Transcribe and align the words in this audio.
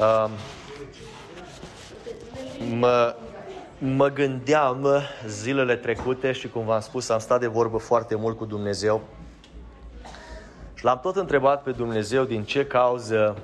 Uh, 0.00 0.30
mă, 2.78 3.14
mă 3.78 4.08
gândeam 4.08 4.86
zilele 5.26 5.76
trecute 5.76 6.32
și 6.32 6.48
cum 6.48 6.64
v-am 6.64 6.80
spus, 6.80 7.08
am 7.08 7.18
stat 7.18 7.40
de 7.40 7.46
vorbă 7.46 7.76
foarte 7.76 8.14
mult 8.14 8.36
cu 8.36 8.44
Dumnezeu 8.44 9.02
și 10.74 10.84
l-am 10.84 11.00
tot 11.02 11.16
întrebat 11.16 11.62
pe 11.62 11.70
Dumnezeu 11.70 12.24
din 12.24 12.44
ce 12.44 12.66
cauză 12.66 13.36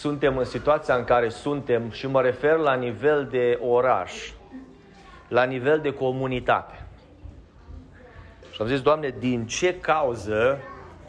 suntem 0.00 0.36
în 0.36 0.44
situația 0.44 0.94
în 0.94 1.04
care 1.04 1.28
suntem 1.28 1.90
și 1.90 2.06
mă 2.06 2.20
refer 2.20 2.56
la 2.56 2.74
nivel 2.74 3.28
de 3.30 3.58
oraș, 3.62 4.30
la 5.28 5.44
nivel 5.44 5.80
de 5.80 5.92
comunitate. 5.92 6.86
Și 8.50 8.60
am 8.60 8.66
zis, 8.66 8.80
Doamne, 8.80 9.14
din 9.18 9.46
ce 9.46 9.80
cauză 9.80 10.58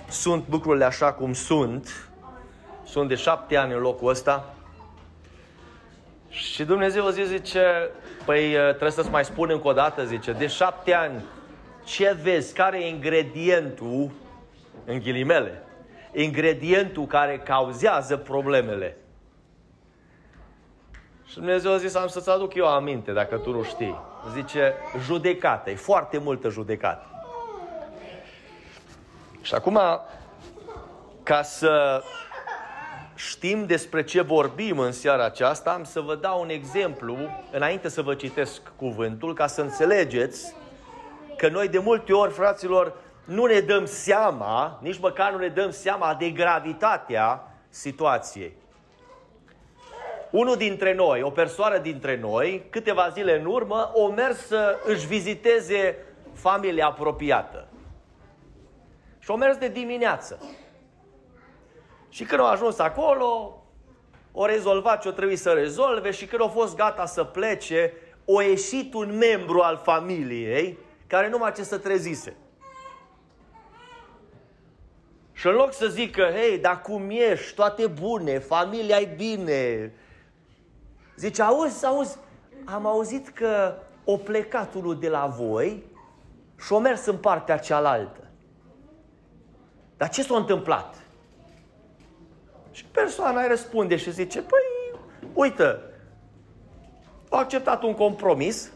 sunt 0.09 0.45
lucrurile 0.49 0.85
așa 0.85 1.13
cum 1.13 1.33
sunt? 1.33 2.10
Sunt 2.91 3.08
de 3.08 3.16
șapte 3.16 3.58
ani 3.58 3.73
în 3.73 3.80
locul 3.80 4.09
ăsta. 4.09 4.54
Și 6.30 6.63
Dumnezeu 6.63 7.09
zis, 7.09 7.27
zice, 7.27 7.90
păi 8.26 8.50
trebuie 8.52 8.91
să-ți 8.91 9.09
mai 9.09 9.26
spun 9.26 9.50
încă 9.50 9.67
o 9.67 9.73
dată, 9.73 10.05
zice, 10.05 10.31
de 10.31 10.48
șapte 10.48 10.94
ani, 10.94 11.23
ce 11.84 12.17
vezi, 12.22 12.54
care 12.54 12.84
e 12.84 12.88
ingredientul, 12.88 14.12
în 14.86 15.00
ghilimele, 15.00 15.64
ingredientul 16.14 17.05
care 17.05 17.40
cauzează 17.40 18.17
problemele? 18.17 18.98
Și 21.26 21.36
Dumnezeu 21.36 21.72
a 21.72 21.78
zis, 21.78 21.95
am 21.95 22.08
să-ți 22.08 22.30
aduc 22.30 22.53
eu 22.53 22.67
aminte, 22.67 23.12
dacă 23.12 23.38
tu 23.38 23.52
nu 23.52 23.64
știi. 23.64 24.00
Zice, 24.34 24.73
judecată, 25.00 25.70
e 25.70 25.76
foarte 25.76 26.17
multă 26.17 26.50
judecată. 26.50 27.05
Și 29.42 29.53
acum, 29.53 29.80
ca 31.23 31.42
să 31.42 32.03
știm 33.30 33.66
despre 33.66 34.03
ce 34.03 34.22
vorbim 34.22 34.80
în 34.80 34.91
seara 34.91 35.25
aceasta, 35.25 35.72
am 35.72 35.83
să 35.83 36.00
vă 36.00 36.16
dau 36.16 36.41
un 36.41 36.50
exemplu, 36.50 37.17
înainte 37.52 37.89
să 37.89 38.02
vă 38.02 38.16
citesc 38.16 38.61
cuvântul, 38.75 39.33
ca 39.33 39.47
să 39.47 39.61
înțelegeți 39.61 40.55
că 41.38 41.47
noi 41.47 41.67
de 41.67 41.80
multe 41.80 42.14
ori, 42.14 42.33
fraților, 42.33 42.94
nu 43.25 43.45
ne 43.45 43.59
dăm 43.59 43.86
seama, 43.86 44.80
nici 44.81 44.99
măcar 44.99 45.31
nu 45.31 45.38
ne 45.38 45.47
dăm 45.47 45.72
seama 45.72 46.16
de 46.19 46.30
gravitatea 46.30 47.47
situației. 47.69 48.53
Unul 50.30 50.55
dintre 50.55 50.94
noi, 50.94 51.22
o 51.22 51.30
persoană 51.30 51.77
dintre 51.77 52.19
noi, 52.19 52.66
câteva 52.69 53.09
zile 53.09 53.39
în 53.39 53.45
urmă, 53.45 53.92
o 53.94 54.08
mers 54.08 54.45
să 54.47 54.77
își 54.86 55.08
viziteze 55.08 55.97
familia 56.33 56.86
apropiată. 56.86 57.67
Și 59.19 59.31
o 59.31 59.36
mers 59.36 59.58
de 59.58 59.67
dimineață. 59.67 60.39
Și 62.12 62.23
când 62.23 62.42
au 62.42 62.48
ajuns 62.48 62.80
acolo, 62.80 63.62
o 64.31 64.45
rezolvat 64.45 65.02
ce-o 65.02 65.12
trebuie 65.12 65.38
să 65.38 65.52
rezolve 65.52 66.12
și 66.12 66.26
când 66.26 66.42
au 66.42 66.48
fost 66.48 66.76
gata 66.76 67.06
să 67.06 67.23
plece, 67.23 67.94
o 68.26 68.42
ieșit 68.42 68.94
un 68.94 69.17
membru 69.17 69.59
al 69.59 69.81
familiei 69.84 70.78
care 71.08 71.30
numai 71.30 71.52
ce 71.52 71.64
să 71.64 71.78
trezise. 71.78 72.36
Și 75.34 75.48
în 75.48 75.54
loc 75.54 75.73
să 75.73 75.88
zică, 75.88 76.30
hei, 76.36 76.58
dar 76.58 76.82
cum 76.82 77.09
ești, 77.09 77.54
toate 77.54 77.88
bune, 77.88 78.39
familia 78.39 79.00
e 79.00 79.14
bine, 79.16 79.94
zice, 81.16 81.42
auzi, 81.42 81.86
auzi, 81.86 82.17
am 82.66 82.86
auzit 82.86 83.30
că 83.30 83.76
o 84.04 84.17
plecat 84.17 84.73
unul 84.73 85.00
de 85.00 85.09
la 85.09 85.26
voi 85.26 85.84
și 86.66 86.73
o 86.73 86.80
mers 86.80 87.06
în 87.06 87.17
partea 87.17 87.58
cealaltă. 87.58 88.28
Dar 89.98 90.09
ce 90.09 90.23
s-a 90.23 90.36
întâmplat? 90.36 91.00
Și 92.72 92.86
persoana 92.86 93.41
îi 93.41 93.47
răspunde 93.47 93.95
și 93.95 94.11
zice, 94.11 94.41
păi, 94.41 95.00
uite, 95.33 95.80
au 97.30 97.39
acceptat 97.39 97.83
un 97.83 97.93
compromis 97.93 98.71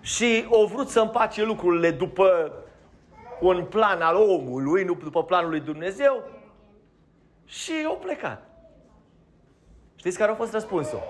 și 0.00 0.46
au 0.52 0.66
vrut 0.66 0.88
să 0.88 1.00
împace 1.00 1.44
lucrurile 1.44 1.90
după 1.90 2.52
un 3.40 3.64
plan 3.64 4.00
al 4.00 4.16
omului, 4.16 4.84
nu 4.84 4.94
după 4.94 5.24
planul 5.24 5.50
lui 5.50 5.60
Dumnezeu 5.60 6.22
și 7.44 7.72
au 7.86 7.96
plecat. 7.96 8.48
Știți 9.96 10.18
care 10.18 10.30
a 10.30 10.34
fost 10.34 10.52
răspunsul? 10.52 11.02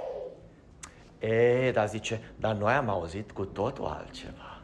E, 1.18 1.70
dar 1.70 1.88
zice, 1.88 2.32
dar 2.36 2.54
noi 2.54 2.72
am 2.72 2.88
auzit 2.88 3.30
cu 3.30 3.44
totul 3.44 3.84
altceva. 3.84 4.60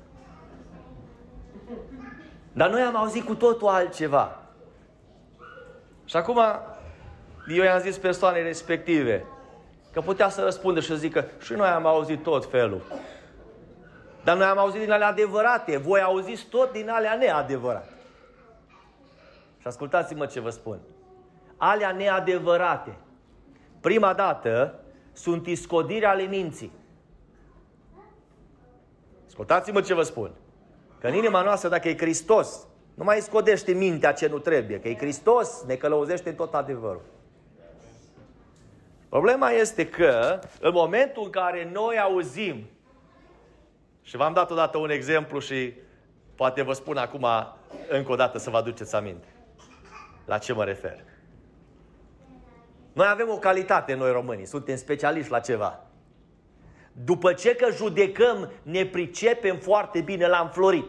Dar 2.52 2.70
noi 2.70 2.80
am 2.80 2.96
auzit 2.96 3.24
cu 3.24 3.34
totul 3.34 3.68
altceva. 3.68 4.45
Și 6.06 6.16
acum, 6.16 6.40
eu 7.48 7.64
i-am 7.64 7.80
zis 7.80 7.98
persoanei 7.98 8.42
respective 8.42 9.24
că 9.92 10.00
putea 10.00 10.28
să 10.28 10.42
răspundă 10.42 10.80
și 10.80 10.88
să 10.88 10.94
zică 10.94 11.24
și 11.40 11.52
noi 11.52 11.68
am 11.68 11.86
auzit 11.86 12.22
tot 12.22 12.50
felul. 12.50 12.82
Dar 14.24 14.36
noi 14.36 14.46
am 14.46 14.58
auzit 14.58 14.80
din 14.80 14.90
alea 14.90 15.08
adevărate, 15.08 15.76
voi 15.76 16.00
auziți 16.00 16.46
tot 16.46 16.72
din 16.72 16.88
alea 16.88 17.14
neadevărate. 17.14 17.92
Și 19.60 19.66
ascultați-mă 19.66 20.26
ce 20.26 20.40
vă 20.40 20.50
spun. 20.50 20.78
Alea 21.56 21.90
neadevărate, 21.90 22.96
prima 23.80 24.12
dată, 24.12 24.74
sunt 25.12 25.46
iscodiri 25.46 26.04
ale 26.04 26.22
minții. 26.22 26.72
Ascultați-mă 29.26 29.80
ce 29.80 29.94
vă 29.94 30.02
spun. 30.02 30.30
Că 31.00 31.06
în 31.06 31.14
inima 31.14 31.42
noastră, 31.42 31.68
dacă 31.68 31.88
e 31.88 31.96
Hristos, 31.96 32.66
nu 32.96 33.04
mai 33.04 33.20
scodește 33.20 33.72
mintea 33.72 34.12
ce 34.12 34.26
nu 34.26 34.38
trebuie, 34.38 34.80
că 34.80 34.88
e 34.88 34.96
Hristos, 34.96 35.62
ne 35.66 35.74
călăuzește 35.74 36.28
în 36.28 36.34
tot 36.34 36.54
adevărul. 36.54 37.02
Problema 39.08 39.50
este 39.50 39.88
că 39.88 40.38
în 40.60 40.72
momentul 40.72 41.22
în 41.24 41.30
care 41.30 41.70
noi 41.72 41.98
auzim, 41.98 42.66
și 44.02 44.16
v-am 44.16 44.32
dat 44.32 44.50
odată 44.50 44.78
un 44.78 44.90
exemplu 44.90 45.38
și 45.38 45.72
poate 46.34 46.62
vă 46.62 46.72
spun 46.72 46.96
acum 46.96 47.26
încă 47.88 48.12
o 48.12 48.16
dată 48.16 48.38
să 48.38 48.50
vă 48.50 48.56
aduceți 48.56 48.94
aminte 48.94 49.26
la 50.24 50.38
ce 50.38 50.52
mă 50.52 50.64
refer. 50.64 51.04
Noi 52.92 53.06
avem 53.10 53.28
o 53.28 53.38
calitate, 53.38 53.94
noi 53.94 54.12
românii, 54.12 54.46
suntem 54.46 54.76
specialiști 54.76 55.30
la 55.30 55.40
ceva. 55.40 55.80
După 56.92 57.32
ce 57.32 57.54
că 57.54 57.70
judecăm, 57.72 58.50
ne 58.62 58.86
pricepem 58.86 59.56
foarte 59.58 60.00
bine 60.00 60.26
la 60.26 60.38
înflorit. 60.38 60.86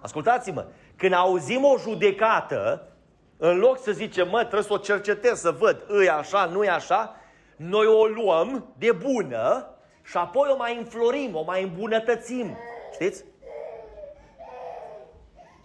Ascultați-mă, 0.00 0.66
când 0.96 1.12
auzim 1.12 1.64
o 1.64 1.78
judecată, 1.78 2.88
în 3.36 3.58
loc 3.58 3.78
să 3.78 3.92
zicem, 3.92 4.28
mă, 4.28 4.38
trebuie 4.38 4.62
să 4.62 4.72
o 4.72 4.76
cercetez, 4.76 5.40
să 5.40 5.50
văd, 5.50 5.84
îi 5.86 6.08
așa, 6.08 6.44
nu 6.44 6.64
e 6.64 6.68
așa, 6.68 7.16
noi 7.56 7.86
o 7.86 8.06
luăm 8.06 8.74
de 8.78 8.92
bună 8.92 9.66
și 10.02 10.16
apoi 10.16 10.50
o 10.52 10.56
mai 10.56 10.76
înflorim, 10.76 11.34
o 11.34 11.42
mai 11.42 11.62
îmbunătățim. 11.62 12.56
Știți? 12.92 13.24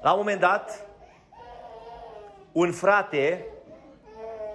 La 0.01 0.12
un 0.12 0.18
moment 0.18 0.40
dat, 0.40 0.88
un 2.51 2.72
frate, 2.72 3.45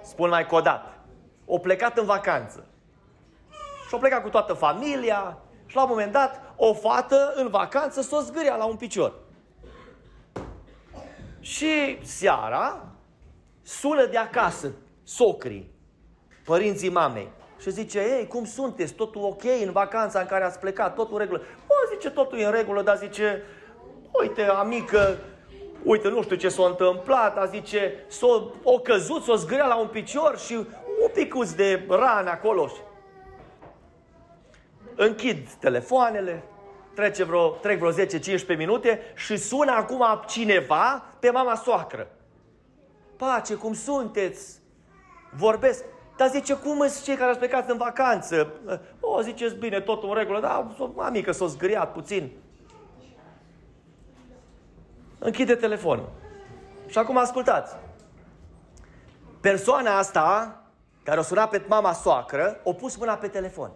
spun 0.01 0.29
mai 0.29 0.45
codat, 0.45 0.99
o 1.45 1.57
plecat 1.57 1.97
în 1.97 2.05
vacanță. 2.05 2.65
Și 3.87 3.93
o 3.93 3.97
plecat 3.97 4.21
cu 4.21 4.29
toată 4.29 4.53
familia 4.53 5.37
și 5.65 5.75
la 5.75 5.83
un 5.83 5.89
moment 5.89 6.11
dat, 6.11 6.41
o 6.55 6.73
fată 6.73 7.33
în 7.35 7.47
vacanță 7.47 8.01
s-o 8.01 8.19
zgâria 8.19 8.55
la 8.55 8.65
un 8.65 8.75
picior. 8.75 9.13
Și 11.41 11.97
seara 12.01 12.85
sună 13.61 14.05
de 14.05 14.17
acasă 14.17 14.71
socrii, 15.03 15.71
părinții 16.45 16.89
mamei. 16.89 17.29
Și 17.59 17.71
zice, 17.71 17.99
ei, 17.99 18.27
cum 18.27 18.45
sunteți? 18.45 18.93
Totul 18.93 19.23
ok 19.23 19.43
în 19.65 19.71
vacanța 19.71 20.19
în 20.19 20.25
care 20.25 20.43
ați 20.43 20.59
plecat? 20.59 20.95
Totul 20.95 21.13
în 21.13 21.19
regulă? 21.19 21.41
Bă, 21.67 21.73
zice, 21.93 22.09
totul 22.09 22.37
e 22.39 22.45
în 22.45 22.51
regulă, 22.51 22.81
dar 22.81 22.97
zice, 22.97 23.43
uite, 24.21 24.43
amică, 24.43 25.17
uite, 25.83 26.09
nu 26.09 26.21
știu 26.21 26.35
ce 26.35 26.49
s-a 26.49 26.65
întâmplat, 26.65 27.35
dar 27.35 27.47
zice, 27.47 28.05
s-o, 28.07 28.41
o 28.63 28.79
căzut, 28.79 29.23
s-o 29.23 29.35
zgârea 29.35 29.65
la 29.65 29.75
un 29.75 29.87
picior 29.87 30.37
și 30.37 30.53
un 31.01 31.09
picuț 31.13 31.51
de 31.51 31.85
rană 31.89 32.29
acolo. 32.29 32.71
Închid 34.95 35.49
telefoanele, 35.49 36.43
trece 36.93 37.23
vreo, 37.23 37.49
trec 37.49 37.79
vreo 37.79 38.05
10-15 38.55 38.57
minute 38.57 39.01
și 39.15 39.37
sună 39.37 39.71
acum 39.71 40.03
cineva 40.27 41.05
pe 41.19 41.29
mama 41.29 41.55
soacră. 41.55 42.07
Pace, 43.17 43.55
cum 43.55 43.73
sunteți? 43.73 44.59
Vorbesc. 45.35 45.83
Dar 46.17 46.29
zice, 46.29 46.53
cum 46.53 46.77
sunt 46.77 47.03
cei 47.03 47.15
care 47.15 47.29
ați 47.29 47.39
plecat 47.39 47.69
în 47.69 47.77
vacanță? 47.77 48.53
O, 48.99 49.21
ziceți 49.21 49.55
bine, 49.55 49.79
totul 49.79 50.09
în 50.09 50.15
regulă, 50.15 50.39
dar 50.39 51.11
mică 51.11 51.31
s-o 51.31 51.47
zgâriat 51.47 51.91
puțin. 51.91 52.31
Închide 55.19 55.55
telefonul. 55.55 56.09
Și 56.87 56.97
acum 56.97 57.17
ascultați. 57.17 57.75
Persoana 59.41 59.97
asta, 59.97 60.61
care 61.03 61.19
o 61.19 61.23
suna 61.23 61.47
pe 61.47 61.61
mama 61.67 61.93
soacră, 61.93 62.59
o 62.63 62.73
pus 62.73 62.95
mâna 62.95 63.13
pe 63.13 63.27
telefon. 63.27 63.71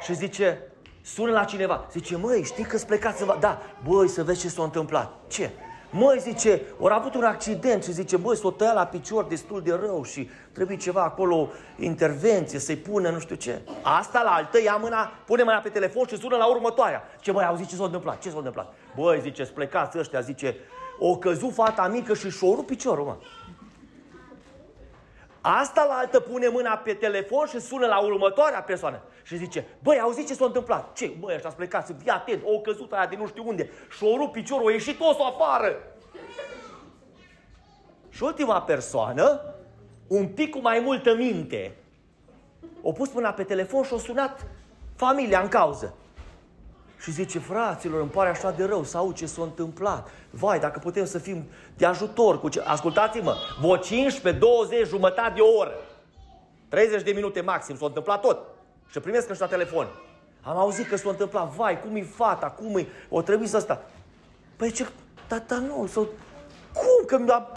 Și 0.00 0.14
zice, 0.14 0.62
sună 1.04 1.30
la 1.30 1.44
cineva. 1.44 1.86
Zice, 1.92 2.16
măi, 2.16 2.44
știi 2.44 2.64
că-ți 2.64 2.86
plecați 2.86 3.22
în... 3.22 3.36
Da, 3.40 3.62
băi, 3.88 4.08
să 4.08 4.22
vezi 4.22 4.40
ce 4.40 4.48
s-a 4.48 4.62
întâmplat. 4.62 5.12
Ce? 5.28 5.50
Măi, 5.90 6.18
zice, 6.20 6.62
ori 6.78 6.94
avut 6.94 7.14
un 7.14 7.24
accident 7.24 7.84
și 7.84 7.92
zice, 7.92 8.16
băi, 8.16 8.36
s-o 8.36 8.50
tăia 8.50 8.72
la 8.72 8.86
picior 8.86 9.24
destul 9.24 9.62
de 9.62 9.78
rău 9.82 10.04
și 10.04 10.30
trebuie 10.52 10.76
ceva 10.76 11.02
acolo, 11.02 11.48
intervenție, 11.78 12.58
să-i 12.58 12.76
pună 12.76 13.10
nu 13.10 13.18
știu 13.18 13.34
ce. 13.34 13.60
Asta 13.82 14.22
la 14.22 14.30
altă, 14.30 14.62
ia 14.62 14.76
mâna, 14.76 15.12
pune 15.26 15.42
mâna 15.42 15.58
pe 15.58 15.68
telefon 15.68 16.06
și 16.06 16.16
sună 16.16 16.36
la 16.36 16.46
următoarea. 16.46 17.02
Ce 17.20 17.32
băi, 17.32 17.44
auzi 17.44 17.66
ce 17.66 17.74
s-a 17.74 17.84
întâmplat? 17.84 18.18
Ce 18.18 18.30
s-a 18.30 18.36
întâmplat? 18.36 18.74
Băi, 18.96 19.20
zice, 19.20 19.44
plecați 19.44 19.98
ăștia, 19.98 20.20
zice, 20.20 20.56
o 20.98 21.16
căzut 21.16 21.52
fata 21.52 21.88
mică 21.88 22.14
și 22.14 22.30
și-o 22.30 22.52
piciorul, 22.52 23.04
mă. 23.04 23.16
Asta 25.46 25.84
la 25.84 25.94
altă 25.94 26.20
pune 26.20 26.48
mâna 26.48 26.76
pe 26.76 26.94
telefon 26.94 27.46
și 27.46 27.60
sună 27.60 27.86
la 27.86 27.98
următoarea 27.98 28.62
persoană 28.62 29.02
și 29.22 29.36
zice, 29.36 29.66
băi, 29.82 29.98
auzi 30.00 30.26
ce 30.26 30.34
s-a 30.34 30.44
întâmplat? 30.44 30.92
Ce? 30.92 31.12
Băi, 31.18 31.34
ăștia 31.34 31.50
plecat, 31.50 31.94
fii 31.98 32.10
atent, 32.10 32.42
o 32.44 32.60
căzut 32.60 32.92
aia 32.92 33.06
de 33.06 33.16
nu 33.16 33.26
știu 33.26 33.48
unde 33.48 33.70
și-o 33.96 34.16
rupt 34.16 34.32
piciorul, 34.32 34.68
a 34.68 34.72
ieșit 34.72 35.00
osul 35.00 35.24
afară. 35.24 35.76
Și 38.08 38.22
ultima 38.22 38.62
persoană, 38.62 39.40
un 40.06 40.28
pic 40.28 40.50
cu 40.50 40.58
mai 40.58 40.80
multă 40.80 41.14
minte, 41.14 41.76
o 42.82 42.92
pus 42.92 43.12
mâna 43.12 43.32
pe 43.32 43.44
telefon 43.44 43.82
și-a 43.82 43.98
sunat 43.98 44.46
familia 44.96 45.40
în 45.40 45.48
cauză. 45.48 45.94
Și 47.04 47.10
zice, 47.12 47.38
fraților, 47.38 48.00
îmi 48.00 48.10
pare 48.10 48.28
așa 48.28 48.50
de 48.50 48.64
rău 48.64 48.84
să 48.84 48.96
aud 48.96 49.14
ce 49.14 49.26
s-a 49.26 49.42
întâmplat. 49.42 50.08
Vai, 50.30 50.58
dacă 50.58 50.78
putem 50.78 51.04
să 51.04 51.18
fim 51.18 51.44
de 51.76 51.86
ajutor 51.86 52.40
cu 52.40 52.48
ce... 52.48 52.60
Ascultați-mă, 52.60 53.34
vă 53.60 53.76
15, 53.76 54.40
20, 54.40 54.86
jumătate 54.86 55.32
de 55.34 55.40
oră. 55.40 55.72
30 56.68 57.02
de 57.02 57.12
minute 57.12 57.40
maxim, 57.40 57.76
s-a 57.76 57.86
întâmplat 57.86 58.20
tot. 58.20 58.38
Și 58.90 59.00
primesc 59.00 59.30
ăștia 59.30 59.46
telefon. 59.46 59.86
Am 60.42 60.56
auzit 60.56 60.88
că 60.88 60.96
s-a 60.96 61.10
întâmplat, 61.10 61.48
vai, 61.48 61.80
cum 61.80 61.96
e 61.96 62.02
fata, 62.02 62.46
cum 62.46 62.76
e, 62.76 62.86
o 63.08 63.22
trebuie 63.22 63.48
să 63.48 63.58
sta. 63.58 63.82
Păi 64.56 64.70
ce, 64.70 64.86
tata 65.26 65.56
nu, 65.56 65.86
sau... 65.86 66.08
Cum 66.72 67.06
că 67.06 67.18
mi-a, 67.18 67.48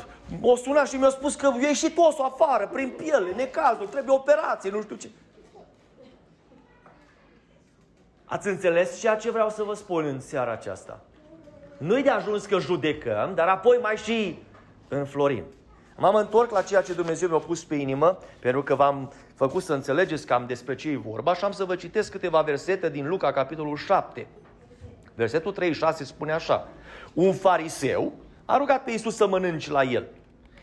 o 0.42 0.56
sunat 0.56 0.88
și 0.88 0.96
mi-a 0.96 1.10
spus 1.10 1.36
că 1.36 1.54
e 1.62 1.68
ieșit 1.68 1.98
osul 1.98 2.26
afară, 2.26 2.70
prin 2.74 2.94
piele, 2.98 3.32
necazul, 3.36 3.88
trebuie 3.88 4.16
operație, 4.16 4.70
nu 4.70 4.82
știu 4.82 4.96
ce. 4.96 5.10
Ați 8.30 8.48
înțeles 8.48 9.00
ceea 9.00 9.16
ce 9.16 9.32
vreau 9.32 9.50
să 9.50 9.64
vă 9.64 9.74
spun 9.74 10.06
în 10.06 10.20
seara 10.20 10.52
aceasta? 10.52 11.00
Nu-i 11.78 12.04
de 12.04 12.10
ajuns 12.10 12.46
că 12.46 12.60
judecăm, 12.60 13.32
dar 13.36 13.48
apoi 13.48 13.80
mai 13.82 13.96
și 13.96 14.40
înflorim. 14.88 15.44
M-am 15.98 16.16
întors 16.16 16.50
la 16.50 16.62
ceea 16.62 16.82
ce 16.82 16.94
Dumnezeu 16.94 17.30
mi-a 17.30 17.38
pus 17.38 17.64
pe 17.64 17.76
inimă, 17.76 18.18
pentru 18.40 18.64
că 18.64 18.76
v-am 18.76 19.12
făcut 19.36 19.64
să 19.64 19.74
înțelegeți 19.74 20.26
cam 20.26 20.46
despre 20.46 20.76
ce 20.76 20.90
e 20.90 20.98
vorba 20.98 21.34
și 21.34 21.44
am 21.44 21.52
să 21.52 21.64
vă 21.64 21.76
citesc 21.76 22.12
câteva 22.12 22.42
versete 22.42 22.90
din 22.90 23.08
Luca, 23.08 23.32
capitolul 23.32 23.78
7. 23.78 24.28
Versetul 25.16 25.52
36 25.52 26.04
spune 26.04 26.32
așa. 26.32 26.68
Un 27.14 27.34
fariseu 27.34 28.14
a 28.46 28.58
rugat 28.58 28.84
pe 28.84 28.92
Iisus 28.92 29.16
să 29.16 29.28
mănânci 29.28 29.70
la 29.70 29.84
el. 29.84 30.08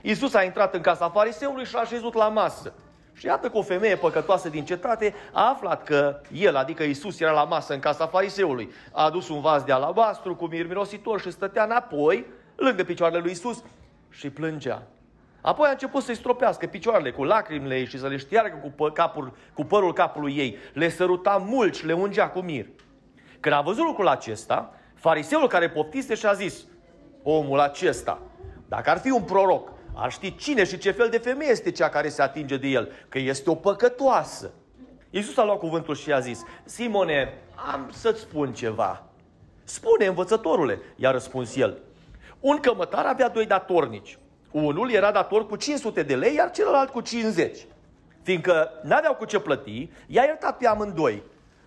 Iisus 0.01 0.35
a 0.35 0.43
intrat 0.43 0.75
în 0.75 0.81
casa 0.81 1.11
fariseului 1.11 1.65
și 1.65 1.77
a 1.77 1.85
șezut 1.85 2.15
la 2.15 2.29
masă. 2.29 2.73
Și 3.15 3.27
iată 3.27 3.49
că 3.49 3.59
o 3.59 3.63
femeie 3.63 3.97
păcătoasă 3.97 4.49
din 4.49 4.65
cetate 4.65 5.15
a 5.33 5.49
aflat 5.49 5.85
că 5.85 6.21
el, 6.33 6.57
adică 6.57 6.83
Isus, 6.83 7.21
era 7.21 7.33
la 7.33 7.45
masă 7.45 7.75
în 7.75 7.81
casa 7.81 8.07
fariseului. 8.07 8.73
A 8.93 9.05
adus 9.05 9.29
un 9.29 9.41
vas 9.41 9.63
de 9.63 9.73
alabastru 9.73 10.37
cu 10.37 10.47
mir 10.47 10.67
mirositor 10.67 11.21
și 11.21 11.31
stătea 11.31 11.65
înapoi, 11.65 12.27
lângă 12.57 12.85
picioarele 12.85 13.21
lui 13.21 13.31
Isus 13.31 13.63
și 14.11 14.31
plângea. 14.31 14.83
Apoi 15.41 15.69
a 15.69 15.71
început 15.71 16.03
să-i 16.03 16.15
stropească 16.15 16.67
picioarele 16.67 17.11
cu 17.11 17.25
lacrimile 17.25 17.77
ei 17.77 17.87
și 17.87 17.99
să 17.99 18.07
le 18.07 18.17
șteargă 18.17 18.73
cu, 18.77 18.89
capul, 18.89 19.37
cu 19.55 19.65
părul 19.65 19.93
capului 19.93 20.37
ei. 20.37 20.57
Le 20.73 20.89
săruta 20.89 21.45
mult 21.47 21.75
și 21.75 21.87
le 21.87 21.93
ungea 21.93 22.29
cu 22.29 22.41
mir. 22.41 22.67
Când 23.41 23.55
a 23.55 23.61
văzut 23.61 23.85
lucrul 23.85 24.09
acesta, 24.09 24.73
fariseul 24.95 25.49
care 25.49 25.71
poftise 25.71 26.15
și-a 26.15 26.33
zis, 26.33 26.65
omul 27.23 27.61
acesta, 27.61 28.21
dacă 28.69 28.91
ar 28.91 28.99
fi 28.99 29.11
un 29.11 29.23
proroc, 29.23 29.73
ar 29.95 30.13
ști 30.13 30.35
cine 30.37 30.65
și 30.65 30.79
ce 30.79 30.91
fel 30.91 31.09
de 31.09 31.19
femeie 31.19 31.51
este 31.51 31.71
cea 31.71 31.89
care 31.89 32.09
se 32.09 32.23
atinge 32.23 32.57
de 32.57 32.67
el, 32.67 32.93
că 33.09 33.19
este 33.19 33.51
o 33.51 33.55
păcătoasă. 33.55 34.51
Iisus 35.11 35.37
a 35.37 35.45
luat 35.45 35.59
cuvântul 35.59 35.95
și 35.95 36.13
a 36.13 36.19
zis, 36.19 36.43
Simone, 36.65 37.39
am 37.73 37.91
să-ți 37.93 38.21
spun 38.21 38.53
ceva. 38.53 39.03
Spune, 39.65 40.07
învățătorule, 40.07 40.81
i-a 40.97 41.11
răspuns 41.11 41.57
el. 41.57 41.79
Un 42.41 42.59
cămătar 42.59 43.07
avea 43.07 43.29
doi 43.29 43.47
datornici. 43.47 44.19
Unul 44.51 44.91
era 44.91 45.11
dator 45.11 45.47
cu 45.47 45.57
500 45.57 46.03
de 46.03 46.17
lei, 46.17 46.35
iar 46.35 46.51
celălalt 46.51 46.91
cu 46.91 47.01
50. 47.01 47.67
Fiindcă 48.23 48.71
n-aveau 48.83 49.15
cu 49.15 49.25
ce 49.25 49.39
plăti, 49.39 49.91
i-a 50.07 50.23
iertat 50.23 50.57
pe 50.57 50.67
amândoi. 50.67 51.23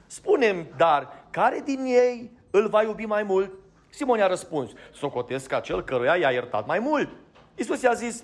Spunem, 0.05 0.67
dar 0.77 1.25
care 1.29 1.61
din 1.65 1.79
ei 1.85 2.31
îl 2.51 2.67
va 2.67 2.83
iubi 2.83 3.05
mai 3.05 3.23
mult? 3.23 3.51
Simon 3.89 4.17
i-a 4.17 4.27
răspuns, 4.27 4.71
socotesc 4.93 5.51
acel 5.51 5.83
căruia 5.83 6.15
i-a 6.15 6.29
iertat 6.29 6.65
mai 6.65 6.79
mult. 6.79 7.09
Iisus 7.57 7.81
i-a 7.81 7.93
zis, 7.93 8.23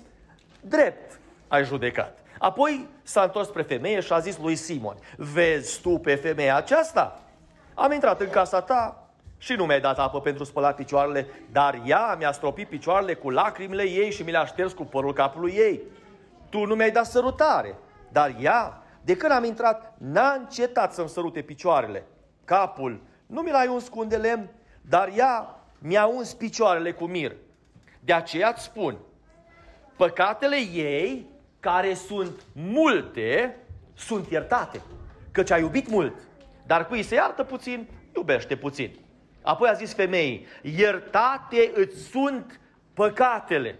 drept 0.60 1.20
ai 1.48 1.64
judecat. 1.64 2.18
Apoi 2.38 2.88
s-a 3.02 3.22
întors 3.22 3.48
spre 3.48 3.62
femeie 3.62 4.00
și 4.00 4.12
a 4.12 4.18
zis 4.18 4.38
lui 4.38 4.56
Simon, 4.56 4.96
vezi 5.16 5.80
tu 5.80 5.98
pe 5.98 6.14
femeia 6.14 6.56
aceasta? 6.56 7.22
Am 7.74 7.92
intrat 7.92 8.20
în 8.20 8.30
casa 8.30 8.60
ta 8.60 9.08
și 9.38 9.52
nu 9.52 9.64
mi-ai 9.64 9.80
dat 9.80 9.98
apă 9.98 10.20
pentru 10.20 10.44
spălat 10.44 10.76
picioarele, 10.76 11.26
dar 11.52 11.82
ea 11.84 12.14
mi-a 12.18 12.32
stropit 12.32 12.68
picioarele 12.68 13.14
cu 13.14 13.30
lacrimile 13.30 13.82
ei 13.82 14.10
și 14.12 14.22
mi 14.22 14.30
le-a 14.30 14.44
șters 14.44 14.72
cu 14.72 14.84
părul 14.84 15.12
capului 15.12 15.52
ei. 15.52 15.80
Tu 16.48 16.64
nu 16.64 16.74
mi-ai 16.74 16.90
dat 16.90 17.06
sărutare, 17.06 17.78
dar 18.08 18.34
ea, 18.40 18.82
de 19.04 19.16
când 19.16 19.32
am 19.32 19.44
intrat, 19.44 19.94
n-a 19.98 20.32
încetat 20.32 20.92
să-mi 20.92 21.08
sărute 21.08 21.42
picioarele. 21.42 22.06
Capul 22.44 23.00
nu 23.26 23.40
mi 23.40 23.50
l-ai 23.50 23.66
uns 23.66 23.88
cu 23.88 24.00
un 24.00 24.08
de 24.08 24.16
lemn, 24.16 24.48
dar 24.80 25.12
ea 25.16 25.56
mi-a 25.78 26.06
uns 26.06 26.32
picioarele 26.32 26.92
cu 26.92 27.04
mir. 27.04 27.36
De 28.00 28.12
aceea 28.12 28.48
îți 28.48 28.62
spun, 28.62 28.98
păcatele 29.96 30.56
ei, 30.72 31.26
care 31.60 31.94
sunt 31.94 32.40
multe, 32.52 33.56
sunt 33.94 34.30
iertate. 34.30 34.80
Căci 35.30 35.50
a 35.50 35.58
iubit 35.58 35.88
mult, 35.88 36.14
dar 36.66 36.86
cui 36.86 37.02
se 37.02 37.14
iartă 37.14 37.42
puțin, 37.42 37.88
iubește 38.16 38.56
puțin. 38.56 38.98
Apoi 39.42 39.68
a 39.68 39.72
zis 39.72 39.94
femeii, 39.94 40.46
iertate 40.62 41.70
îți 41.74 42.02
sunt 42.02 42.60
păcatele. 42.94 43.78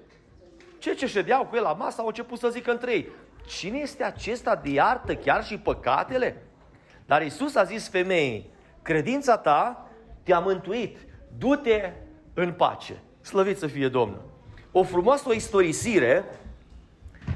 Cei 0.79 0.95
ce 0.95 1.07
ședeau 1.07 1.47
cu 1.47 1.57
el 1.57 1.63
la 1.63 1.73
masă 1.73 2.01
au 2.01 2.07
început 2.07 2.39
să 2.39 2.49
zică 2.49 2.71
între 2.71 2.93
ei, 2.93 3.09
cine 3.47 3.79
este 3.79 4.05
acesta 4.05 4.57
de 4.57 4.71
iartă 4.71 5.15
chiar 5.15 5.45
și 5.45 5.59
păcatele? 5.59 6.43
Dar 7.07 7.23
Isus 7.23 7.55
a 7.55 7.65
zis 7.65 7.89
femeii, 7.89 8.51
credința 8.83 9.37
ta 9.37 9.89
te-a 10.23 10.39
mântuit, 10.39 10.99
du-te 11.39 11.93
în 12.35 12.53
pace. 12.53 13.03
Slăvit 13.21 13.59
să 13.59 13.67
fie 13.67 13.89
Domnul 13.89 14.34
o 14.77 14.83
frumoasă 14.83 15.33
istorisire 15.33 16.25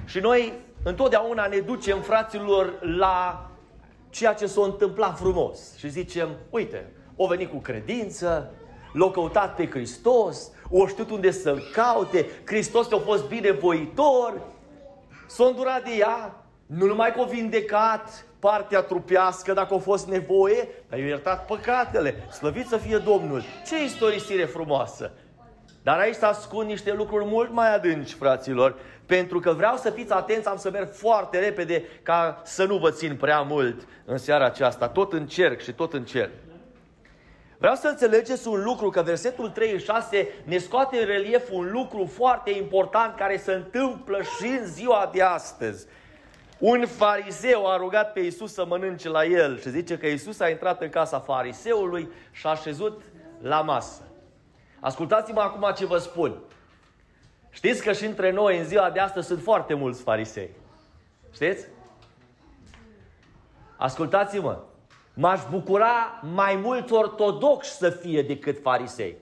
și 0.04 0.18
noi 0.18 0.52
întotdeauna 0.82 1.46
ne 1.46 1.58
ducem, 1.58 2.00
fraților, 2.00 2.82
la 2.82 3.50
ceea 4.10 4.32
ce 4.32 4.46
s-a 4.46 4.62
întâmplat 4.62 5.18
frumos. 5.18 5.76
Și 5.76 5.88
zicem, 5.88 6.28
uite, 6.50 6.86
o 7.16 7.26
venit 7.26 7.50
cu 7.50 7.56
credință, 7.56 8.50
l-a 8.92 9.10
căutat 9.10 9.54
pe 9.54 9.70
Hristos, 9.70 10.50
o 10.70 10.86
știut 10.86 11.10
unde 11.10 11.30
să-L 11.30 11.62
caute, 11.72 12.26
Hristos 12.44 12.92
a 12.92 12.98
fost 12.98 13.28
binevoitor, 13.28 14.40
s-a 15.26 15.44
îndurat 15.44 15.84
de 15.84 15.90
ea, 15.98 16.44
nu 16.66 16.86
numai 16.86 17.12
că 17.12 17.20
a 17.20 17.24
vindecat 17.24 18.24
partea 18.38 18.80
trupească 18.80 19.52
dacă 19.52 19.74
a 19.74 19.78
fost 19.78 20.08
nevoie, 20.08 20.68
dar 20.88 20.98
i-a 20.98 21.06
iertat 21.06 21.46
păcatele. 21.46 22.28
Slăvit 22.30 22.66
să 22.66 22.76
fie 22.76 22.96
Domnul! 22.96 23.42
Ce 23.66 23.84
istorisire 23.84 24.44
frumoasă! 24.44 25.12
Dar 25.88 25.98
aici 25.98 26.14
se 26.14 26.24
ascund 26.24 26.68
niște 26.68 26.92
lucruri 26.92 27.24
mult 27.24 27.52
mai 27.52 27.74
adânci, 27.74 28.12
fraților, 28.12 28.74
pentru 29.06 29.40
că 29.40 29.52
vreau 29.52 29.76
să 29.76 29.90
fiți 29.90 30.12
atenți, 30.12 30.48
am 30.48 30.56
să 30.56 30.70
merg 30.70 30.92
foarte 30.92 31.38
repede 31.38 31.84
ca 32.02 32.40
să 32.44 32.64
nu 32.64 32.76
vă 32.76 32.90
țin 32.90 33.16
prea 33.16 33.40
mult 33.40 33.86
în 34.04 34.18
seara 34.18 34.44
aceasta. 34.44 34.88
Tot 34.88 35.12
încerc 35.12 35.60
și 35.60 35.72
tot 35.72 35.92
încerc. 35.92 36.30
Vreau 37.58 37.74
să 37.74 37.88
înțelegeți 37.88 38.48
un 38.48 38.62
lucru, 38.62 38.90
că 38.90 39.02
versetul 39.02 39.48
36 39.48 40.28
ne 40.44 40.58
scoate 40.58 40.98
în 40.98 41.06
relief 41.06 41.50
un 41.50 41.68
lucru 41.72 42.10
foarte 42.14 42.50
important 42.50 43.16
care 43.16 43.36
se 43.36 43.52
întâmplă 43.52 44.22
și 44.22 44.46
în 44.46 44.66
ziua 44.66 45.10
de 45.12 45.22
astăzi. 45.22 45.86
Un 46.58 46.86
fariseu 46.86 47.66
a 47.66 47.76
rugat 47.76 48.12
pe 48.12 48.20
Isus 48.20 48.52
să 48.52 48.64
mănânce 48.66 49.08
la 49.08 49.24
el 49.24 49.60
și 49.60 49.70
zice 49.70 49.98
că 49.98 50.06
Isus 50.06 50.40
a 50.40 50.48
intrat 50.48 50.82
în 50.82 50.88
casa 50.88 51.20
fariseului 51.20 52.08
și 52.30 52.46
a 52.46 52.54
șezut 52.54 53.02
la 53.40 53.60
masă. 53.60 54.07
Ascultați-mă 54.80 55.40
acum 55.40 55.72
ce 55.76 55.86
vă 55.86 55.98
spun. 55.98 56.38
Știți 57.50 57.82
că 57.82 57.92
și 57.92 58.04
între 58.04 58.30
noi 58.30 58.58
în 58.58 58.64
ziua 58.64 58.90
de 58.90 59.00
astăzi 59.00 59.26
sunt 59.26 59.42
foarte 59.42 59.74
mulți 59.74 60.02
farisei. 60.02 60.50
Știți? 61.32 61.66
Ascultați-mă. 63.76 64.62
M-aș 65.14 65.40
bucura 65.50 66.20
mai 66.34 66.56
mult 66.56 66.90
ortodox 66.90 67.66
să 67.66 67.90
fie 67.90 68.22
decât 68.22 68.60
farisei. 68.62 69.16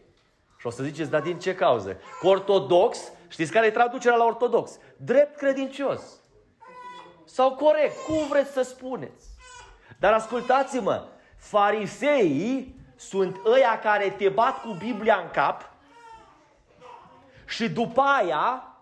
Și 0.59 0.67
o 0.67 0.71
să 0.71 0.83
ziceți, 0.83 1.11
dar 1.11 1.21
din 1.21 1.39
ce 1.39 1.55
cauză? 1.55 1.97
Că 2.21 2.27
ortodox, 2.27 2.99
știți 3.29 3.53
care 3.53 3.67
e 3.67 3.71
traducerea 3.71 4.17
la 4.17 4.25
ortodox? 4.25 4.79
Drept 4.97 5.37
credincios. 5.37 6.03
Sau 7.25 7.55
corect, 7.55 7.97
cum 8.07 8.29
vreți 8.29 8.53
să 8.53 8.63
spuneți. 8.63 9.27
Dar 9.99 10.13
ascultați-mă, 10.13 11.05
fariseii 11.37 12.76
sunt 12.97 13.37
ăia 13.45 13.79
care 13.79 14.11
te 14.11 14.29
bat 14.29 14.61
cu 14.61 14.73
Biblia 14.73 15.17
în 15.17 15.31
cap 15.31 15.71
și 17.47 17.71
după 17.71 18.01
aia 18.01 18.77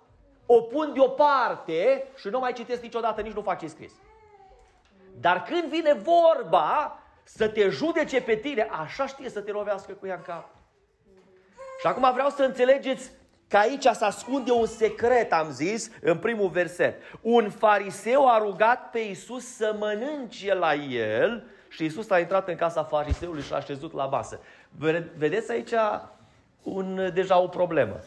o 0.46 0.60
pun 0.60 0.92
deoparte 0.92 2.06
și 2.16 2.28
nu 2.28 2.38
mai 2.38 2.52
citesc 2.52 2.82
niciodată, 2.82 3.20
nici 3.20 3.32
nu 3.32 3.42
fac 3.42 3.58
ce 3.58 3.66
scris. 3.66 3.92
Dar 5.20 5.42
când 5.42 5.64
vine 5.64 5.92
vorba 5.92 6.98
să 7.22 7.48
te 7.48 7.68
judece 7.68 8.20
pe 8.22 8.34
tine, 8.34 8.68
așa 8.70 9.06
știe 9.06 9.28
să 9.28 9.40
te 9.40 9.50
lovească 9.50 9.92
cu 9.92 10.06
ea 10.06 10.14
în 10.14 10.22
cap. 10.22 10.48
Și 11.80 11.86
acum 11.86 12.12
vreau 12.12 12.28
să 12.28 12.42
înțelegeți 12.42 13.12
că 13.48 13.56
aici 13.56 13.82
se 13.82 14.04
ascunde 14.04 14.50
un 14.50 14.66
secret, 14.66 15.32
am 15.32 15.50
zis, 15.50 15.90
în 16.00 16.18
primul 16.18 16.48
verset. 16.48 17.02
Un 17.20 17.50
fariseu 17.50 18.28
a 18.28 18.38
rugat 18.38 18.90
pe 18.90 18.98
Isus 18.98 19.56
să 19.56 19.76
mănânce 19.78 20.54
la 20.54 20.74
el 20.74 21.44
și 21.74 21.84
Isus 21.84 22.10
a 22.10 22.18
intrat 22.18 22.48
în 22.48 22.54
casa 22.54 22.84
fariseului 22.84 23.42
și 23.42 23.52
a 23.52 23.56
așezut 23.56 23.92
la 23.92 24.04
masă. 24.04 24.40
Vedeți 25.16 25.50
aici 25.50 25.72
un, 26.62 27.10
deja 27.14 27.38
o 27.38 27.48
problemă. 27.48 28.00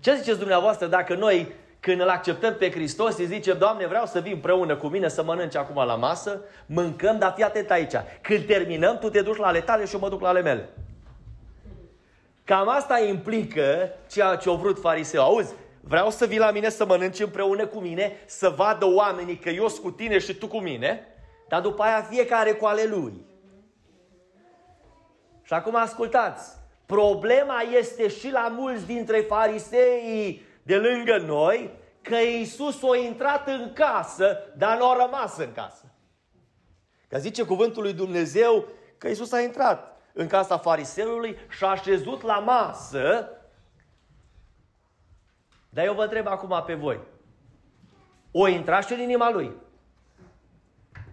Ce 0.00 0.14
ziceți 0.14 0.38
dumneavoastră 0.38 0.86
dacă 0.86 1.14
noi, 1.14 1.52
când 1.80 2.00
îl 2.00 2.08
acceptăm 2.08 2.54
pe 2.54 2.70
Hristos, 2.70 3.18
îi 3.18 3.26
zicem, 3.26 3.58
Doamne, 3.58 3.86
vreau 3.86 4.06
să 4.06 4.20
vii 4.20 4.32
împreună 4.32 4.76
cu 4.76 4.86
mine 4.86 5.08
să 5.08 5.22
mănânci 5.22 5.56
acum 5.56 5.84
la 5.84 5.94
masă, 5.94 6.40
mâncăm, 6.66 7.18
dar 7.18 7.32
fii 7.34 7.44
atent 7.44 7.70
aici. 7.70 7.94
Când 8.20 8.46
terminăm, 8.46 8.98
tu 8.98 9.10
te 9.10 9.22
duci 9.22 9.36
la 9.36 9.46
ale 9.46 9.60
tale 9.60 9.84
și 9.84 9.94
eu 9.94 10.00
mă 10.00 10.08
duc 10.08 10.20
la 10.20 10.28
ale 10.28 10.40
mele. 10.40 10.68
Cam 12.44 12.68
asta 12.68 12.98
implică 12.98 13.90
ceea 14.10 14.36
ce 14.36 14.48
au 14.48 14.56
vrut 14.56 14.80
fariseu. 14.80 15.22
Auzi, 15.22 15.54
vreau 15.80 16.10
să 16.10 16.26
vii 16.26 16.38
la 16.38 16.50
mine 16.50 16.68
să 16.68 16.86
mănânci 16.86 17.20
împreună 17.20 17.66
cu 17.66 17.78
mine, 17.78 18.12
să 18.26 18.48
vadă 18.48 18.86
oamenii 18.86 19.36
că 19.36 19.48
eu 19.48 19.68
sunt 19.68 19.82
cu 19.82 19.90
tine 19.90 20.18
și 20.18 20.34
tu 20.34 20.46
cu 20.46 20.60
mine, 20.60 21.15
dar 21.48 21.60
după 21.60 21.82
aia 21.82 22.02
fiecare 22.02 22.52
cu 22.52 22.66
ale 22.66 22.84
lui. 22.84 23.24
Și 25.42 25.52
acum 25.52 25.76
ascultați, 25.76 26.58
problema 26.86 27.60
este 27.60 28.08
și 28.08 28.30
la 28.30 28.48
mulți 28.48 28.86
dintre 28.86 29.20
farisei 29.20 30.42
de 30.62 30.76
lângă 30.76 31.18
noi, 31.18 31.70
că 32.02 32.16
Iisus 32.16 32.82
a 32.82 32.96
intrat 32.96 33.48
în 33.48 33.72
casă, 33.72 34.38
dar 34.56 34.78
nu 34.78 34.90
a 34.90 34.96
rămas 34.96 35.36
în 35.36 35.52
casă. 35.52 35.94
Că 37.08 37.18
zice 37.18 37.44
cuvântul 37.44 37.82
lui 37.82 37.92
Dumnezeu 37.92 38.68
că 38.98 39.08
Iisus 39.08 39.32
a 39.32 39.40
intrat 39.40 40.00
în 40.12 40.26
casa 40.26 40.58
fariseului 40.58 41.36
și 41.48 41.64
a 41.64 41.68
așezut 41.68 42.22
la 42.22 42.38
masă. 42.38 43.28
Dar 45.68 45.84
eu 45.84 45.94
vă 45.94 46.02
întreb 46.02 46.26
acum 46.26 46.62
pe 46.66 46.74
voi. 46.74 47.00
O 48.30 48.48
intra 48.48 48.80
și 48.80 48.92
în 48.92 49.00
inima 49.00 49.30
lui. 49.30 49.64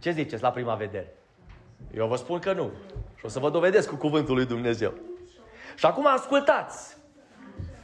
Ce 0.03 0.11
ziceți 0.11 0.41
la 0.41 0.51
prima 0.51 0.75
vedere? 0.75 1.13
Eu 1.95 2.07
vă 2.07 2.15
spun 2.15 2.39
că 2.39 2.53
nu. 2.53 2.71
Și 3.15 3.25
o 3.25 3.27
să 3.27 3.39
vă 3.39 3.49
dovedesc 3.49 3.89
cu 3.89 3.95
cuvântul 3.95 4.35
lui 4.35 4.45
Dumnezeu. 4.45 4.93
Și 5.75 5.85
acum 5.85 6.07
ascultați. 6.07 6.97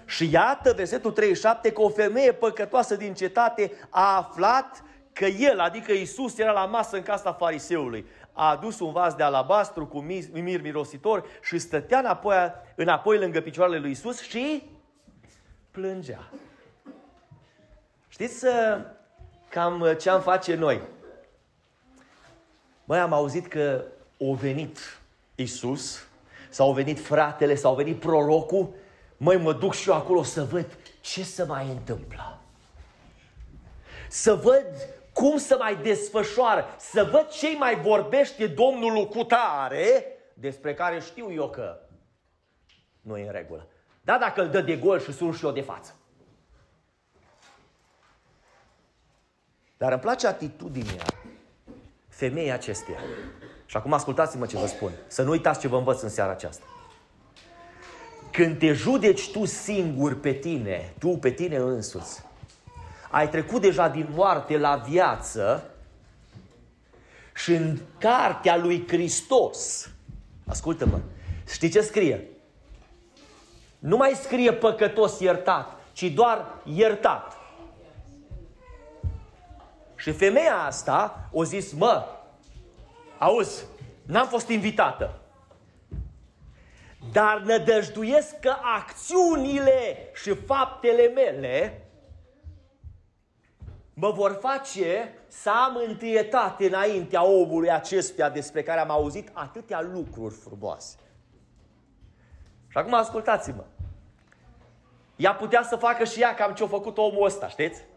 Și 0.05 0.29
iată, 0.31 0.73
versetul 0.73 1.11
37, 1.11 1.71
că 1.71 1.81
o 1.81 1.89
femeie 1.89 2.31
păcătoasă 2.31 2.95
din 2.95 3.13
cetate 3.13 3.71
a 3.89 4.15
aflat 4.15 4.83
că 5.13 5.25
el, 5.25 5.59
adică 5.59 5.91
Isus, 5.91 6.37
era 6.37 6.51
la 6.51 6.65
masă 6.65 6.95
în 6.95 7.03
casa 7.03 7.33
fariseului 7.33 8.05
a 8.33 8.49
adus 8.49 8.79
un 8.79 8.91
vas 8.91 9.13
de 9.15 9.23
alabastru 9.23 9.87
cu 9.87 9.99
mir 10.31 10.61
mirositor 10.61 11.25
și 11.41 11.57
stătea 11.57 11.99
înapoi, 11.99 12.51
înapoi 12.75 13.17
lângă 13.17 13.41
picioarele 13.41 13.79
lui 13.79 13.91
Isus 13.91 14.21
și 14.21 14.69
plângea. 15.71 16.29
Știți 18.07 18.45
uh, 18.45 18.51
cam 19.49 19.79
uh, 19.79 19.97
ce 19.97 20.09
am 20.09 20.21
face 20.21 20.55
noi? 20.55 20.81
Mai 22.89 22.99
am 22.99 23.13
auzit 23.13 23.47
că 23.47 23.83
a 24.19 24.35
venit 24.35 24.79
Isus, 25.35 26.07
sau 26.49 26.69
a 26.69 26.73
venit 26.73 26.99
fratele, 26.99 27.55
sau 27.55 27.71
a 27.71 27.75
venit 27.75 27.99
prorocul, 27.99 28.73
măi, 29.17 29.37
mă 29.37 29.53
duc 29.53 29.73
și 29.73 29.89
eu 29.89 29.95
acolo 29.95 30.23
să 30.23 30.43
văd 30.43 30.77
ce 31.01 31.23
se 31.23 31.43
mai 31.43 31.67
întâmplă. 31.67 32.39
Să 34.07 34.35
văd 34.35 34.65
cum 35.13 35.37
să 35.37 35.55
mai 35.59 35.75
desfășoară, 35.75 36.65
să 36.77 37.03
văd 37.11 37.27
ce 37.27 37.57
mai 37.57 37.81
vorbește 37.81 38.47
Domnul 38.47 39.07
cu 39.07 39.23
tare, 39.23 40.05
despre 40.33 40.73
care 40.73 40.99
știu 40.99 41.33
eu 41.33 41.49
că 41.49 41.79
nu 43.01 43.17
e 43.17 43.25
în 43.25 43.31
regulă. 43.31 43.67
Da, 44.01 44.17
dacă 44.17 44.41
îl 44.41 44.49
dă 44.49 44.61
de 44.61 44.77
gol 44.77 44.99
și 44.99 45.13
sun 45.13 45.33
și 45.33 45.45
eu 45.45 45.51
de 45.51 45.61
față. 45.61 45.95
Dar 49.77 49.91
îmi 49.91 50.01
place 50.01 50.27
atitudinea 50.27 51.05
femeii 52.19 52.51
acesteia. 52.51 52.97
Și 53.65 53.77
acum 53.77 53.93
ascultați-mă 53.93 54.45
ce 54.45 54.57
vă 54.57 54.67
spun. 54.67 54.91
Să 55.07 55.21
nu 55.21 55.29
uitați 55.29 55.59
ce 55.59 55.67
vă 55.67 55.77
învăț 55.77 56.01
în 56.01 56.09
seara 56.09 56.31
aceasta. 56.31 56.63
Când 58.31 58.57
te 58.57 58.73
judeci 58.73 59.31
tu 59.31 59.45
singur 59.45 60.19
pe 60.19 60.31
tine, 60.31 60.93
tu 60.99 61.09
pe 61.09 61.29
tine 61.29 61.55
însuți, 61.55 62.23
ai 63.09 63.29
trecut 63.29 63.61
deja 63.61 63.87
din 63.87 64.07
moarte 64.11 64.57
la 64.57 64.75
viață 64.75 65.63
și 67.35 67.53
în 67.53 67.79
cartea 67.97 68.57
lui 68.57 68.87
Hristos, 68.87 69.89
ascultă-mă, 70.47 70.99
știi 71.51 71.69
ce 71.69 71.81
scrie? 71.81 72.27
Nu 73.79 73.97
mai 73.97 74.19
scrie 74.23 74.53
păcătos 74.53 75.19
iertat, 75.19 75.77
ci 75.93 76.03
doar 76.03 76.45
iertat. 76.63 77.38
Și 79.99 80.11
femeia 80.11 80.55
asta 80.55 81.29
o 81.31 81.43
zis, 81.43 81.73
mă, 81.73 82.05
auzi, 83.17 83.63
n-am 84.05 84.27
fost 84.27 84.47
invitată. 84.47 85.19
Dar 87.11 87.41
nădăjduiesc 87.41 88.39
că 88.39 88.55
acțiunile 88.77 89.97
și 90.13 90.35
faptele 90.35 91.07
mele 91.07 91.83
mă 93.93 94.11
vor 94.11 94.37
face 94.41 95.13
să 95.27 95.49
am 95.49 95.75
întâietate 95.87 96.65
înaintea 96.65 97.23
omului 97.23 97.71
acestuia 97.71 98.29
despre 98.29 98.63
care 98.63 98.79
am 98.79 98.89
auzit 98.89 99.29
atâtea 99.33 99.81
lucruri 99.81 100.33
frumoase. 100.33 100.97
Și 102.67 102.77
acum 102.77 102.93
ascultați-mă. 102.93 103.63
Ea 105.15 105.33
putea 105.33 105.63
să 105.63 105.75
facă 105.75 106.03
și 106.03 106.21
ea 106.21 106.35
cam 106.35 106.53
ce-a 106.53 106.67
făcut 106.67 106.97
omul 106.97 107.25
ăsta, 107.25 107.47
știți? 107.47 107.88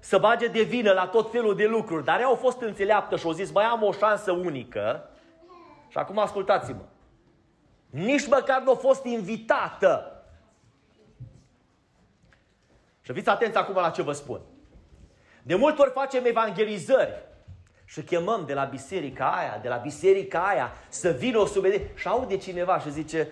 Să 0.00 0.18
bage 0.18 0.46
de 0.46 0.62
vină 0.62 0.92
la 0.92 1.06
tot 1.06 1.30
felul 1.30 1.56
de 1.56 1.66
lucruri, 1.66 2.04
dar 2.04 2.20
ea 2.20 2.28
a 2.28 2.34
fost 2.34 2.60
înțeleaptă 2.60 3.16
și 3.16 3.26
a 3.26 3.32
zis, 3.32 3.52
mai 3.52 3.64
am 3.64 3.82
o 3.82 3.92
șansă 3.92 4.32
unică. 4.32 5.10
Și 5.88 5.98
acum 5.98 6.18
ascultați-mă. 6.18 6.82
Nici 7.90 8.26
măcar 8.26 8.62
nu 8.62 8.70
a 8.70 8.74
fost 8.74 9.04
invitată 9.04 10.24
și 13.00 13.12
fiți 13.12 13.28
atenți 13.28 13.56
acum 13.56 13.74
la 13.74 13.90
ce 13.90 14.02
vă 14.02 14.12
spun. 14.12 14.40
De 15.42 15.54
multe 15.54 15.82
ori 15.82 15.90
facem 15.90 16.24
evangelizări 16.24 17.28
și 17.84 18.02
chemăm 18.02 18.44
de 18.46 18.54
la 18.54 18.64
biserica 18.64 19.30
aia, 19.30 19.58
de 19.62 19.68
la 19.68 19.76
biserica 19.76 20.46
aia, 20.46 20.72
să 20.88 21.10
vină 21.10 21.38
o 21.38 21.46
subedie 21.46 21.90
și 21.94 22.08
aude 22.08 22.36
cineva 22.36 22.78
și 22.78 22.90
zice, 22.90 23.28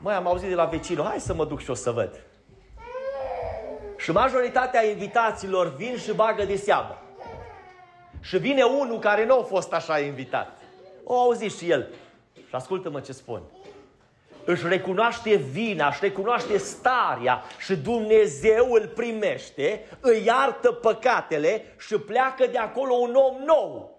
măi, 0.00 0.14
am 0.14 0.26
auzit 0.26 0.48
de 0.48 0.54
la 0.54 0.64
vecinul, 0.64 1.04
hai 1.04 1.20
să 1.20 1.34
mă 1.34 1.44
duc 1.44 1.60
și 1.60 1.70
o 1.70 1.74
să 1.74 1.90
văd. 1.90 2.27
Și 3.98 4.10
majoritatea 4.10 4.84
invitaților 4.84 5.74
vin 5.74 5.96
și 5.96 6.12
bagă 6.12 6.44
de 6.44 6.56
seamă. 6.56 7.02
Și 8.20 8.38
vine 8.38 8.62
unul 8.62 8.98
care 8.98 9.26
nu 9.26 9.38
a 9.38 9.42
fost 9.42 9.72
așa 9.72 9.98
invitat. 9.98 10.58
O 11.04 11.14
auzi 11.14 11.56
și 11.58 11.70
el. 11.70 11.88
Și 12.34 12.54
ascultă-mă 12.54 13.00
ce 13.00 13.12
spun 13.12 13.42
își 14.50 14.66
recunoaște 14.66 15.34
vina, 15.34 15.88
își 15.88 15.98
recunoaște 16.00 16.56
starea 16.56 17.42
și 17.58 17.76
Dumnezeu 17.76 18.72
îl 18.72 18.88
primește, 18.88 19.84
îi 20.00 20.24
iartă 20.24 20.72
păcatele 20.72 21.74
și 21.78 21.98
pleacă 21.98 22.46
de 22.46 22.58
acolo 22.58 22.94
un 22.94 23.14
om 23.14 23.36
nou. 23.44 23.96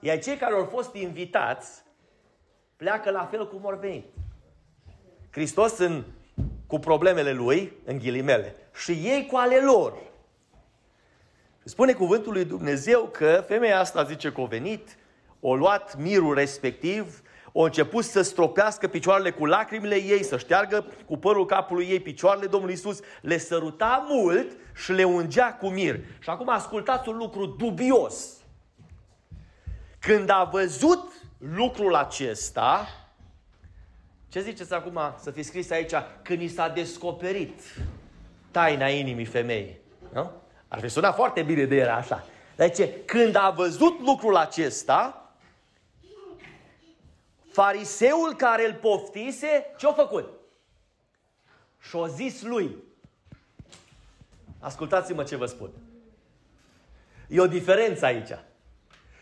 Iar 0.00 0.18
cei 0.18 0.36
care 0.36 0.54
au 0.54 0.64
fost 0.64 0.94
invitați 0.94 1.82
pleacă 2.76 3.10
la 3.10 3.24
fel 3.24 3.48
cum 3.48 3.66
au 3.66 3.78
venit. 3.80 4.04
Hristos 5.30 5.78
în, 5.78 6.04
cu 6.66 6.78
problemele 6.78 7.32
lui, 7.32 7.72
în 7.84 7.98
ghilimele, 7.98 8.54
și 8.74 8.92
ei 8.92 9.26
cu 9.30 9.36
ale 9.36 9.56
lor. 9.56 9.92
Spune 11.64 11.92
cuvântul 11.92 12.32
lui 12.32 12.44
Dumnezeu 12.44 13.08
că 13.12 13.44
femeia 13.46 13.80
asta 13.80 14.02
zice 14.02 14.32
că 14.32 14.40
a 14.40 14.44
venit, 14.44 14.96
o 15.40 15.56
luat 15.56 15.96
mirul 15.96 16.34
respectiv, 16.34 17.22
o 17.52 17.62
început 17.62 18.04
să 18.04 18.22
stropească 18.22 18.86
picioarele 18.86 19.30
cu 19.30 19.46
lacrimile 19.46 19.94
ei, 19.94 20.24
să 20.24 20.38
șteargă 20.38 20.84
cu 21.06 21.16
părul 21.16 21.46
capului 21.46 21.86
ei 21.86 22.00
picioarele 22.00 22.46
Domnului 22.46 22.74
Isus, 22.74 23.00
le 23.20 23.38
săruta 23.38 24.06
mult 24.08 24.56
și 24.74 24.92
le 24.92 25.04
ungea 25.04 25.54
cu 25.54 25.68
mir. 25.68 26.00
Și 26.18 26.30
acum 26.30 26.48
ascultați 26.48 27.08
un 27.08 27.16
lucru 27.16 27.46
dubios. 27.46 28.28
Când 29.98 30.30
a 30.30 30.48
văzut 30.52 31.12
lucrul 31.38 31.94
acesta, 31.94 32.86
ce 34.34 34.40
ziceți 34.40 34.74
acum 34.74 35.00
să 35.18 35.30
fi 35.30 35.42
scris 35.42 35.70
aici? 35.70 35.92
Când 36.22 36.40
i 36.40 36.48
s-a 36.48 36.68
descoperit 36.68 37.60
taina 38.50 38.88
inimii 38.88 39.24
femeii. 39.24 39.80
Nu? 40.12 40.30
Ar 40.68 40.80
fi 40.80 40.88
sunat 40.88 41.14
foarte 41.14 41.42
bine 41.42 41.64
de 41.64 41.76
era 41.76 41.94
așa. 41.94 42.24
Deci, 42.56 42.88
când 43.04 43.36
a 43.36 43.50
văzut 43.50 44.00
lucrul 44.00 44.36
acesta, 44.36 45.30
Fariseul 47.52 48.34
care 48.36 48.66
îl 48.66 48.74
poftise, 48.74 49.74
ce-a 49.76 49.92
făcut? 49.92 50.28
și 51.80 51.96
o 51.96 52.06
zis 52.06 52.42
lui, 52.42 52.76
ascultați-mă 54.60 55.24
ce 55.24 55.36
vă 55.36 55.46
spun. 55.46 55.70
E 57.28 57.40
o 57.40 57.46
diferență 57.46 58.04
aici. 58.04 58.38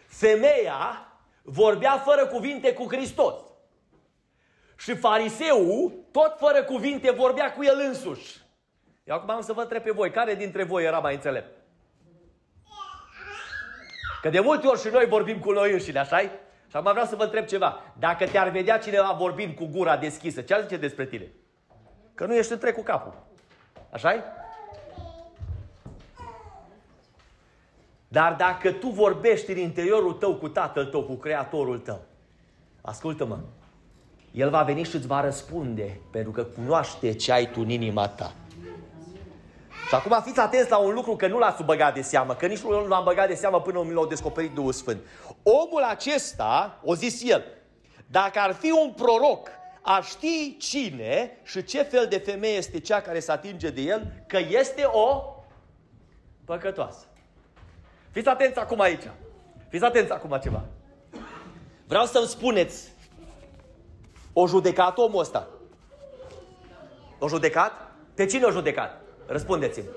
Femeia 0.07 1.13
vorbea 1.43 1.99
fără 1.99 2.27
cuvinte 2.27 2.73
cu 2.75 2.87
Hristos. 2.89 3.52
Și 4.77 4.95
fariseul, 4.95 5.93
tot 6.11 6.37
fără 6.39 6.63
cuvinte, 6.63 7.11
vorbea 7.11 7.53
cu 7.53 7.65
el 7.65 7.83
însuși. 7.87 8.41
Eu 9.05 9.15
acum 9.15 9.31
am 9.31 9.41
să 9.41 9.53
vă 9.53 9.61
întreb 9.61 9.83
pe 9.83 9.91
voi, 9.91 10.11
care 10.11 10.35
dintre 10.35 10.65
voi 10.65 10.85
era 10.85 10.99
mai 10.99 11.15
înțelept? 11.15 11.61
Că 14.23 14.29
de 14.29 14.41
multe 14.41 14.67
ori 14.67 14.81
și 14.81 14.89
noi 14.89 15.07
vorbim 15.07 15.39
cu 15.39 15.53
noi 15.53 15.73
înșine, 15.73 15.99
așa 15.99 16.21
-i? 16.21 16.31
Și 16.69 16.77
acum 16.77 16.91
vreau 16.91 17.07
să 17.07 17.17
vă 17.17 17.23
întreb 17.23 17.47
ceva. 17.47 17.81
Dacă 17.99 18.27
te-ar 18.27 18.49
vedea 18.49 18.79
cineva 18.79 19.13
vorbind 19.19 19.55
cu 19.55 19.67
gura 19.67 19.97
deschisă, 19.97 20.41
ce 20.41 20.55
ar 20.55 20.63
zice 20.63 20.77
despre 20.77 21.07
tine? 21.07 21.33
Că 22.15 22.27
nu 22.27 22.35
ești 22.35 22.53
întreg 22.53 22.75
cu 22.75 22.83
capul. 22.83 23.15
așa 23.91 24.15
-i? 24.15 24.23
Dar 28.09 28.35
dacă 28.35 28.73
tu 28.73 28.89
vorbești 28.89 29.51
în 29.51 29.59
interiorul 29.59 30.13
tău 30.13 30.35
cu 30.35 30.49
tatăl 30.49 30.87
tău, 30.87 31.03
cu 31.03 31.15
creatorul 31.15 31.79
tău, 31.79 32.01
ascultă-mă, 32.81 33.39
el 34.33 34.51
va 34.51 34.63
veni 34.63 34.85
și 34.85 34.97
îți 34.97 35.07
va 35.07 35.21
răspunde, 35.21 36.01
pentru 36.11 36.31
că 36.31 36.45
cunoaște 36.45 37.13
ce 37.13 37.33
ai 37.33 37.51
tu 37.51 37.61
în 37.61 37.69
inima 37.69 38.09
ta. 38.09 38.33
Și 39.89 39.95
acum 39.95 40.23
fiți 40.25 40.41
atenți 40.41 40.71
la 40.71 40.77
un 40.77 40.95
lucru 40.95 41.17
că 41.17 41.27
nu 41.27 41.39
l-ați 41.39 41.63
băgat 41.63 41.95
de 41.95 42.03
seamă, 42.03 42.35
că 42.35 42.47
nici 42.47 42.61
nu 42.61 42.87
l-am 42.87 43.05
băgat 43.05 43.29
de 43.29 43.35
seamă 43.35 43.61
până 43.61 43.83
mi 43.83 43.93
l-au 43.93 44.07
descoperit 44.07 44.55
Duhul 44.55 44.73
Sfânt. 44.73 45.01
Omul 45.43 45.83
acesta, 45.83 46.81
o 46.85 46.95
zis 46.95 47.23
el, 47.25 47.45
dacă 48.07 48.39
ar 48.39 48.53
fi 48.53 48.71
un 48.71 48.91
proroc, 48.91 49.49
ar 49.83 50.05
ști 50.05 50.57
cine 50.59 51.39
și 51.43 51.65
ce 51.65 51.83
fel 51.83 52.07
de 52.07 52.19
femeie 52.19 52.57
este 52.57 52.81
cea 52.81 53.01
care 53.01 53.21
se 53.21 53.33
atinge 53.33 53.71
de 53.71 53.81
el, 53.81 54.13
că 54.27 54.39
este 54.39 54.85
o 54.85 55.23
păcătoasă. 56.45 57.05
Fiți 58.11 58.29
atenți 58.29 58.59
acum 58.59 58.81
aici. 58.81 59.09
Fiți 59.69 59.85
atenți 59.85 60.13
acum 60.13 60.39
ceva. 60.43 60.65
Vreau 61.87 62.05
să-mi 62.05 62.27
spuneți 62.27 62.93
o 64.33 64.47
judecat 64.47 64.99
omul 64.99 65.21
ăsta. 65.21 65.49
O 67.19 67.29
judecat? 67.29 67.73
Pe 68.15 68.27
cine 68.27 68.45
o 68.45 68.51
judecat? 68.51 69.01
Răspundeți-mi. 69.27 69.89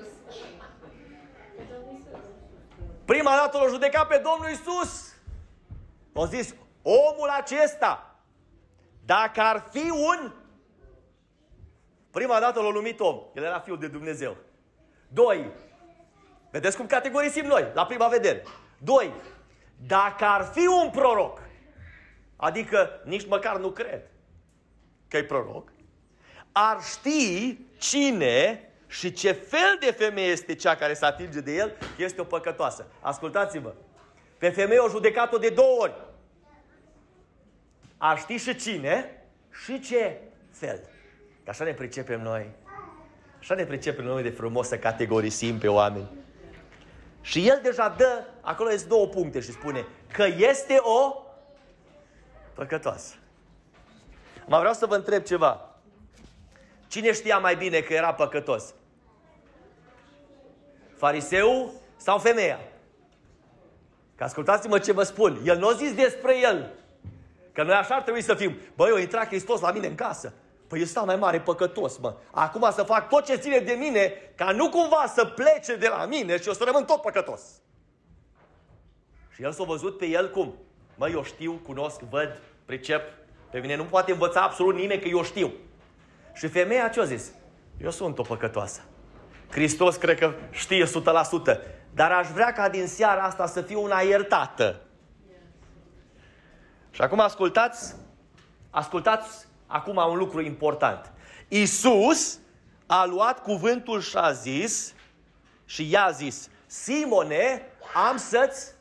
Prima 3.06 3.32
dată 3.36 3.58
l-a 3.58 3.68
judecat 3.68 4.08
pe 4.08 4.22
Domnul 4.24 4.52
Isus. 4.52 5.14
O 6.14 6.26
zis, 6.26 6.56
omul 6.82 7.30
acesta, 7.30 8.16
dacă 9.06 9.42
ar 9.42 9.68
fi 9.72 9.90
un... 9.90 10.32
Prima 12.12 12.40
dată 12.40 12.62
l-a 12.62 12.72
numit 12.72 13.00
om. 13.00 13.22
El 13.34 13.44
era 13.44 13.60
fiul 13.60 13.80
de 13.80 13.88
Dumnezeu. 13.88 14.36
Doi, 15.08 15.52
vedeți 16.52 16.78
cum 16.78 16.86
categorisim 16.86 17.46
noi, 17.46 17.72
la 17.74 17.86
prima 17.86 18.08
vedere. 18.08 18.44
Doi, 18.78 19.14
dacă 19.88 20.26
ar 20.26 20.44
fi 20.44 20.68
un 20.68 20.90
proroc, 20.90 21.40
adică 22.36 23.02
nici 23.04 23.28
măcar 23.28 23.58
nu 23.58 23.70
cred 23.70 24.02
că 25.16 25.22
e 25.22 25.28
proroc, 25.28 25.72
ar 26.52 26.78
ști 26.82 27.58
cine 27.78 28.70
și 28.88 29.14
ce 29.14 29.32
fel 29.32 29.78
de 29.80 29.92
femeie 29.92 30.28
este 30.28 30.56
cea 30.56 30.76
care 30.76 30.94
se 30.94 31.06
atinge 31.06 31.40
de 31.40 31.56
el, 31.56 31.78
este 31.98 32.22
o 32.22 32.24
păcătoasă. 32.24 32.88
Ascultați-vă. 33.00 33.74
Pe 34.38 34.50
femeie 34.50 34.80
o 34.80 34.90
judecat-o 34.90 35.38
de 35.38 35.50
două 35.50 35.78
ori. 35.80 35.94
Ar 37.98 38.20
ști 38.20 38.36
și 38.36 38.56
cine 38.56 39.24
și 39.64 39.80
ce 39.80 40.18
fel. 40.52 40.80
Că 41.44 41.50
așa 41.50 41.64
ne 41.64 41.74
pricepem 41.74 42.22
noi. 42.22 42.50
Așa 43.40 43.56
ne 43.56 43.66
pricepem 43.66 44.06
noi 44.06 44.24
de 44.24 44.30
frumos 44.30 44.68
să 44.68 44.78
categorisim 44.78 45.58
pe 45.58 45.68
oameni. 45.68 46.10
Și 47.22 47.48
el 47.48 47.60
deja 47.64 47.96
dă, 47.98 48.24
acolo 48.42 48.72
este 48.72 48.88
două 48.88 49.08
puncte 49.08 49.40
și 49.40 49.52
spune 49.52 49.86
că 50.12 50.26
este 50.38 50.78
o 50.80 51.24
păcătoasă. 52.54 53.16
Mă 54.46 54.58
vreau 54.58 54.74
să 54.74 54.86
vă 54.86 54.96
întreb 54.96 55.24
ceva. 55.24 55.70
Cine 56.88 57.14
știa 57.14 57.38
mai 57.38 57.56
bine 57.56 57.80
că 57.80 57.94
era 57.94 58.14
păcătos? 58.14 58.74
Fariseu 60.98 61.74
sau 61.96 62.18
femeia? 62.18 62.60
Că 64.16 64.24
ascultați-mă 64.24 64.80
ce 64.80 64.92
vă 64.92 65.04
spun. 65.04 65.40
El 65.44 65.58
nu 65.58 65.68
a 65.68 65.74
zis 65.74 65.94
despre 65.94 66.40
el. 66.40 66.74
Că 67.52 67.64
noi 67.64 67.74
așa 67.74 67.96
ar 67.96 68.02
trebui 68.02 68.22
să 68.22 68.34
fim. 68.34 68.58
Băi, 68.76 68.90
eu 68.90 68.98
intra 68.98 69.26
Hristos 69.26 69.62
la 69.62 69.72
mine 69.72 69.88
în 69.88 69.96
casă. 69.96 70.34
Păi 70.68 70.80
eu 70.80 70.86
stau 70.86 71.06
mai 71.06 71.16
mare 71.16 71.42
păcătos, 71.42 71.98
mă. 71.98 72.16
Acum 72.32 72.72
să 72.72 72.84
fac 72.84 73.10
tot 73.10 73.26
ce 73.26 73.36
ține 73.36 73.60
de 73.60 73.74
mine, 73.74 74.14
ca 74.36 74.52
nu 74.52 74.70
cumva 74.70 75.12
să 75.16 75.26
plece 75.26 75.76
de 75.76 75.88
la 75.88 76.06
mine 76.06 76.38
și 76.38 76.48
eu 76.48 76.54
să 76.54 76.64
rămân 76.64 76.86
tot 76.86 77.02
păcătos. 77.02 77.42
Și 79.34 79.44
el 79.44 79.52
s-a 79.52 79.64
văzut 79.64 79.98
pe 79.98 80.06
el 80.06 80.32
cum? 80.32 80.56
Mă, 80.96 81.10
eu 81.10 81.24
știu, 81.24 81.62
cunosc, 81.66 82.00
văd, 82.00 82.42
pricep. 82.66 83.02
Pe 83.56 83.62
mine 83.62 83.76
nu 83.76 83.86
poate 83.86 84.12
învăța 84.12 84.42
absolut 84.42 84.76
nimeni 84.76 85.02
că 85.02 85.08
eu 85.08 85.24
știu. 85.24 85.54
Și 86.34 86.48
femeia 86.48 86.88
ce 86.88 87.00
a 87.00 87.04
zis? 87.04 87.32
Eu 87.82 87.92
sunt 87.92 88.20
o 88.20 88.22
păcătoasă. 88.22 88.82
Hristos 89.50 89.96
cred 89.96 90.20
că 90.20 90.34
știe 90.52 90.86
100%. 90.86 90.90
Dar 91.94 92.12
aș 92.12 92.28
vrea 92.28 92.54
ca 92.54 92.70
din 92.70 92.88
seara 92.88 93.22
asta 93.24 93.48
să 93.48 93.62
fiu 93.62 93.84
una 93.84 94.00
iertată. 94.00 94.82
Și 96.92 97.02
acum 97.02 97.20
ascultați, 97.20 97.96
ascultați 98.70 99.48
acum 99.68 99.96
un 99.96 100.18
lucru 100.18 100.42
important. 100.42 101.14
Isus 101.48 102.40
a 102.86 103.06
luat 103.06 103.42
cuvântul 103.42 104.02
și 104.02 104.18
a 104.18 104.32
zis, 104.32 104.94
și 105.66 105.90
i-a 105.90 106.10
zis, 106.12 106.50
Simone, 106.66 107.62
am 108.10 108.18
să-ți 108.18 108.72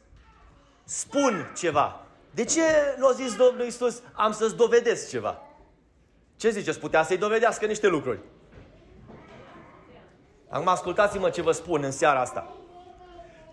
spun 0.84 1.52
ceva. 1.56 2.03
De 2.34 2.44
ce 2.44 2.60
nu 2.98 3.06
a 3.06 3.12
zis 3.12 3.36
Domnul 3.36 3.66
Isus, 3.66 4.02
am 4.12 4.32
să-ți 4.32 4.56
dovedesc 4.56 5.08
ceva? 5.08 5.42
Ce 6.36 6.50
ziceți? 6.50 6.78
Putea 6.78 7.02
să-i 7.02 7.16
dovedească 7.16 7.66
niște 7.66 7.86
lucruri. 7.86 8.18
Acum 10.48 10.68
ascultați-mă 10.68 11.30
ce 11.30 11.42
vă 11.42 11.52
spun 11.52 11.82
în 11.82 11.90
seara 11.90 12.20
asta. 12.20 12.52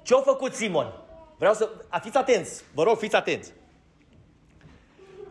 Ce 0.02 0.16
a 0.16 0.22
făcut 0.22 0.54
Simon? 0.54 0.94
Vreau 1.38 1.54
să... 1.54 1.70
Fiți 2.02 2.18
atenți, 2.18 2.64
vă 2.74 2.84
rog, 2.84 2.98
fiți 2.98 3.16
atenți. 3.16 3.54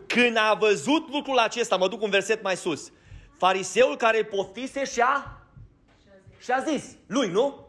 Când 0.07 0.37
a 0.37 0.53
văzut 0.59 1.09
lucrul 1.09 1.37
acesta, 1.37 1.75
mă 1.75 1.87
duc 1.87 2.01
un 2.01 2.09
verset 2.09 2.43
mai 2.43 2.57
sus, 2.57 2.91
fariseul 3.37 3.97
care 3.97 4.17
îl 4.17 4.25
poftise 4.25 4.85
și-a 4.85 5.41
și-a 6.39 6.63
zis, 6.67 6.95
lui, 7.07 7.29
nu? 7.29 7.67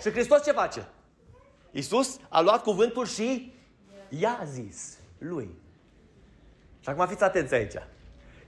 Și 0.00 0.10
Hristos 0.10 0.44
ce 0.44 0.52
face? 0.52 0.88
Iisus 1.70 2.18
a 2.28 2.40
luat 2.40 2.62
cuvântul 2.62 3.06
și 3.06 3.51
i-a 4.20 4.40
zis 4.44 4.98
lui. 5.18 5.48
Și 6.80 6.88
acum 6.88 7.06
fiți 7.06 7.22
atenți 7.22 7.54
aici. 7.54 7.74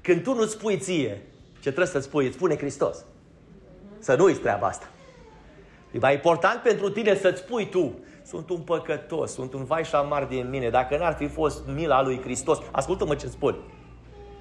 Când 0.00 0.22
tu 0.22 0.34
nu 0.34 0.46
spui 0.46 0.78
ție 0.78 1.22
ce 1.54 1.70
trebuie 1.70 1.86
să 1.86 1.98
spui, 1.98 2.26
îți 2.26 2.34
spune 2.34 2.56
Hristos. 2.56 3.04
Să 3.98 4.14
nu 4.14 4.24
uiți 4.24 4.40
treaba 4.40 4.66
asta. 4.66 4.88
E 5.92 5.98
mai 5.98 6.14
important 6.14 6.62
pentru 6.62 6.90
tine 6.90 7.14
să-ți 7.14 7.40
spui 7.40 7.68
tu, 7.68 7.98
sunt 8.24 8.50
un 8.50 8.60
păcătos, 8.60 9.32
sunt 9.32 9.52
un 9.52 9.64
vai 9.64 9.84
și 9.84 9.94
amar 9.94 10.24
din 10.24 10.48
mine, 10.48 10.70
dacă 10.70 10.96
n-ar 10.96 11.14
fi 11.14 11.28
fost 11.28 11.66
mila 11.74 12.02
lui 12.02 12.20
Hristos, 12.20 12.58
ascultă-mă 12.70 13.14
ce 13.14 13.26
spun. 13.26 13.56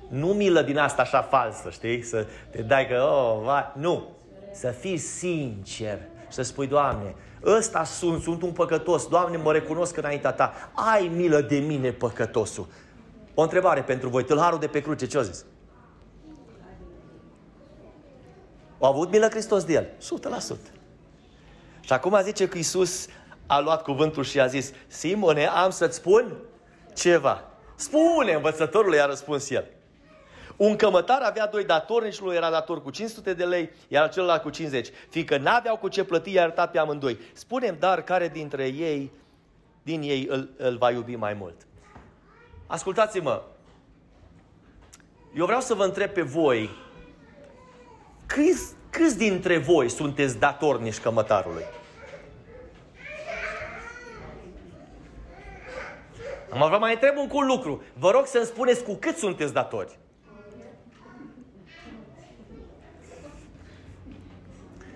Nu 0.09 0.27
milă 0.27 0.61
din 0.61 0.77
asta 0.77 1.01
așa 1.01 1.21
falsă, 1.21 1.69
știi? 1.69 2.01
Să 2.01 2.27
te 2.49 2.61
dai 2.61 2.87
că, 2.87 3.01
oh, 3.01 3.41
vai. 3.43 3.71
Nu. 3.75 4.07
Să 4.51 4.67
fii 4.67 4.97
sincer 4.97 5.99
și 5.99 6.12
să 6.33 6.41
spui, 6.41 6.67
Doamne, 6.67 7.15
ăsta 7.43 7.83
sunt, 7.83 8.21
sunt 8.21 8.41
un 8.41 8.51
păcătos, 8.51 9.07
Doamne, 9.07 9.37
mă 9.37 9.51
recunosc 9.51 9.97
înaintea 9.97 10.31
Ta, 10.31 10.53
ai 10.73 11.11
milă 11.15 11.41
de 11.41 11.57
mine, 11.57 11.91
păcătosul. 11.91 12.67
O 13.33 13.41
întrebare 13.41 13.81
pentru 13.81 14.09
voi, 14.09 14.23
tâlharul 14.23 14.59
de 14.59 14.67
pe 14.67 14.81
cruce, 14.81 15.07
ce-o 15.07 15.21
zis? 15.21 15.45
A 18.79 18.87
avut 18.87 19.11
milă 19.11 19.27
Hristos 19.29 19.63
de 19.63 19.73
el. 19.73 19.87
100%. 20.55 20.57
Și 21.81 21.93
acum 21.93 22.19
zice 22.23 22.47
că 22.47 22.57
Iisus 22.57 23.07
a 23.47 23.59
luat 23.59 23.83
cuvântul 23.83 24.23
și 24.23 24.39
a 24.39 24.45
zis, 24.45 24.71
Simone, 24.87 25.47
am 25.47 25.69
să-ți 25.69 25.95
spun 25.95 26.33
ceva. 26.95 27.43
Spune, 27.75 28.33
învățătorul 28.33 28.93
i-a 28.93 29.05
răspuns 29.05 29.49
el. 29.49 29.65
Un 30.57 30.75
cămătar 30.75 31.21
avea 31.21 31.47
doi 31.47 31.65
datori, 31.65 32.05
nici 32.05 32.19
nu 32.19 32.33
era 32.33 32.49
dator 32.49 32.81
cu 32.81 32.89
500 32.89 33.33
de 33.33 33.43
lei, 33.43 33.69
iar 33.87 34.09
celălalt 34.09 34.41
cu 34.41 34.49
50. 34.49 34.89
Fiindcă 35.09 35.37
n-aveau 35.37 35.77
cu 35.77 35.87
ce 35.87 36.03
plăti, 36.03 36.31
i-a 36.31 36.41
iertat 36.41 36.71
pe 36.71 36.79
amândoi. 36.79 37.19
Spunem, 37.33 37.75
dar, 37.79 38.03
care 38.03 38.27
dintre 38.27 38.65
ei, 38.67 39.11
din 39.83 40.01
ei 40.01 40.27
îl, 40.29 40.49
îl 40.57 40.77
va 40.77 40.91
iubi 40.91 41.15
mai 41.15 41.33
mult? 41.33 41.55
Ascultați-mă, 42.67 43.41
eu 45.35 45.45
vreau 45.45 45.61
să 45.61 45.73
vă 45.73 45.83
întreb 45.83 46.09
pe 46.09 46.21
voi, 46.21 46.69
câți, 48.25 48.73
câți 48.89 49.17
dintre 49.17 49.57
voi 49.57 49.89
sunteți 49.89 50.37
datornici 50.37 50.99
cămătarului? 50.99 51.63
Mă 56.55 56.67
vă 56.67 56.77
mai 56.77 56.93
întreb 56.93 57.17
un 57.17 57.47
lucru. 57.47 57.83
Vă 57.93 58.11
rog 58.11 58.25
să-mi 58.25 58.45
spuneți 58.45 58.83
cu 58.83 58.93
cât 58.93 59.17
sunteți 59.17 59.53
datori. 59.53 59.97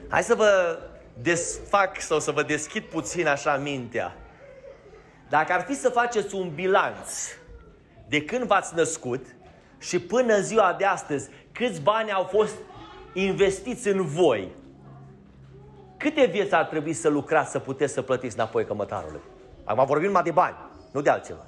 Hai 0.09 0.23
să 0.23 0.35
vă 0.35 0.79
desfac 1.21 2.01
sau 2.01 2.19
să 2.19 2.31
vă 2.31 2.43
deschid 2.43 2.83
puțin 2.83 3.27
așa 3.27 3.57
mintea. 3.57 4.15
Dacă 5.29 5.53
ar 5.53 5.61
fi 5.61 5.73
să 5.73 5.89
faceți 5.89 6.35
un 6.35 6.51
bilanț 6.55 7.11
de 8.07 8.23
când 8.23 8.43
v-ați 8.43 8.75
născut 8.75 9.25
și 9.79 9.99
până 9.99 10.33
în 10.33 10.43
ziua 10.43 10.75
de 10.77 10.85
astăzi, 10.85 11.29
câți 11.51 11.81
bani 11.81 12.11
au 12.11 12.23
fost 12.23 12.55
investiți 13.13 13.87
în 13.87 14.05
voi, 14.05 14.51
câte 15.97 16.25
vieți 16.25 16.53
ar 16.53 16.65
trebui 16.65 16.93
să 16.93 17.09
lucrați 17.09 17.51
să 17.51 17.59
puteți 17.59 17.93
să 17.93 18.01
plătiți 18.01 18.35
înapoi 18.35 18.65
cămătarului? 18.65 19.21
Acum 19.63 19.85
vorbim 19.85 20.07
numai 20.07 20.23
de 20.23 20.31
bani, 20.31 20.55
nu 20.91 21.01
de 21.01 21.09
altceva. 21.09 21.45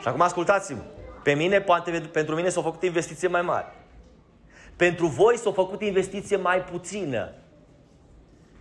Și 0.00 0.08
acum 0.08 0.20
ascultați-mă. 0.20 0.82
Pe 1.22 1.34
mine, 1.34 1.60
poate, 1.60 2.08
pentru 2.12 2.34
mine 2.34 2.48
s-au 2.48 2.62
făcut 2.62 2.82
investiție 2.82 3.28
mai 3.28 3.42
mari. 3.42 3.66
Pentru 4.82 5.06
voi 5.06 5.36
s-a 5.36 5.52
făcut 5.52 5.82
investiție 5.82 6.36
mai 6.36 6.62
puțină. 6.62 7.32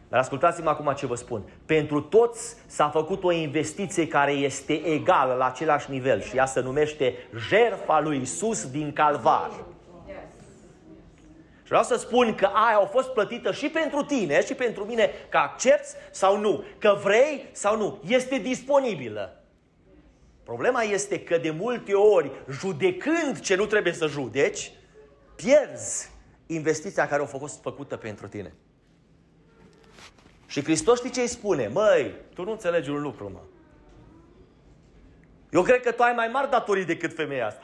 Dar 0.09 0.19
ascultați-mă 0.19 0.69
acum 0.69 0.93
ce 0.93 1.05
vă 1.05 1.15
spun. 1.15 1.41
Pentru 1.65 2.01
toți 2.01 2.55
s-a 2.65 2.89
făcut 2.89 3.23
o 3.23 3.31
investiție 3.31 4.07
care 4.07 4.31
este 4.31 4.73
egală 4.73 5.33
la 5.33 5.45
același 5.45 5.91
nivel 5.91 6.21
și 6.21 6.35
ea 6.37 6.45
se 6.45 6.59
numește 6.59 7.15
jertfa 7.49 7.99
lui 7.99 8.21
Isus 8.21 8.69
din 8.69 8.93
Calvar. 8.93 9.51
Și 11.61 11.67
vreau 11.67 11.83
să 11.83 11.95
spun 11.95 12.35
că 12.35 12.45
aia 12.45 12.79
a 12.81 12.85
fost 12.85 13.09
plătită 13.09 13.51
și 13.51 13.69
pentru 13.69 14.03
tine 14.03 14.45
și 14.45 14.53
pentru 14.53 14.83
mine, 14.83 15.09
că 15.29 15.37
accepti 15.37 15.89
sau 16.11 16.37
nu, 16.37 16.63
că 16.77 16.99
vrei 17.03 17.45
sau 17.51 17.77
nu, 17.77 17.99
este 18.07 18.37
disponibilă. 18.37 19.43
Problema 20.43 20.81
este 20.81 21.19
că 21.19 21.37
de 21.37 21.49
multe 21.49 21.93
ori, 21.93 22.31
judecând 22.49 23.39
ce 23.39 23.55
nu 23.55 23.65
trebuie 23.65 23.93
să 23.93 24.07
judeci, 24.07 24.71
pierzi 25.35 26.10
investiția 26.53 27.07
care 27.07 27.21
a 27.21 27.25
fost 27.25 27.61
făcută 27.61 27.97
pentru 27.97 28.27
tine. 28.27 28.53
Și 30.47 30.63
Hristos 30.63 30.97
știi 30.97 31.09
ce 31.09 31.21
îi 31.21 31.27
spune? 31.27 31.67
Măi, 31.67 32.15
tu 32.33 32.43
nu 32.43 32.51
înțelegi 32.51 32.89
un 32.89 33.01
lucru, 33.01 33.29
mă. 33.29 33.39
Eu 35.49 35.61
cred 35.61 35.81
că 35.81 35.91
tu 35.91 36.03
ai 36.03 36.13
mai 36.15 36.27
mari 36.27 36.49
datorii 36.49 36.85
decât 36.85 37.15
femeia 37.15 37.47
asta. 37.47 37.63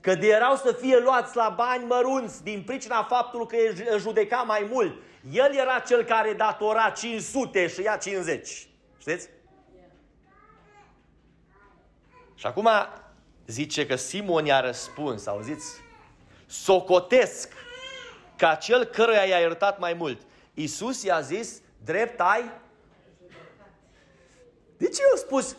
Că 0.00 0.14
de 0.14 0.26
erau 0.26 0.56
să 0.56 0.76
fie 0.80 0.98
luați 0.98 1.36
la 1.36 1.54
bani 1.56 1.84
mărunți 1.84 2.42
din 2.42 2.62
pricina 2.66 3.02
faptului 3.02 3.46
că 3.46 3.56
îl 3.92 3.98
judeca 3.98 4.36
mai 4.36 4.68
mult. 4.70 5.02
El 5.30 5.54
era 5.54 5.78
cel 5.78 6.04
care 6.04 6.32
datora 6.32 6.90
500 6.90 7.66
și 7.66 7.82
ia 7.82 7.96
50. 7.96 8.68
Știți? 8.98 9.28
Și 12.34 12.46
acum 12.46 12.68
zice 13.46 13.86
că 13.86 13.96
Simon 13.96 14.44
i-a 14.44 14.60
răspuns, 14.60 15.26
auziți? 15.26 15.89
Socotesc 16.50 17.52
ca 18.36 18.54
cel 18.54 18.84
căruia 18.84 19.24
i-a 19.24 19.38
iertat 19.38 19.78
mai 19.78 19.92
mult. 19.92 20.20
Iisus 20.54 21.02
i-a 21.02 21.20
zis, 21.20 21.60
drept 21.84 22.20
ai? 22.20 22.50
De 24.76 24.88
ce 24.88 25.02
eu 25.10 25.16
spus, 25.16 25.56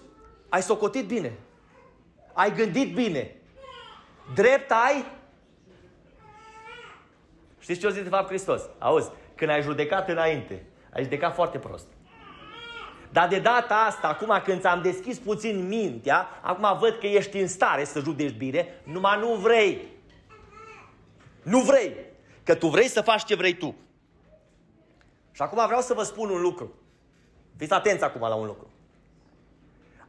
ai 0.49 0.61
socotit 0.61 1.07
bine? 1.07 1.33
Ai 2.33 2.55
gândit 2.55 2.93
bine? 2.93 3.35
Drept 4.33 4.71
ai? 4.71 5.05
Știți 7.59 7.79
ce 7.79 7.87
o 7.87 7.89
zis 7.89 8.03
de 8.03 8.09
fapt 8.09 8.27
Hristos? 8.27 8.61
Auzi, 8.79 9.09
când 9.35 9.51
ai 9.51 9.61
judecat 9.61 10.09
înainte, 10.09 10.65
ai 10.93 11.03
judecat 11.03 11.33
foarte 11.33 11.57
prost. 11.57 11.87
Dar 13.11 13.27
de 13.27 13.39
data 13.39 13.75
asta, 13.75 14.07
acum 14.07 14.41
când 14.43 14.61
ți-am 14.61 14.81
deschis 14.81 15.17
puțin 15.17 15.67
mintea, 15.67 16.27
acum 16.41 16.77
văd 16.79 16.97
că 16.99 17.07
ești 17.07 17.37
în 17.37 17.47
stare 17.47 17.83
să 17.83 17.99
judeci 17.99 18.37
bine, 18.37 18.67
numai 18.83 19.19
nu 19.19 19.33
vrei. 19.33 19.99
Nu 21.43 21.59
vrei. 21.59 21.95
Că 22.43 22.55
tu 22.55 22.67
vrei 22.67 22.87
să 22.87 23.01
faci 23.01 23.25
ce 23.25 23.35
vrei 23.35 23.57
tu. 23.57 23.75
Și 25.31 25.41
acum 25.41 25.65
vreau 25.65 25.81
să 25.81 25.93
vă 25.93 26.03
spun 26.03 26.29
un 26.29 26.41
lucru. 26.41 26.73
Fiți 27.57 27.73
atenți 27.73 28.03
acum 28.03 28.21
la 28.21 28.35
un 28.35 28.45
lucru. 28.45 28.69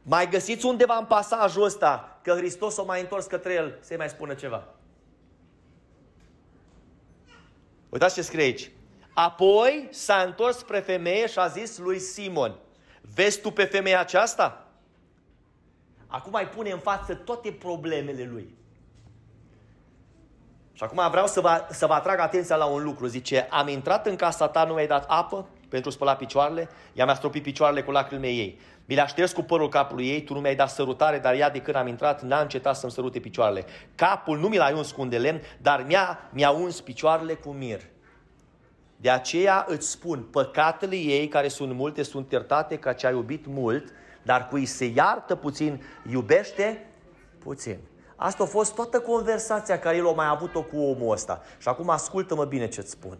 Mai 0.01 0.29
găsiți 0.29 0.65
undeva 0.65 0.95
în 0.95 1.05
pasajul 1.05 1.63
ăsta 1.63 2.19
că 2.23 2.33
Hristos 2.33 2.77
o 2.77 2.85
mai 2.85 3.01
întors 3.01 3.25
către 3.25 3.53
el 3.53 3.77
să-i 3.81 3.97
mai 3.97 4.09
spună 4.09 4.33
ceva. 4.33 4.67
Uitați 7.89 8.15
ce 8.15 8.21
scrie 8.21 8.43
aici. 8.43 8.71
Apoi 9.13 9.87
s-a 9.91 10.21
întors 10.21 10.57
spre 10.57 10.79
femeie 10.79 11.27
și 11.27 11.39
a 11.39 11.47
zis 11.47 11.77
lui 11.77 11.99
Simon, 11.99 12.55
vezi 13.01 13.41
tu 13.41 13.51
pe 13.51 13.63
femeia 13.63 13.99
aceasta? 13.99 14.67
Acum 16.07 16.31
mai 16.31 16.49
pune 16.49 16.71
în 16.71 16.79
față 16.79 17.15
toate 17.15 17.51
problemele 17.51 18.23
lui. 18.23 18.55
Și 20.73 20.83
acum 20.83 21.09
vreau 21.11 21.27
să 21.27 21.41
vă, 21.41 21.67
să 21.69 21.85
vă 21.85 21.93
atrag 21.93 22.19
atenția 22.19 22.55
la 22.55 22.65
un 22.65 22.83
lucru. 22.83 23.05
Zice, 23.05 23.47
am 23.49 23.67
intrat 23.67 24.07
în 24.07 24.15
casa 24.15 24.47
ta, 24.47 24.63
nu 24.63 24.73
mi-ai 24.73 24.87
dat 24.87 25.05
apă 25.07 25.47
pentru 25.69 25.89
spăla 25.91 26.15
picioarele, 26.15 26.69
ea 26.93 27.05
mi-a 27.05 27.13
stropit 27.13 27.43
picioarele 27.43 27.83
cu 27.83 27.91
lacrimile 27.91 28.31
ei. 28.31 28.59
Mi 28.85 28.95
le-a 28.95 29.05
șters 29.05 29.31
cu 29.31 29.41
părul 29.41 29.69
capului 29.69 30.07
ei, 30.07 30.23
tu 30.23 30.33
nu 30.33 30.39
mi-ai 30.39 30.55
dat 30.55 30.69
sărutare, 30.69 31.19
dar 31.19 31.33
ea 31.33 31.49
de 31.49 31.59
când 31.59 31.75
am 31.75 31.87
intrat 31.87 32.21
n-a 32.21 32.41
încetat 32.41 32.75
să-mi 32.75 32.91
sărute 32.91 33.19
picioarele. 33.19 33.65
Capul 33.95 34.37
nu 34.37 34.47
mi 34.47 34.57
l-a 34.57 34.71
uns 34.75 34.91
cu 34.91 35.01
un 35.01 35.09
de 35.09 35.17
lemn, 35.17 35.41
dar 35.61 35.83
mi-a, 35.87 36.29
mi-a 36.29 36.49
uns 36.49 36.81
picioarele 36.81 37.33
cu 37.33 37.49
mir. 37.49 37.81
De 38.97 39.09
aceea 39.09 39.65
îți 39.67 39.89
spun, 39.89 40.27
păcatele 40.31 40.95
ei, 40.95 41.27
care 41.27 41.47
sunt 41.47 41.73
multe, 41.73 42.03
sunt 42.03 42.31
iertate 42.31 42.77
ca 42.77 42.93
ce 42.93 43.07
ai 43.07 43.13
iubit 43.13 43.45
mult, 43.45 43.93
dar 44.21 44.47
cui 44.47 44.65
se 44.65 44.85
iartă 44.85 45.35
puțin, 45.35 45.83
iubește 46.11 46.85
puțin. 47.39 47.77
Asta 48.15 48.43
a 48.43 48.47
fost 48.47 48.75
toată 48.75 48.99
conversația 48.99 49.79
care 49.79 49.97
el 49.97 50.07
a 50.07 50.11
mai 50.11 50.27
avut-o 50.27 50.63
cu 50.63 50.77
omul 50.77 51.11
ăsta. 51.11 51.41
Și 51.57 51.67
acum 51.67 51.89
ascultă-mă 51.89 52.45
bine 52.45 52.67
ce-ți 52.67 52.89
spun. 52.89 53.17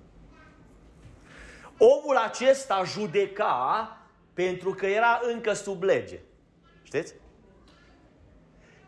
Omul 1.78 2.16
acesta 2.16 2.84
judeca 2.86 3.98
pentru 4.34 4.74
că 4.74 4.86
era 4.86 5.22
încă 5.34 5.54
sub 5.54 5.84
lege. 5.84 6.20
Știți? 6.84 7.14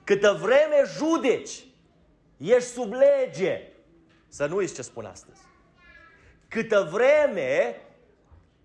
Câtă 0.04 0.38
vreme 0.42 0.84
judeci, 0.98 1.66
ești 2.38 2.70
sub 2.70 2.94
lege. 2.94 3.62
Să 4.28 4.46
nu 4.46 4.56
uiți 4.56 4.74
ce 4.74 4.82
spun 4.82 5.06
astăzi. 5.06 5.42
Câtă 6.48 6.90
vreme 6.92 7.82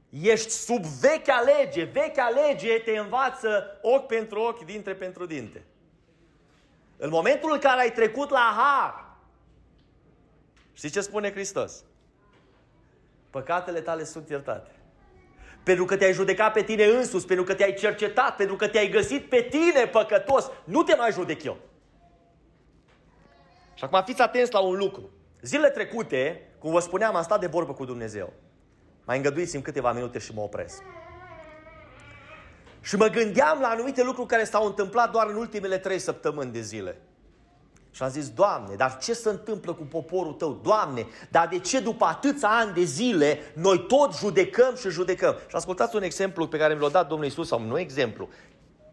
ești 0.09 0.51
sub 0.51 0.85
vechea 0.85 1.41
lege, 1.41 1.85
vechea 1.85 2.29
lege 2.29 2.79
te 2.79 2.99
învață 2.99 3.79
ochi 3.83 4.07
pentru 4.07 4.41
ochi, 4.41 4.65
dintre 4.65 4.95
pentru 4.95 5.27
dinte. 5.27 5.65
În 7.03 7.09
momentul 7.09 7.53
în 7.53 7.59
care 7.59 7.81
ai 7.81 7.93
trecut 7.93 8.31
la 8.31 8.55
har, 8.57 9.05
știi 10.73 10.91
ce 10.91 11.01
spune 11.01 11.33
Hristos? 11.33 11.85
Păcatele 13.31 13.81
tale 13.81 14.05
sunt 14.05 14.29
iertate. 14.29 14.71
Pentru 15.63 15.85
că 15.85 15.97
te-ai 15.97 16.13
judecat 16.13 16.53
pe 16.53 16.63
tine 16.63 16.85
însuți, 16.85 17.27
pentru 17.27 17.45
că 17.45 17.55
te-ai 17.55 17.75
cercetat, 17.75 18.37
pentru 18.37 18.57
că 18.57 18.69
te-ai 18.69 18.89
găsit 18.89 19.29
pe 19.29 19.41
tine 19.51 19.87
păcătos, 19.87 20.51
nu 20.65 20.83
te 20.83 20.95
mai 20.95 21.13
judec 21.13 21.43
eu. 21.43 21.57
Și 23.75 23.85
acum 23.85 24.03
fiți 24.05 24.23
atenți 24.23 24.53
la 24.53 24.61
un 24.61 24.77
lucru. 24.77 25.11
Zilele 25.43 25.71
trecute, 25.71 26.49
cum 26.59 26.71
vă 26.71 26.81
spuneam, 26.81 27.15
am 27.15 27.23
stat 27.23 27.41
de 27.41 27.47
vorbă 27.47 27.73
cu 27.73 27.85
Dumnezeu. 27.85 28.33
Mai 29.05 29.17
îngăduiți-mi 29.17 29.63
câteva 29.63 29.93
minute 29.93 30.19
și 30.19 30.35
mă 30.35 30.41
opresc. 30.41 30.83
Și 32.81 32.97
mă 32.97 33.07
gândeam 33.07 33.61
la 33.61 33.69
anumite 33.69 34.03
lucruri 34.03 34.29
care 34.29 34.45
s-au 34.45 34.67
întâmplat 34.67 35.11
doar 35.11 35.27
în 35.29 35.35
ultimele 35.35 35.79
trei 35.79 35.99
săptămâni 35.99 36.53
de 36.53 36.61
zile. 36.61 37.01
Și 37.91 38.03
am 38.03 38.09
zis, 38.09 38.29
Doamne, 38.29 38.75
dar 38.75 38.99
ce 38.99 39.13
se 39.13 39.29
întâmplă 39.29 39.73
cu 39.73 39.83
poporul 39.83 40.33
Tău? 40.33 40.61
Doamne, 40.63 41.07
dar 41.31 41.49
de 41.49 41.59
ce 41.59 41.81
după 41.81 42.05
atâția 42.05 42.49
ani 42.49 42.75
de 42.75 42.83
zile 42.83 43.39
noi 43.55 43.87
tot 43.87 44.17
judecăm 44.17 44.77
și 44.77 44.89
judecăm? 44.89 45.37
Și 45.49 45.57
ascultați 45.57 45.97
un 45.97 46.03
exemplu 46.03 46.49
pe 46.49 46.59
care 46.59 46.75
mi 46.75 46.81
l-a 46.81 46.89
dat 46.89 47.09
Domnul 47.09 47.27
Isus, 47.27 47.49
sau 47.49 47.61
nu 47.61 47.79
exemplu, 47.79 48.29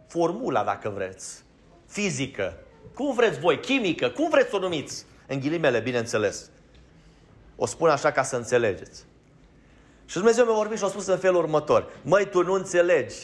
formula 0.07 0.63
dacă 0.63 0.89
vreți, 0.89 1.43
fizică, 1.87 2.57
cum 2.93 3.15
vreți 3.15 3.39
voi, 3.39 3.59
chimică, 3.59 4.09
cum 4.09 4.29
vreți 4.29 4.49
să 4.49 4.55
o 4.55 4.59
numiți, 4.59 5.05
în 5.27 5.39
ghilimele, 5.39 5.79
bineînțeles. 5.79 6.49
O 7.55 7.65
spun 7.65 7.89
așa 7.89 8.11
ca 8.11 8.23
să 8.23 8.35
înțelegeți. 8.35 9.05
Și 10.05 10.15
Dumnezeu 10.15 10.45
mi-a 10.45 10.53
vorbit 10.53 10.77
și 10.77 10.83
a 10.83 10.87
spus 10.87 11.05
în 11.05 11.17
felul 11.17 11.41
următor. 11.41 11.91
Măi, 12.01 12.29
tu 12.29 12.43
nu 12.43 12.53
înțelegi 12.53 13.15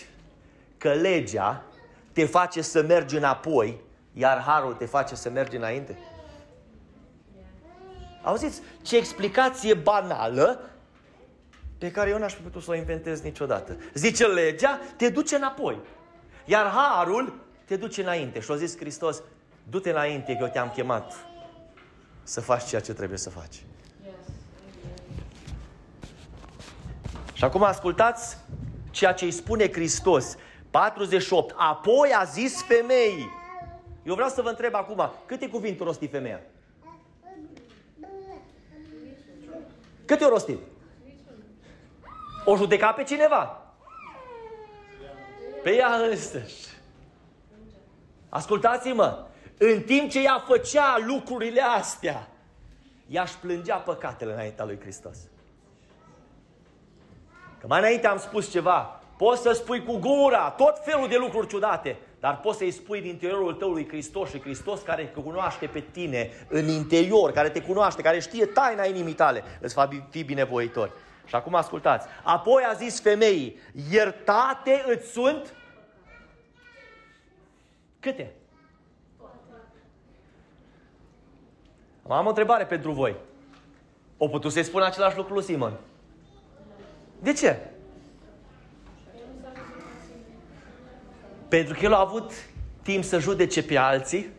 că 0.84 0.94
legea 0.94 1.64
te 2.12 2.26
face 2.26 2.62
să 2.62 2.82
mergi 2.82 3.16
înapoi, 3.16 3.82
iar 4.14 4.42
harul 4.42 4.74
te 4.74 4.86
face 4.86 5.16
să 5.16 5.30
mergi 5.30 5.56
înainte? 5.56 5.98
Auziți, 8.24 8.62
ce 8.82 8.98
explicație 8.98 9.74
banală 9.74 10.70
pe 11.78 11.92
care 11.92 12.10
eu 12.10 12.18
n-aș 12.18 12.34
fi 12.34 12.42
putut 12.42 12.64
să 12.64 12.72
o 12.72 12.76
inventez 12.76 13.22
niciodată. 13.22 13.78
Zice 13.94 14.28
legea, 14.28 14.80
te 14.98 15.10
duce 15.10 15.36
înapoi. 15.36 15.80
Iar 16.46 16.68
harul 16.68 17.34
te 17.66 17.76
duce 17.76 18.02
înainte. 18.02 18.40
Și 18.40 18.52
a 18.52 18.56
zis 18.56 18.78
Hristos, 18.78 19.22
du-te 19.70 19.90
înainte 19.90 20.36
că 20.36 20.44
eu 20.44 20.50
te-am 20.50 20.70
chemat 20.70 21.14
să 22.24 22.42
faci 22.42 22.64
ceea 22.64 22.82
ce 22.82 22.94
trebuie 22.94 23.18
să 23.18 23.30
faci. 23.30 23.64
Și 27.34 27.44
acum 27.44 27.64
ascultați 27.64 28.38
ceea 28.92 29.14
ce 29.14 29.26
îi 29.26 29.32
spune 29.32 29.72
Hristos. 29.72 30.36
48. 30.74 31.54
Apoi 31.58 32.14
a 32.14 32.24
zis 32.24 32.64
femeii. 32.64 33.30
Eu 34.04 34.14
vreau 34.14 34.30
să 34.30 34.42
vă 34.42 34.50
întreb 34.50 34.76
acum, 34.76 35.12
câte 35.26 35.50
cuvinte 35.50 35.84
rosti 35.84 36.08
femeia? 36.08 36.42
Câte 40.06 40.24
ori 40.24 40.34
rostit? 40.34 40.60
O 42.46 42.56
judeca 42.56 42.92
pe 42.92 43.04
cineva? 43.04 43.62
Pe 45.64 45.76
ea 45.76 45.96
însăși. 45.96 46.68
Ascultați-mă, 48.30 49.26
în 49.58 49.82
timp 49.82 50.10
ce 50.10 50.24
ea 50.24 50.44
făcea 50.48 50.98
lucrurile 51.06 51.62
astea, 51.62 52.28
ea 53.08 53.22
își 53.22 53.38
plângea 53.38 53.76
păcatele 53.76 54.34
înaintea 54.34 54.66
lui 54.66 54.80
Hristos. 54.80 55.18
Că 57.60 57.68
mai 57.68 57.80
înainte 57.80 58.08
am 58.08 58.18
spus 58.18 58.52
ceva, 58.52 59.03
poți 59.18 59.42
să 59.42 59.52
spui 59.52 59.84
cu 59.84 59.98
gura 59.98 60.50
tot 60.50 60.82
felul 60.84 61.08
de 61.08 61.18
lucruri 61.18 61.48
ciudate, 61.48 61.98
dar 62.20 62.40
poți 62.40 62.58
să-i 62.58 62.72
spui 62.72 63.02
din 63.02 63.10
interiorul 63.10 63.54
tău 63.54 63.70
lui 63.70 63.88
Hristos 63.88 64.30
și 64.30 64.42
Hristos 64.42 64.82
care 64.82 65.04
te 65.04 65.22
cunoaște 65.22 65.66
pe 65.66 65.84
tine 65.92 66.30
în 66.48 66.68
interior, 66.68 67.32
care 67.32 67.50
te 67.50 67.62
cunoaște, 67.62 68.02
care 68.02 68.20
știe 68.20 68.46
taina 68.46 68.84
inimii 68.84 69.14
tale, 69.14 69.44
îți 69.62 69.74
va 69.74 69.90
fi 70.10 70.24
binevoitor. 70.24 70.92
Și 71.26 71.36
acum 71.36 71.56
ascultați. 71.56 72.08
Apoi 72.24 72.64
a 72.64 72.74
zis 72.74 73.02
femeii, 73.02 73.60
iertate 73.92 74.84
îți 74.88 75.12
sunt? 75.12 75.54
Câte? 78.00 78.34
Am 82.08 82.26
o 82.26 82.30
întrebare 82.30 82.66
pentru 82.66 82.92
voi. 82.92 83.16
O 84.18 84.28
putut 84.28 84.52
să-i 84.52 84.64
spun 84.64 84.82
același 84.82 85.18
lucru 85.18 85.34
lui 85.34 85.44
Simon? 85.44 85.80
De 87.20 87.34
ce? 87.34 87.73
Pentru 91.54 91.74
că 91.74 91.86
el 91.86 91.94
a 91.94 92.00
avut 92.00 92.32
timp 92.82 93.04
să 93.04 93.20
judece 93.20 93.64
pe 93.64 93.78
alții 93.78 94.30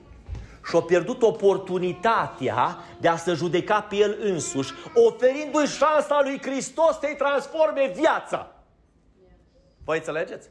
și 0.68 0.76
a 0.76 0.80
pierdut 0.80 1.22
oportunitatea 1.22 2.78
de 3.00 3.08
a 3.08 3.16
se 3.16 3.32
judeca 3.32 3.80
pe 3.80 3.96
el 3.96 4.16
însuși, 4.20 4.72
oferindu-i 4.94 5.66
șansa 5.66 6.20
lui 6.22 6.40
Hristos 6.42 6.98
să-i 6.98 7.14
transforme 7.18 7.92
viața. 7.94 8.52
Voi 9.84 9.96
înțelegeți? 9.96 10.50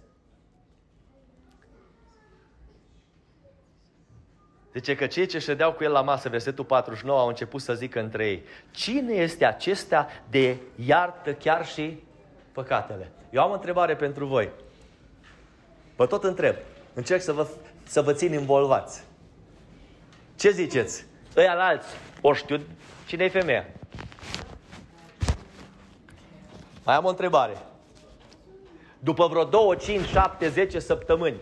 Zice 4.73 4.95
că 4.95 5.07
cei 5.07 5.25
ce 5.25 5.39
ședeau 5.39 5.73
cu 5.73 5.83
el 5.83 5.91
la 5.91 6.01
masă, 6.01 6.29
versetul 6.29 6.65
49, 6.65 7.19
au 7.19 7.27
început 7.27 7.61
să 7.61 7.73
zică 7.73 7.99
între 7.99 8.27
ei, 8.27 8.43
cine 8.71 9.13
este 9.13 9.45
acesta 9.45 10.07
de 10.29 10.57
iartă 10.85 11.33
chiar 11.33 11.65
și 11.65 12.03
păcatele? 12.51 13.11
Eu 13.29 13.41
am 13.41 13.49
o 13.49 13.53
întrebare 13.53 13.95
pentru 13.95 14.25
voi. 14.25 14.51
Vă 15.95 16.05
tot 16.05 16.23
întreb. 16.23 16.55
Încerc 16.93 17.21
să 17.21 17.31
vă, 17.31 17.47
să 17.83 18.01
vă 18.01 18.13
țin 18.13 18.33
involvați. 18.33 19.03
Ce 20.35 20.49
ziceți? 20.49 21.05
Ăia 21.35 21.53
la 21.53 21.63
alți. 21.63 21.87
O 22.21 22.33
știu 22.33 22.59
cine 23.07 23.23
e 23.23 23.29
femeia. 23.29 23.65
Mai 26.85 26.95
am 26.95 27.05
o 27.05 27.09
întrebare. 27.09 27.57
După 28.99 29.27
vreo 29.27 29.43
2, 29.43 29.77
5, 29.77 30.05
7, 30.05 30.49
10 30.49 30.79
săptămâni, 30.79 31.37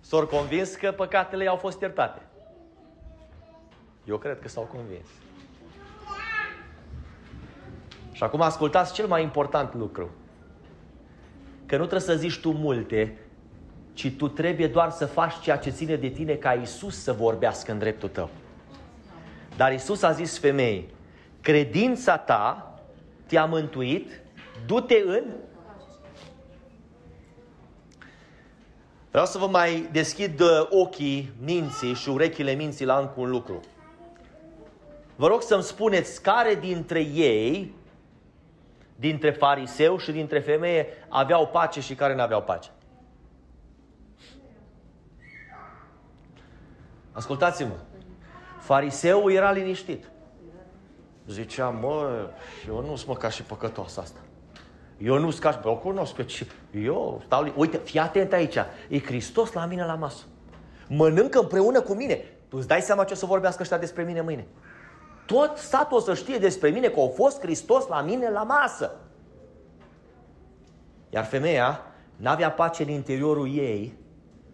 s-au 0.00 0.26
convins 0.26 0.74
că 0.74 0.92
păcatele 0.92 1.44
i-au 1.44 1.56
fost 1.56 1.80
iertate. 1.80 2.22
Eu 4.04 4.18
cred 4.18 4.40
că 4.40 4.48
s-au 4.48 4.62
convins. 4.62 5.06
Și 8.12 8.22
acum 8.22 8.40
ascultați 8.40 8.92
cel 8.92 9.06
mai 9.06 9.22
important 9.22 9.74
lucru. 9.74 10.10
Că 11.68 11.76
nu 11.76 11.86
trebuie 11.86 12.00
să 12.00 12.14
zici 12.14 12.38
tu 12.38 12.50
multe, 12.50 13.18
ci 13.92 14.12
tu 14.16 14.28
trebuie 14.28 14.66
doar 14.66 14.90
să 14.90 15.06
faci 15.06 15.40
ceea 15.40 15.56
ce 15.56 15.70
ține 15.70 15.96
de 15.96 16.08
tine 16.08 16.34
ca 16.34 16.52
Isus 16.52 17.02
să 17.02 17.12
vorbească 17.12 17.72
în 17.72 17.78
dreptul 17.78 18.08
tău. 18.08 18.30
Dar 19.56 19.72
Isus 19.72 20.02
a 20.02 20.12
zis 20.12 20.38
femeii, 20.38 20.88
credința 21.40 22.16
ta 22.16 22.74
te-a 23.26 23.44
mântuit, 23.44 24.20
du-te 24.66 25.02
în... 25.06 25.24
Vreau 29.10 29.26
să 29.26 29.38
vă 29.38 29.46
mai 29.46 29.88
deschid 29.92 30.40
uh, 30.40 30.66
ochii 30.70 31.32
minții 31.44 31.94
și 31.94 32.08
urechile 32.08 32.52
minții 32.52 32.84
la 32.84 32.98
încă 32.98 33.14
un 33.16 33.30
lucru. 33.30 33.60
Vă 35.16 35.26
rog 35.26 35.42
să-mi 35.42 35.62
spuneți 35.62 36.22
care 36.22 36.54
dintre 36.54 37.00
ei, 37.00 37.74
dintre 39.00 39.30
fariseu 39.30 39.98
și 39.98 40.12
dintre 40.12 40.38
femeie, 40.38 40.86
aveau 41.08 41.46
pace 41.46 41.80
și 41.80 41.94
care 41.94 42.14
nu 42.14 42.20
aveau 42.20 42.42
pace. 42.42 42.68
Ascultați-mă. 47.12 47.74
Fariseul 48.60 49.32
era 49.32 49.52
liniștit. 49.52 50.10
Zicea, 51.26 51.68
mă, 51.68 52.28
eu 52.66 52.80
nu 52.80 52.96
sunt 52.96 53.08
mă 53.08 53.14
ca 53.14 53.28
și 53.28 53.42
păcătos 53.42 53.96
asta. 53.96 54.18
Eu 54.98 55.18
nu 55.18 55.30
sunt 55.30 55.42
ca 55.42 55.50
și... 55.50 55.58
Eu 55.64 55.76
cunosc 55.76 56.14
pe 56.14 56.24
ce... 56.24 56.46
Eu 56.70 57.22
stau... 57.24 57.42
Li... 57.42 57.52
Uite, 57.56 57.76
fii 57.76 58.00
atent 58.00 58.32
aici. 58.32 58.56
E 58.88 59.00
Hristos 59.00 59.52
la 59.52 59.66
mine 59.66 59.84
la 59.84 59.94
masă. 59.94 60.24
Mănâncă 60.88 61.38
împreună 61.38 61.80
cu 61.80 61.92
mine. 61.92 62.14
Tu 62.48 62.56
îți 62.56 62.68
dai 62.68 62.80
seama 62.80 63.04
ce 63.04 63.12
o 63.12 63.16
să 63.16 63.26
vorbească 63.26 63.62
ăștia 63.62 63.78
despre 63.78 64.02
mine 64.02 64.20
mâine. 64.20 64.46
Tot 65.28 65.56
statul 65.56 65.96
o 65.96 66.00
să 66.00 66.14
știe 66.14 66.38
despre 66.38 66.68
mine 66.68 66.88
că 66.88 67.00
a 67.00 67.08
fost 67.08 67.40
Hristos 67.40 67.86
la 67.86 68.00
mine 68.00 68.30
la 68.30 68.42
masă. 68.42 68.96
Iar 71.10 71.24
femeia 71.24 71.82
n-avea 72.16 72.50
pace 72.52 72.82
în 72.82 72.88
interiorul 72.88 73.56
ei 73.56 73.98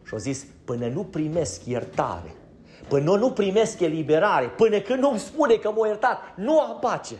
și 0.03 0.15
a 0.15 0.17
zis, 0.17 0.47
până 0.65 0.87
nu 0.87 1.05
primesc 1.05 1.65
iertare, 1.65 2.35
Până 2.89 3.17
nu 3.17 3.31
primesc 3.31 3.81
eliberare, 3.81 4.47
până 4.47 4.79
când 4.79 4.99
nu-mi 4.99 5.19
spune 5.19 5.55
că 5.55 5.71
m-a 5.71 5.87
iertat, 5.87 6.21
nu 6.35 6.61
am 6.61 6.79
pace. 6.81 7.15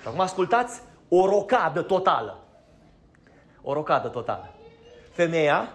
Și 0.00 0.06
acum 0.08 0.20
ascultați 0.20 0.80
o 1.08 1.26
rocadă 1.26 1.82
totală. 1.82 2.38
O 3.62 3.72
rocadă 3.72 4.08
totală. 4.08 4.54
Femeia 5.12 5.72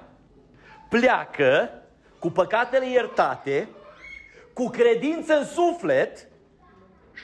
pleacă 0.89 1.69
cu 2.19 2.29
păcatele 2.29 2.89
iertate, 2.89 3.69
cu 4.59 4.69
credință 4.69 5.33
în 5.33 5.45
suflet 5.45 6.27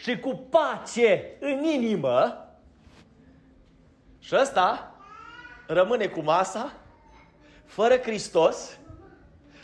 și 0.01 0.19
cu 0.19 0.47
pace 0.49 1.35
în 1.39 1.63
inimă 1.63 2.47
și 4.19 4.35
ăsta 4.41 4.95
rămâne 5.67 6.07
cu 6.07 6.21
masa, 6.21 6.73
fără 7.65 7.97
Hristos, 7.97 8.77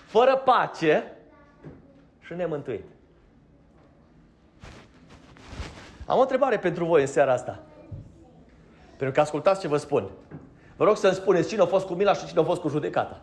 fără 0.06 0.36
pace 0.36 1.18
și 2.20 2.34
nemântuit. 2.34 2.86
Am 6.06 6.18
o 6.18 6.22
întrebare 6.22 6.60
pentru 6.60 6.86
voi 6.86 7.02
în 7.02 7.08
seara 7.08 7.34
asta. 7.34 7.60
Pentru 8.90 9.12
că 9.12 9.22
ascultați 9.22 9.62
ce 9.62 9.68
vă 9.68 9.78
spun. 9.78 10.10
Vă 10.76 10.84
rog 10.84 10.98
să-mi 10.98 11.14
spuneți 11.14 11.50
cine 11.50 11.62
a 11.62 11.66
fost 11.66 11.86
cu 11.86 11.94
mila 11.94 12.14
și 12.14 12.26
cine 12.26 12.40
a 12.40 12.44
fost 12.44 12.62
cu 12.62 12.68
judecata. 12.68 13.22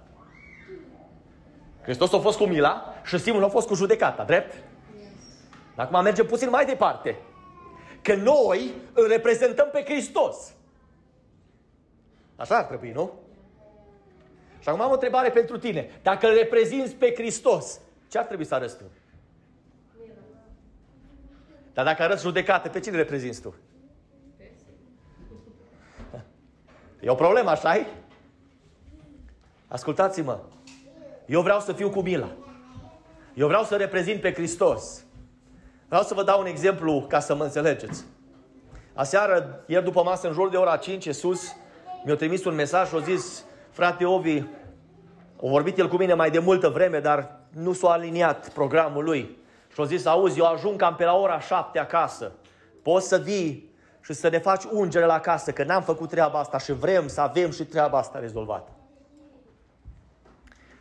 Hristos 1.82 2.12
a 2.12 2.18
fost 2.18 2.38
cu 2.38 2.44
mila 2.44 2.97
și 3.08 3.18
Simon 3.18 3.42
a 3.42 3.48
fost 3.48 3.66
cu 3.66 3.74
judecata, 3.74 4.24
drept? 4.24 4.54
Acum 5.74 6.02
mergem 6.02 6.26
puțin 6.26 6.48
mai 6.48 6.64
departe. 6.64 7.16
Că 8.02 8.14
noi 8.14 8.74
îl 8.92 9.06
reprezentăm 9.06 9.68
pe 9.72 9.82
Hristos. 9.84 10.54
Așa 12.36 12.56
ar 12.56 12.64
trebui, 12.64 12.90
nu? 12.90 13.12
Și 14.58 14.68
acum 14.68 14.80
am 14.80 14.90
o 14.90 14.92
întrebare 14.92 15.30
pentru 15.30 15.58
tine. 15.58 16.00
Dacă 16.02 16.28
îl 16.28 16.34
reprezinți 16.34 16.94
pe 16.94 17.12
Hristos, 17.14 17.80
ce 18.08 18.18
ar 18.18 18.24
trebui 18.24 18.44
să 18.44 18.54
arăți 18.54 18.76
tu? 18.76 18.84
Dar 21.72 21.84
dacă 21.84 22.02
arăți 22.02 22.22
judecată, 22.22 22.68
pe 22.68 22.80
cine 22.80 22.96
reprezinți 22.96 23.40
tu? 23.40 23.54
E 27.00 27.10
o 27.10 27.14
problemă, 27.14 27.50
așa 27.50 27.78
-i? 27.78 27.86
Ascultați-mă. 29.68 30.40
Eu 31.26 31.42
vreau 31.42 31.60
să 31.60 31.72
fiu 31.72 31.90
cu 31.90 32.00
mila. 32.00 32.28
Eu 33.38 33.46
vreau 33.46 33.62
să 33.62 33.76
reprezint 33.76 34.20
pe 34.20 34.32
Hristos. 34.32 35.04
Vreau 35.88 36.02
să 36.02 36.14
vă 36.14 36.22
dau 36.22 36.40
un 36.40 36.46
exemplu 36.46 37.04
ca 37.08 37.20
să 37.20 37.34
mă 37.34 37.44
înțelegeți. 37.44 38.04
Aseară, 38.94 39.62
ieri 39.66 39.84
după 39.84 40.02
masă, 40.02 40.26
în 40.26 40.32
jur 40.32 40.48
de 40.48 40.56
ora 40.56 40.76
5, 40.76 41.04
Iisus 41.04 41.56
mi-a 42.04 42.16
trimis 42.16 42.44
un 42.44 42.54
mesaj 42.54 42.88
și 42.88 42.94
a 42.94 42.98
zis 42.98 43.44
Frate 43.70 44.04
Ovi, 44.04 44.38
a 45.36 45.46
vorbit 45.46 45.78
el 45.78 45.88
cu 45.88 45.96
mine 45.96 46.14
mai 46.14 46.30
de 46.30 46.38
multă 46.38 46.68
vreme, 46.68 46.98
dar 46.98 47.40
nu 47.50 47.72
s-a 47.72 47.90
aliniat 47.90 48.48
programul 48.48 49.04
lui. 49.04 49.38
Și 49.72 49.80
a 49.80 49.84
zis, 49.84 50.06
auzi, 50.06 50.38
eu 50.38 50.46
ajung 50.46 50.76
cam 50.76 50.94
pe 50.94 51.04
la 51.04 51.14
ora 51.14 51.40
șapte 51.40 51.78
acasă. 51.78 52.32
Poți 52.82 53.08
să 53.08 53.16
vii 53.16 53.72
și 54.00 54.12
să 54.12 54.28
ne 54.28 54.38
faci 54.38 54.64
ungere 54.72 55.04
la 55.04 55.20
casă, 55.20 55.50
că 55.50 55.64
n-am 55.64 55.82
făcut 55.82 56.08
treaba 56.08 56.38
asta 56.38 56.58
și 56.58 56.72
vrem 56.72 57.08
să 57.08 57.20
avem 57.20 57.50
și 57.50 57.64
treaba 57.64 57.98
asta 57.98 58.18
rezolvată. 58.18 58.70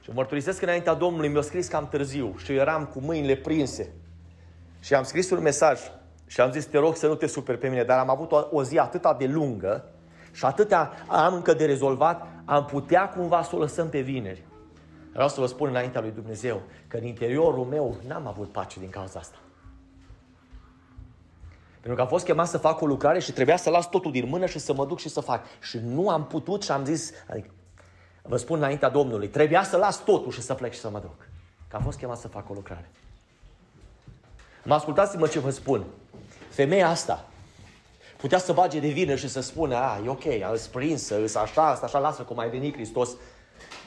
Și 0.07 0.13
mărturisesc 0.13 0.59
că 0.59 0.65
înaintea 0.65 0.93
Domnului 0.93 1.29
mi-a 1.29 1.41
scris 1.41 1.67
cam 1.67 1.87
târziu 1.87 2.35
și 2.37 2.51
eram 2.51 2.85
cu 2.85 2.99
mâinile 2.99 3.35
prinse. 3.35 3.93
Și 4.79 4.93
am 4.93 5.03
scris 5.03 5.29
un 5.29 5.41
mesaj 5.41 5.79
și 6.25 6.41
am 6.41 6.51
zis, 6.51 6.65
te 6.65 6.77
rog 6.77 6.95
să 6.95 7.07
nu 7.07 7.15
te 7.15 7.27
superi 7.27 7.57
pe 7.57 7.67
mine, 7.67 7.83
dar 7.83 7.99
am 7.99 8.09
avut 8.09 8.31
o, 8.31 8.47
o 8.51 8.63
zi 8.63 8.77
atât 8.77 9.17
de 9.17 9.25
lungă 9.25 9.85
și 10.31 10.45
atâtea 10.45 10.91
am 11.07 11.33
încă 11.33 11.53
de 11.53 11.65
rezolvat, 11.65 12.27
am 12.45 12.65
putea 12.65 13.09
cumva 13.09 13.43
să 13.43 13.55
o 13.55 13.59
lăsăm 13.59 13.89
pe 13.89 13.99
vineri. 13.99 14.43
Vreau 15.11 15.29
să 15.29 15.39
vă 15.39 15.45
spun 15.45 15.69
înaintea 15.69 16.01
lui 16.01 16.11
Dumnezeu 16.11 16.61
că 16.87 16.97
în 16.97 17.03
interiorul 17.03 17.65
meu 17.65 17.97
n-am 18.07 18.27
avut 18.27 18.51
pace 18.51 18.79
din 18.79 18.89
cauza 18.89 19.19
asta. 19.19 19.37
Pentru 21.71 21.95
că 21.95 22.01
am 22.01 22.07
fost 22.07 22.25
chemat 22.25 22.47
să 22.47 22.57
fac 22.57 22.81
o 22.81 22.85
lucrare 22.85 23.19
și 23.19 23.31
trebuia 23.31 23.57
să 23.57 23.69
las 23.69 23.89
totul 23.89 24.11
din 24.11 24.29
mână 24.29 24.45
și 24.45 24.59
să 24.59 24.73
mă 24.73 24.85
duc 24.85 24.99
și 24.99 25.09
să 25.09 25.19
fac. 25.19 25.45
Și 25.61 25.79
nu 25.83 26.09
am 26.09 26.27
putut 26.27 26.63
și 26.63 26.71
am 26.71 26.85
zis, 26.85 27.11
adică, 27.29 27.49
vă 28.27 28.37
spun 28.37 28.57
înaintea 28.57 28.89
Domnului, 28.89 29.27
trebuia 29.27 29.63
să 29.63 29.77
las 29.77 30.03
totul 30.03 30.31
și 30.31 30.41
să 30.41 30.53
plec 30.53 30.73
și 30.73 30.79
să 30.79 30.89
mă 30.89 30.99
duc. 30.99 31.27
Că 31.67 31.75
am 31.75 31.81
fost 31.81 31.97
chemat 31.97 32.17
să 32.17 32.27
fac 32.27 32.49
o 32.49 32.53
lucrare. 32.53 32.89
Mă 34.63 34.73
ascultați-mă 34.73 35.27
ce 35.27 35.39
vă 35.39 35.49
spun. 35.49 35.83
Femeia 36.49 36.89
asta 36.89 37.25
putea 38.17 38.37
să 38.37 38.53
bage 38.53 38.79
de 38.79 38.87
vină 38.87 39.15
și 39.15 39.29
să 39.29 39.39
spună, 39.41 39.75
a, 39.75 40.01
e 40.05 40.09
ok, 40.09 40.25
am 40.25 40.57
prinsă, 40.71 41.21
îs 41.21 41.35
așa, 41.35 41.69
asta 41.69 41.85
așa, 41.85 41.99
lasă 41.99 42.21
cum 42.21 42.35
mai 42.35 42.49
venit 42.49 42.73
Hristos 42.73 43.09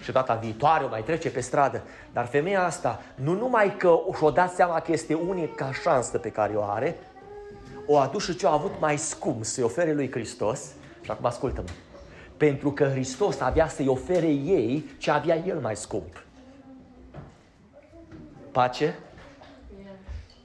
și 0.03 0.13
data 0.13 0.35
viitoare 0.35 0.85
o 0.85 0.89
mai 0.89 1.03
trece 1.03 1.31
pe 1.31 1.41
stradă. 1.41 1.83
Dar 2.13 2.27
femeia 2.27 2.65
asta, 2.65 3.03
nu 3.15 3.33
numai 3.33 3.77
că 3.77 3.99
și-o 4.17 4.31
dat 4.31 4.53
seama 4.53 4.81
că 4.81 4.93
este 4.93 5.15
unica 5.15 5.73
șansă 5.83 6.19
pe 6.19 6.31
care 6.31 6.55
o 6.55 6.63
are, 6.63 6.99
o 7.87 7.99
adus 7.99 8.25
și 8.25 8.37
ce 8.37 8.47
a 8.47 8.53
avut 8.53 8.73
mai 8.81 8.99
scump 8.99 9.45
să-i 9.45 9.65
ofere 9.65 9.93
lui 9.93 10.11
Hristos. 10.11 10.61
Și 11.01 11.11
acum 11.11 11.25
ascultă-mă. 11.25 11.69
Pentru 12.41 12.73
că 12.73 12.85
Hristos 12.85 13.41
avea 13.41 13.69
să-i 13.69 13.89
ofere 13.89 14.27
ei 14.27 14.85
ce 14.99 15.11
avea 15.11 15.37
el 15.37 15.59
mai 15.59 15.77
scump. 15.77 16.25
Pace, 18.53 18.99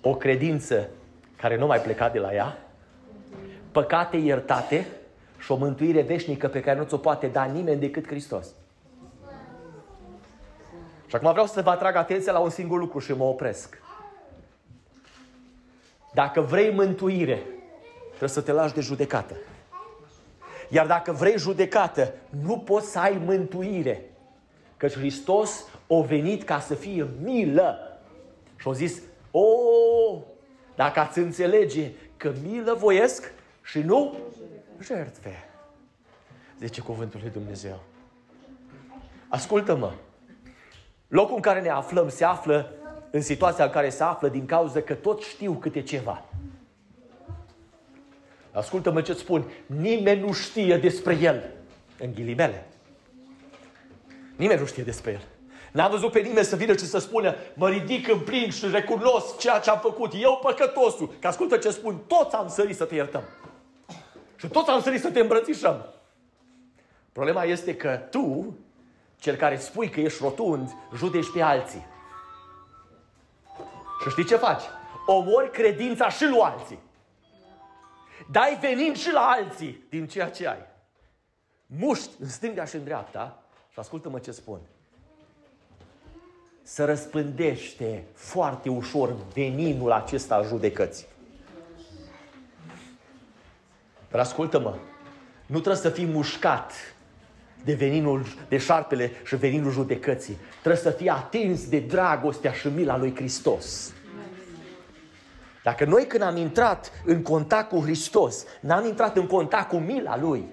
o 0.02 0.16
credință 0.16 0.90
care 1.38 1.58
nu 1.58 1.66
mai 1.66 1.80
pleca 1.80 2.10
de 2.10 2.20
la 2.20 2.34
ea, 2.34 2.58
păcate 3.72 4.18
iertate 4.18 4.88
și 5.38 5.52
o 5.52 5.56
mântuire 5.56 6.02
veșnică 6.02 6.48
pe 6.48 6.62
care 6.62 6.80
nu 6.80 6.86
ți-o 6.86 6.98
poate 6.98 7.28
da 7.28 7.44
nimeni 7.44 7.80
decât 7.80 8.08
Hristos. 8.08 8.48
Și 11.08 11.16
acum 11.16 11.32
vreau 11.32 11.48
să 11.48 11.62
vă 11.62 11.70
atrag 11.70 11.96
atenția 11.96 12.32
la 12.32 12.40
un 12.40 12.50
singur 12.50 12.80
lucru 12.80 13.00
și 13.00 13.12
mă 13.12 13.24
opresc. 13.24 13.82
Dacă 16.14 16.42
vrei 16.42 16.72
mântuire, 16.72 17.42
trebuie 18.08 18.30
să 18.30 18.42
te 18.42 18.52
lași 18.52 18.74
de 18.74 18.82
judecată. 18.82 19.36
Iar 20.76 20.86
dacă 20.86 21.12
vrei 21.12 21.38
judecată, 21.38 22.14
nu 22.44 22.58
poți 22.58 22.92
să 22.92 23.00
ai 23.00 23.22
mântuire. 23.26 24.10
Căci 24.78 24.94
Hristos 24.94 25.66
a 25.90 26.02
venit 26.02 26.44
ca 26.44 26.60
să 26.60 26.74
fie 26.74 27.08
milă. 27.22 28.00
Și 28.56 28.68
a 28.68 28.72
zis, 28.72 29.02
o, 29.32 29.46
dacă 30.76 31.00
ați 31.00 31.20
înțelege 31.20 31.92
că 32.18 32.34
milă 32.44 32.74
voiesc 32.74 33.32
și 33.64 33.80
nu 33.80 34.18
jertfe. 34.82 35.50
Zice 36.60 36.82
cuvântul 36.82 37.20
lui 37.22 37.32
Dumnezeu. 37.32 37.80
Ascultă-mă. 39.28 39.94
Locul 41.08 41.36
în 41.36 41.42
care 41.42 41.62
ne 41.62 41.70
aflăm 41.70 42.10
se 42.10 42.24
află 42.24 42.74
în 43.12 43.22
situația 43.22 43.66
în 43.66 43.72
care 43.72 43.90
se 43.90 44.04
află 44.04 44.28
din 44.28 44.46
cauza 44.46 44.82
că 44.82 44.94
tot 44.94 45.22
știu 45.22 45.54
câte 45.54 45.82
ceva. 45.82 46.26
Ascultă-mă 48.56 49.02
ce 49.02 49.14
spun. 49.14 49.52
Nimeni 49.66 50.22
nu 50.22 50.34
știe 50.34 50.78
despre 50.78 51.18
el. 51.22 51.52
În 52.00 52.14
ghilimele. 52.14 52.68
Nimeni 54.36 54.60
nu 54.60 54.66
știe 54.66 54.84
despre 54.84 55.12
el. 55.12 55.22
N-am 55.72 55.92
văzut 55.92 56.12
pe 56.12 56.20
nimeni 56.20 56.46
să 56.46 56.56
vină 56.56 56.72
și 56.72 56.86
să 56.86 56.98
spună 56.98 57.36
mă 57.54 57.70
ridic 57.70 58.08
în 58.08 58.20
plin 58.20 58.50
și 58.52 58.68
recunosc 58.72 59.38
ceea 59.38 59.60
ce 59.60 59.70
am 59.70 59.80
făcut. 59.80 60.12
Eu 60.20 60.40
păcătosul. 60.42 61.14
Că 61.20 61.28
ascultă 61.28 61.58
ce 61.58 61.70
spun. 61.70 62.02
Toți 62.08 62.36
am 62.36 62.48
sărit 62.48 62.76
să 62.76 62.84
te 62.84 62.96
iertăm. 62.96 63.24
Și 64.36 64.48
toți 64.48 64.70
am 64.70 64.82
sărit 64.82 65.02
să 65.02 65.12
te 65.12 65.20
îmbrățișăm. 65.20 65.94
Problema 67.12 67.44
este 67.44 67.76
că 67.76 68.00
tu, 68.10 68.58
cel 69.20 69.36
care 69.36 69.58
spui 69.58 69.90
că 69.90 70.00
ești 70.00 70.24
rotund, 70.24 70.76
judeci 70.96 71.32
pe 71.34 71.42
alții. 71.42 71.86
Și 74.04 74.10
știi 74.10 74.26
ce 74.26 74.36
faci? 74.36 74.64
Omori 75.06 75.52
credința 75.52 76.10
și 76.10 76.26
lui 76.26 76.40
alții. 76.40 76.80
Dai 78.32 78.58
venind 78.62 78.96
și 78.96 79.12
la 79.12 79.20
alții 79.20 79.86
din 79.90 80.08
ceea 80.08 80.30
ce 80.30 80.48
ai. 80.48 80.66
Muști 81.66 82.10
în 82.20 82.30
stânga 82.30 82.66
și 82.66 82.76
în 82.76 82.84
dreapta 82.84 83.44
și 83.72 83.80
ascultă-mă 83.80 84.20
ce 84.20 84.32
spun. 84.32 84.60
Să 86.62 86.86
răspândește 86.86 88.04
foarte 88.14 88.70
ușor 88.70 89.16
veninul 89.34 89.92
acesta 89.92 90.36
al 90.36 90.46
judecății. 90.46 91.06
Dar 94.12 94.20
ascultă-mă, 94.20 94.76
nu 95.46 95.60
trebuie 95.60 95.82
să 95.82 95.90
fii 95.90 96.06
mușcat 96.06 96.72
de 97.64 97.74
veninul, 97.74 98.26
de 98.48 98.58
șarpele 98.58 99.12
și 99.26 99.36
veninul 99.36 99.72
judecății. 99.72 100.38
Trebuie 100.62 100.82
să 100.82 100.92
fii 100.92 101.10
atins 101.10 101.70
de 101.70 101.80
dragostea 101.80 102.52
și 102.52 102.68
mila 102.68 102.98
lui 102.98 103.16
Hristos. 103.16 103.94
Dacă 105.66 105.86
noi 105.86 106.08
când 106.08 106.24
am 106.24 106.38
intrat 106.38 106.92
în 107.06 107.22
contact 107.22 107.70
cu 107.70 107.80
Hristos, 107.80 108.46
n-am 108.60 108.86
intrat 108.86 109.16
în 109.16 109.28
contact 109.28 109.70
cu 109.70 109.78
mila 109.78 110.18
Lui, 110.18 110.46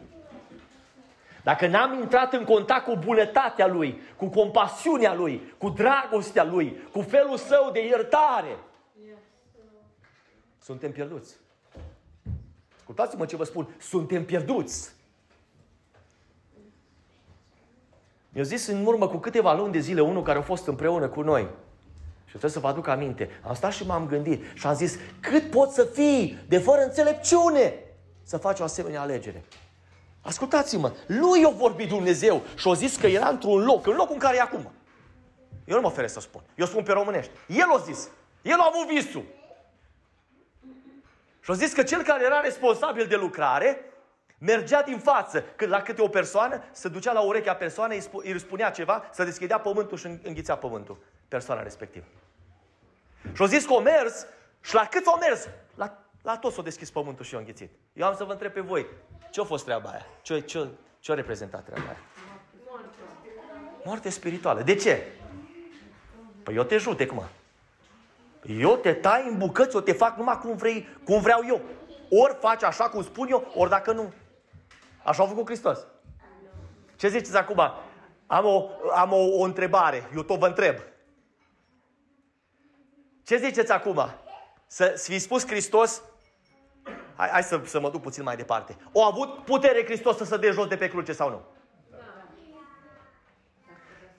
dacă 1.43 1.67
n-am 1.67 2.01
intrat 2.01 2.33
în 2.33 2.45
contact 2.45 2.85
cu 2.85 2.97
bunătatea 2.97 3.67
Lui, 3.67 4.01
cu 4.17 4.27
compasiunea 4.27 5.15
Lui, 5.15 5.55
cu 5.59 5.69
dragostea 5.69 6.45
Lui, 6.45 6.77
cu 6.93 7.01
felul 7.01 7.37
Său 7.37 7.71
de 7.73 7.87
iertare, 7.87 8.57
suntem 10.63 10.93
pierduți. 10.93 11.37
Ascultați-mă 12.77 13.27
ce 13.27 13.37
vă 13.37 13.45
spun, 13.45 13.69
suntem 13.79 14.25
pierduți. 14.25 14.95
Mi-a 18.29 18.43
zis 18.43 18.67
în 18.67 18.87
urmă 18.87 19.09
cu 19.09 19.17
câteva 19.17 19.55
luni 19.55 19.73
de 19.73 19.79
zile 19.79 20.01
unul 20.01 20.23
care 20.23 20.39
a 20.39 20.43
fost 20.43 20.67
împreună 20.67 21.09
cu 21.09 21.23
noi. 21.23 21.49
Și 22.33 22.39
trebuie 22.39 22.63
să 22.63 22.67
vă 22.67 22.69
aduc 22.69 22.87
aminte. 22.87 23.31
Am 23.43 23.55
stat 23.55 23.73
și 23.73 23.87
m-am 23.87 24.07
gândit 24.07 24.45
și 24.55 24.67
am 24.67 24.75
zis, 24.75 24.99
cât 25.21 25.51
poți 25.51 25.75
să 25.75 25.85
fii 25.85 26.39
de 26.49 26.59
fără 26.59 26.81
înțelepciune 26.83 27.75
să 28.23 28.37
faci 28.37 28.61
o 28.61 28.63
asemenea 28.63 29.01
alegere? 29.01 29.45
Ascultați-mă, 30.21 30.93
lui 31.07 31.41
i-a 31.41 31.49
vorbit 31.49 31.89
Dumnezeu 31.89 32.43
și 32.57 32.69
a 32.69 32.73
zis 32.73 32.97
că 32.97 33.07
era 33.07 33.29
într-un 33.29 33.65
loc, 33.65 33.87
în 33.87 33.95
locul 33.95 34.13
în 34.13 34.19
care 34.19 34.37
e 34.37 34.41
acum. 34.41 34.73
Eu 35.65 35.75
nu 35.75 35.81
mă 35.81 35.87
oferesc 35.87 36.15
să 36.15 36.21
spun. 36.21 36.43
Eu 36.55 36.67
spun 36.67 36.83
pe 36.83 36.93
românești. 36.93 37.33
El 37.47 37.71
a 37.77 37.79
zis. 37.79 38.09
El 38.43 38.59
a 38.59 38.71
avut 38.73 38.95
visul. 38.95 39.25
Și 41.41 41.51
a 41.51 41.55
zis 41.55 41.73
că 41.73 41.83
cel 41.83 42.03
care 42.03 42.25
era 42.25 42.41
responsabil 42.41 43.07
de 43.07 43.17
lucrare 43.17 43.81
mergea 44.39 44.83
din 44.83 44.99
față, 44.99 45.45
când 45.57 45.71
la 45.71 45.83
câte 45.83 46.03
o 46.03 46.09
persoană, 46.09 46.63
se 46.71 46.89
ducea 46.89 47.13
la 47.13 47.21
urechea 47.21 47.55
persoanei, 47.55 48.03
îi 48.13 48.41
spunea 48.41 48.71
ceva, 48.71 49.05
să 49.13 49.25
deschidea 49.25 49.59
pământul 49.59 49.99
și 49.99 50.07
înghițea 50.23 50.57
pământul 50.57 50.99
persoana 51.29 51.63
respectivă. 51.63 52.05
Și-au 53.33 53.49
zis 53.49 53.65
că 53.65 53.73
o 53.73 53.81
mers 53.81 54.27
și 54.61 54.75
la 54.75 54.87
cât 54.91 55.07
o 55.07 55.19
mers, 55.19 55.49
la, 55.75 55.99
la 56.23 56.37
toți 56.37 56.55
s-a 56.55 56.63
deschis 56.63 56.91
pământul 56.91 57.25
și 57.25 57.35
o 57.35 57.39
înghițit. 57.39 57.71
Eu 57.93 58.07
am 58.07 58.15
să 58.15 58.25
vă 58.25 58.33
întreb 58.33 58.53
pe 58.53 58.61
voi, 58.61 58.87
ce 59.31 59.41
a 59.41 59.45
fost 59.45 59.65
treaba 59.65 59.89
aia? 59.89 60.07
Ce, 60.23 60.41
ce, 60.41 60.69
ce 60.99 61.13
a 61.13 61.15
reprezentat 61.15 61.65
treaba 61.65 61.87
aia? 61.87 61.99
Moarte 63.85 64.11
spirituală. 64.11 64.63
De 64.63 64.75
ce? 64.75 65.07
Păi 66.43 66.55
eu 66.55 66.63
te 66.63 66.77
judec, 66.77 67.13
mă. 67.13 67.25
Eu 68.47 68.77
te 68.77 68.93
tai 68.93 69.29
în 69.29 69.39
bucăți, 69.39 69.75
eu 69.75 69.81
te 69.81 69.93
fac 69.93 70.17
numai 70.17 70.39
cum, 70.39 70.57
vrei, 70.57 70.89
cum 71.05 71.21
vreau 71.21 71.41
eu. 71.47 71.61
Ori 72.11 72.37
faci 72.41 72.63
așa 72.63 72.89
cum 72.89 73.03
spun 73.03 73.29
eu, 73.31 73.53
ori 73.55 73.71
dacă 73.71 73.93
nu. 73.93 74.13
Așa 75.03 75.23
a 75.23 75.27
făcut 75.27 75.45
Hristos. 75.45 75.87
Ce 76.97 77.09
ziceți 77.09 77.37
acum? 77.37 77.61
Am 78.27 78.45
o, 78.45 78.69
am 78.95 79.13
o, 79.13 79.39
o 79.39 79.43
întrebare, 79.43 80.09
eu 80.15 80.23
tot 80.23 80.39
vă 80.39 80.47
întreb. 80.47 80.75
Ce 83.27 83.37
ziceți 83.37 83.73
acum? 83.73 84.15
Să, 84.67 84.93
să 84.97 85.11
fi 85.11 85.19
spus 85.19 85.47
Hristos, 85.47 86.03
hai, 87.17 87.29
hai 87.29 87.43
să, 87.43 87.61
să 87.65 87.81
mă 87.81 87.91
duc 87.91 88.03
puțin 88.03 88.23
mai 88.23 88.37
departe. 88.37 88.77
O 88.93 89.03
avut 89.03 89.45
putere 89.45 89.85
Hristos 89.85 90.17
să 90.17 90.25
se 90.25 90.37
dea 90.37 90.51
jos 90.51 90.67
de 90.67 90.77
pe 90.77 90.89
cruce 90.89 91.13
sau 91.13 91.31
nu? 91.31 91.43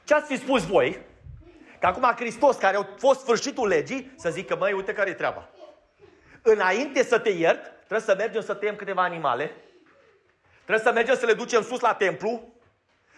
Ce 0.04 0.14
ați 0.14 0.26
fi 0.26 0.38
spus 0.38 0.66
voi? 0.66 1.02
Că 1.80 1.86
acum 1.86 2.14
Hristos, 2.16 2.58
care 2.58 2.78
a 2.78 2.88
fost 2.98 3.20
sfârșitul 3.20 3.68
legii, 3.68 4.14
să 4.18 4.30
zică, 4.30 4.56
măi, 4.56 4.74
uite 4.74 4.94
care 4.94 5.10
e 5.10 5.14
treaba. 5.14 5.50
Înainte 6.42 7.04
să 7.04 7.20
te 7.20 7.30
iert, 7.30 7.64
trebuie 7.78 8.00
să 8.00 8.16
mergem 8.16 8.42
să 8.42 8.54
tăiem 8.54 8.76
câteva 8.76 9.04
animale, 9.04 9.52
trebuie 10.64 10.86
să 10.86 10.92
mergem 10.92 11.16
să 11.16 11.26
le 11.26 11.34
ducem 11.34 11.64
sus 11.64 11.80
la 11.80 11.94
templu, 11.94 12.53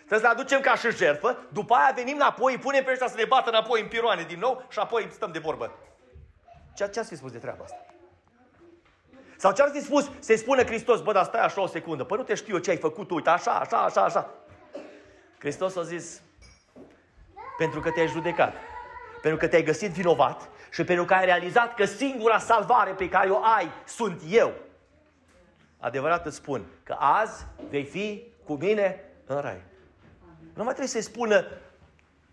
Trebuie 0.06 0.20
să 0.20 0.34
le 0.34 0.42
aducem 0.42 0.62
ca 0.62 0.76
și 0.76 0.96
jertfă, 0.96 1.38
după 1.52 1.74
aia 1.74 1.92
venim 1.96 2.16
înapoi, 2.16 2.54
îi 2.54 2.60
punem 2.60 2.84
pe 2.84 2.92
ăștia 2.92 3.08
să 3.08 3.16
ne 3.18 3.26
bată 3.26 3.50
înapoi 3.50 3.82
în 3.82 3.88
piroane 3.88 4.24
din 4.24 4.40
nou 4.40 4.66
și 4.70 4.80
apoi 4.80 5.10
stăm 5.12 5.32
de 5.32 5.40
vorbă. 5.40 5.72
Ce, 6.76 6.88
ce 6.88 7.00
ați 7.00 7.10
fi 7.10 7.16
spus 7.16 7.32
de 7.32 7.38
treaba 7.38 7.64
asta? 7.64 7.86
Sau 9.38 9.54
ce 9.54 9.62
ar 9.62 9.70
fi 9.74 9.82
spus? 9.82 10.12
Să-i 10.20 10.38
spună 10.38 10.64
Hristos, 10.64 11.02
bă, 11.02 11.12
dar 11.12 11.24
stai 11.24 11.42
așa 11.42 11.62
o 11.62 11.68
secundă, 11.68 12.04
păi 12.04 12.18
nu 12.18 12.24
te 12.24 12.34
știu 12.36 12.54
eu 12.54 12.60
ce 12.60 12.70
ai 12.70 12.78
făcut, 12.78 13.12
uite, 13.12 13.30
așa, 13.30 13.52
așa, 13.52 13.78
așa, 13.78 14.04
așa. 14.04 14.30
Hristos 15.38 15.76
a 15.76 15.84
zis, 15.84 16.22
pentru 17.58 17.80
că 17.80 17.92
te-ai 17.92 18.08
judecat, 18.08 18.54
pentru 19.22 19.40
că 19.40 19.48
te-ai 19.48 19.64
găsit 19.64 19.92
vinovat 19.92 20.50
și 20.72 20.84
pentru 20.84 21.06
că 21.06 21.14
ai 21.14 21.26
realizat 21.26 21.76
că 21.76 21.86
singura 21.86 22.38
salvare 22.38 22.92
pe 22.92 23.10
care 23.10 23.30
o 23.30 23.44
ai 23.44 23.72
sunt 23.86 24.22
eu. 24.30 24.54
Adevărat 25.80 26.26
îți 26.26 26.36
spun 26.36 26.66
că 26.84 26.96
azi 27.00 27.46
vei 27.70 27.84
fi 27.84 28.34
cu 28.44 28.54
mine 28.54 29.04
în 29.26 29.42
rai. 29.42 29.62
Nu 30.56 30.64
mai 30.64 30.74
trebuie 30.74 30.88
să-i 30.88 31.12
spună 31.12 31.46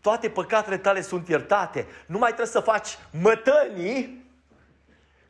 toate 0.00 0.28
păcatele 0.28 0.78
tale 0.78 1.00
sunt 1.00 1.28
iertate. 1.28 1.86
Nu 2.06 2.18
mai 2.18 2.28
trebuie 2.28 2.46
să 2.52 2.60
faci 2.60 2.98
mătănii, 3.22 4.30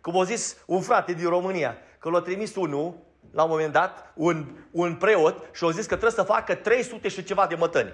cum 0.01 0.20
a 0.20 0.24
zis 0.24 0.57
un 0.66 0.80
frate 0.80 1.12
din 1.12 1.28
România. 1.28 1.76
că 1.99 2.11
l-a 2.11 2.20
trimis 2.20 2.55
unul, 2.55 2.95
la 3.30 3.43
un 3.43 3.51
moment 3.51 3.72
dat, 3.72 4.12
un, 4.14 4.47
un 4.70 4.95
preot 4.95 5.49
și 5.55 5.64
a 5.64 5.70
zis 5.70 5.80
că 5.86 5.97
trebuie 5.97 6.11
să 6.11 6.22
facă 6.22 6.55
300 6.55 7.09
și 7.09 7.24
ceva 7.24 7.47
de 7.47 7.55
mătăni. 7.55 7.93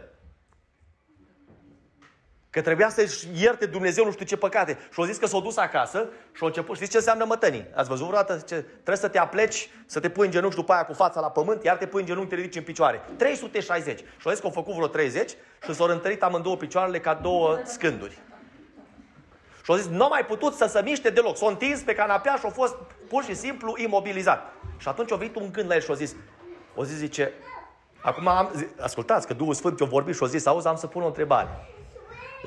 Că 2.50 2.60
trebuia 2.60 2.88
să-și 2.88 3.26
ierte 3.34 3.66
Dumnezeu 3.66 4.04
nu 4.04 4.12
știu 4.12 4.24
ce 4.24 4.36
păcate. 4.36 4.78
Și 4.92 5.00
au 5.00 5.04
zis 5.04 5.16
că 5.16 5.26
s-au 5.26 5.40
dus 5.40 5.56
acasă 5.56 6.06
și 6.32 6.38
au 6.40 6.46
început. 6.46 6.74
Știți 6.74 6.90
ce 6.90 6.96
înseamnă 6.96 7.24
mătănii? 7.24 7.66
Ați 7.74 7.88
văzut 7.88 8.06
vreodată? 8.06 8.42
Ce? 8.46 8.54
Trebuie 8.54 8.96
să 8.96 9.08
te 9.08 9.18
apleci, 9.18 9.70
să 9.86 10.00
te 10.00 10.08
pui 10.08 10.24
în 10.26 10.32
genunchi 10.32 10.56
după 10.56 10.72
aia 10.72 10.84
cu 10.84 10.92
fața 10.92 11.20
la 11.20 11.30
pământ, 11.30 11.64
iar 11.64 11.76
te 11.76 11.86
pui 11.86 12.00
în 12.00 12.06
genunchi, 12.06 12.28
te 12.28 12.34
ridici 12.34 12.56
în 12.56 12.62
picioare. 12.62 13.00
360. 13.16 13.98
Și 13.98 14.04
au 14.24 14.30
zis 14.30 14.40
că 14.40 14.46
au 14.46 14.52
făcut 14.52 14.74
vreo 14.74 14.86
30 14.86 15.30
și 15.64 15.74
s-au 15.74 15.86
întărit 15.86 16.22
amândouă 16.22 16.56
picioarele 16.56 17.00
ca 17.00 17.14
două 17.14 17.58
scânduri. 17.64 18.18
Și 19.62 19.70
au 19.70 19.76
zis, 19.76 19.86
nu 19.86 20.06
mai 20.10 20.24
putut 20.26 20.54
să 20.54 20.66
se 20.66 20.80
miște 20.82 21.10
deloc. 21.10 21.36
S-au 21.36 21.48
întins 21.48 21.80
pe 21.80 21.94
canapea 21.94 22.34
și 22.34 22.44
au 22.44 22.50
fost 22.50 22.74
pur 23.08 23.24
și 23.24 23.34
simplu 23.34 23.74
imobilizat. 23.76 24.52
Și 24.76 24.88
atunci 24.88 25.12
a 25.12 25.16
venit 25.16 25.36
un 25.36 25.52
gând 25.52 25.68
la 25.68 25.74
el 25.74 25.80
și 25.80 25.90
a 25.90 25.94
zis, 25.94 26.14
o 26.74 26.84
zis, 26.84 26.96
zice, 26.96 27.32
acum 28.00 28.26
am, 28.26 28.50
zi, 28.56 28.66
ascultați 28.80 29.26
că 29.26 29.34
Duhul 29.34 29.54
Sfânt 29.54 29.80
i-a 29.80 29.86
vorbit 29.86 30.14
și 30.14 30.22
a 30.22 30.26
zis, 30.26 30.46
auzi, 30.46 30.66
am 30.66 30.76
să 30.76 30.86
pun 30.86 31.02
o 31.02 31.06
întrebare. 31.06 31.48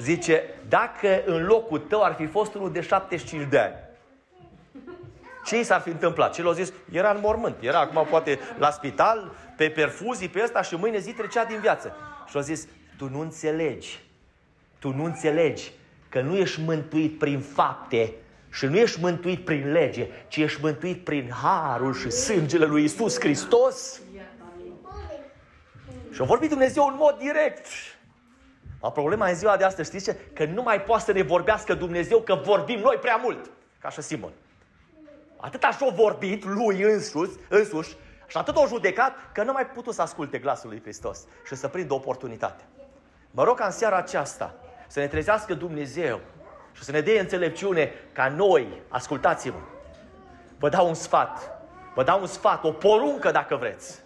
Zice, 0.02 0.44
dacă 0.68 1.24
în 1.26 1.46
locul 1.46 1.80
tău 1.80 2.04
ar 2.04 2.14
fi 2.14 2.26
fost 2.26 2.54
unul 2.54 2.72
de 2.72 2.82
75 2.82 3.50
de 3.50 3.60
ani, 3.60 3.76
ce 5.46 5.60
i 5.60 5.64
s-ar 5.64 5.82
fi 5.82 5.90
întâmplat? 5.90 6.34
Ce 6.34 6.42
l-a 6.42 6.52
zis? 6.52 6.74
Era 6.92 7.12
în 7.12 7.20
mormânt. 7.22 7.56
Era 7.60 7.80
acum 7.80 8.06
poate 8.10 8.40
la 8.58 8.72
spital, 8.72 9.32
pe 9.58 9.70
perfuzii, 9.70 10.30
pe 10.30 10.42
ăsta 10.44 10.62
și 10.62 10.76
mâine 10.76 10.98
zi 10.98 11.12
trecea 11.12 11.46
din 11.46 11.60
viață. 11.60 11.96
Și 12.30 12.38
a 12.38 12.40
zis, 12.40 12.68
tu 12.98 13.10
nu 13.10 13.20
înțelegi. 13.20 14.00
Tu 14.80 14.94
nu 14.94 15.04
înțelegi 15.04 15.72
că 16.10 16.22
nu 16.22 16.36
ești 16.36 16.62
mântuit 16.62 17.18
prin 17.18 17.40
fapte 17.40 18.14
și 18.52 18.66
nu 18.66 18.78
ești 18.78 19.00
mântuit 19.02 19.46
prin 19.46 19.72
lege, 19.72 20.08
ci 20.28 20.38
ești 20.38 20.60
mântuit 20.62 21.04
prin 21.04 21.32
harul 21.42 21.94
și 21.94 22.10
sângele 22.10 22.66
lui 22.66 22.84
Isus 22.84 23.20
Hristos. 23.20 24.02
Și 26.12 26.22
a 26.22 26.24
vorbit 26.24 26.50
Dumnezeu 26.50 26.86
în 26.86 26.96
mod 26.98 27.18
direct. 27.18 27.66
A 28.82 28.92
problema 28.92 29.28
în 29.28 29.36
ziua 29.36 29.58
de 29.58 29.64
astăzi, 29.64 29.90
știți 29.90 30.06
ce? 30.06 30.18
Că 30.34 30.46
nu 30.46 30.62
mai 30.62 30.82
poate 30.82 31.04
să 31.04 31.12
ne 31.12 31.22
vorbească 31.22 31.74
Dumnezeu 31.74 32.20
că 32.20 32.36
vorbim 32.36 32.80
noi 32.80 32.98
prea 33.02 33.16
mult. 33.16 33.50
Ca 33.80 33.90
și 33.90 34.02
Simon. 34.02 34.32
Atât 35.38 35.64
așa 35.64 35.86
a 35.86 35.94
vorbit 35.94 36.44
lui 36.46 36.82
însuși, 36.82 37.32
însuși 37.50 37.96
și 38.28 38.38
atât 38.38 38.56
a 38.58 38.66
judecat 38.68 39.14
că 39.32 39.44
nu 39.44 39.52
mai 39.52 39.66
putut 39.68 39.94
să 39.94 40.02
asculte 40.02 40.38
glasul 40.38 40.70
lui 40.70 40.82
Hristos 40.82 41.26
și 41.48 41.56
să 41.56 41.68
prindă 41.68 41.94
oportunitate. 41.94 42.64
Mă 43.32 43.44
rog 43.44 43.58
ca 43.58 43.66
în 43.66 43.72
seara 43.72 43.98
aceasta 43.98 44.54
să 44.88 45.00
ne 45.00 45.08
trezească 45.08 45.54
Dumnezeu 45.54 46.20
și 46.72 46.84
să 46.84 46.92
ne 46.92 47.02
dea 47.02 47.22
înțelepciune 47.22 47.92
ca 48.12 48.28
noi, 48.28 48.82
ascultați-mă, 48.88 49.60
vă 50.60 50.70
dau 50.70 50.88
un 50.88 50.94
sfat, 50.94 51.62
vă 51.96 52.04
dau 52.04 52.20
un 52.20 52.28
sfat, 52.28 52.64
o 52.64 52.72
poruncă 52.72 53.32
dacă 53.32 53.56
vreți. 53.56 54.00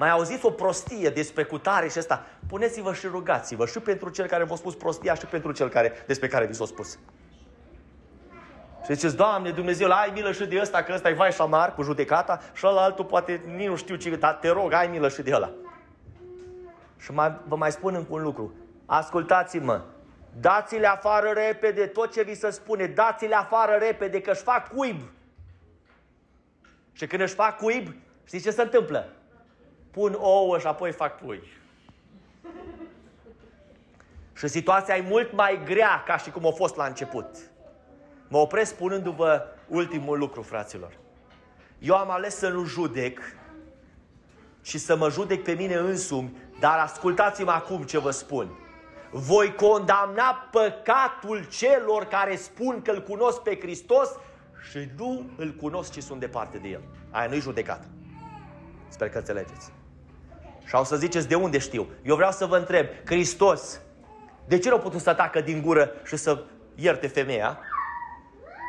Mai 0.00 0.10
auziți 0.10 0.46
o 0.46 0.50
prostie 0.50 1.10
despre 1.10 1.44
cutare 1.44 1.88
și 1.88 1.98
asta? 1.98 2.26
Puneți-vă 2.48 2.94
și 2.94 3.06
rugați-vă 3.06 3.66
și 3.66 3.78
pentru 3.78 4.08
cel 4.08 4.26
care 4.26 4.44
v-a 4.44 4.54
spus 4.54 4.74
prostia 4.74 5.14
și 5.14 5.26
pentru 5.26 5.52
cel 5.52 5.68
care, 5.68 5.92
despre 6.06 6.28
care 6.28 6.46
vi 6.46 6.52
s-a 6.52 6.64
spus. 6.64 6.98
Și 8.84 8.94
ziceți, 8.94 9.16
Doamne, 9.16 9.50
Dumnezeu, 9.50 9.90
ai 9.90 10.10
milă 10.14 10.32
și 10.32 10.46
de 10.46 10.60
ăsta, 10.60 10.82
că 10.82 10.92
ăsta 10.94 11.08
e 11.08 11.12
vai 11.12 11.30
și 11.30 11.36
șamar 11.36 11.74
cu 11.74 11.82
judecata 11.82 12.40
și 12.52 12.66
ăla 12.66 12.82
altul 12.82 13.04
poate 13.04 13.40
nici 13.56 13.66
nu 13.66 13.76
știu 13.76 13.96
ce, 13.96 14.16
dar 14.16 14.34
te 14.34 14.48
rog, 14.48 14.72
ai 14.72 14.86
milă 14.86 15.08
și 15.08 15.22
de 15.22 15.34
ăla. 15.34 15.50
Și 16.98 17.12
mai, 17.12 17.38
vă 17.46 17.56
mai 17.56 17.72
spun 17.72 17.94
încă 17.94 18.12
un 18.12 18.22
lucru. 18.22 18.54
Ascultați-mă, 18.86 19.82
dați-le 20.40 20.86
afară 20.86 21.30
repede 21.34 21.86
tot 21.86 22.12
ce 22.12 22.22
vi 22.22 22.34
se 22.34 22.50
spune, 22.50 22.86
dați-le 22.86 23.34
afară 23.34 23.76
repede 23.78 24.20
că 24.20 24.30
își 24.30 24.42
fac 24.42 24.68
cuib. 24.68 25.00
Și 26.92 27.06
când 27.06 27.22
își 27.22 27.34
fac 27.34 27.56
cuib, 27.56 27.94
știți 28.24 28.44
ce 28.44 28.50
se 28.50 28.62
întâmplă? 28.62 29.08
Pun 29.90 30.16
ouă 30.18 30.58
și 30.58 30.66
apoi 30.66 30.92
fac 30.92 31.16
pui. 31.16 31.42
Și 34.36 34.48
situația 34.48 34.96
e 34.96 35.04
mult 35.08 35.32
mai 35.32 35.60
grea 35.64 36.02
ca 36.06 36.16
și 36.16 36.30
cum 36.30 36.46
a 36.46 36.50
fost 36.50 36.76
la 36.76 36.84
început. 36.84 37.26
Mă 38.28 38.38
opresc 38.38 38.70
spunându-vă 38.70 39.46
ultimul 39.68 40.18
lucru, 40.18 40.42
fraților. 40.42 40.92
Eu 41.78 41.94
am 41.94 42.10
ales 42.10 42.36
să 42.36 42.48
nu 42.48 42.64
judec 42.64 43.20
și 44.62 44.78
să 44.78 44.96
mă 44.96 45.10
judec 45.10 45.42
pe 45.42 45.52
mine 45.52 45.74
însumi, 45.74 46.36
dar 46.60 46.78
ascultați-mă 46.78 47.50
acum 47.50 47.82
ce 47.82 47.98
vă 47.98 48.10
spun. 48.10 48.58
Voi 49.10 49.54
condamna 49.54 50.48
păcatul 50.50 51.46
celor 51.48 52.04
care 52.04 52.36
spun 52.36 52.82
că 52.82 52.90
îl 52.90 53.02
cunosc 53.02 53.40
pe 53.40 53.58
Hristos 53.60 54.08
și 54.70 54.88
nu 54.96 55.30
îl 55.36 55.54
cunosc, 55.54 55.92
ci 55.92 56.02
sunt 56.02 56.20
departe 56.20 56.58
de 56.58 56.68
el. 56.68 56.82
Aia 57.10 57.28
nu-i 57.28 57.40
judecat. 57.40 57.84
Sper 58.88 59.08
că 59.08 59.18
înțelegeți. 59.18 59.72
Și 60.70 60.76
au 60.76 60.84
să 60.84 60.96
ziceți 60.96 61.28
de 61.28 61.34
unde 61.34 61.58
știu. 61.58 61.86
Eu 62.02 62.16
vreau 62.16 62.30
să 62.30 62.46
vă 62.46 62.56
întreb, 62.56 62.86
Hristos, 63.04 63.80
de 64.46 64.58
ce 64.58 64.68
nu 64.68 64.74
a 64.74 64.78
putut 64.78 65.00
să 65.00 65.10
atacă 65.10 65.40
din 65.40 65.62
gură 65.62 65.90
și 66.04 66.16
să 66.16 66.44
ierte 66.74 67.06
femeia 67.06 67.58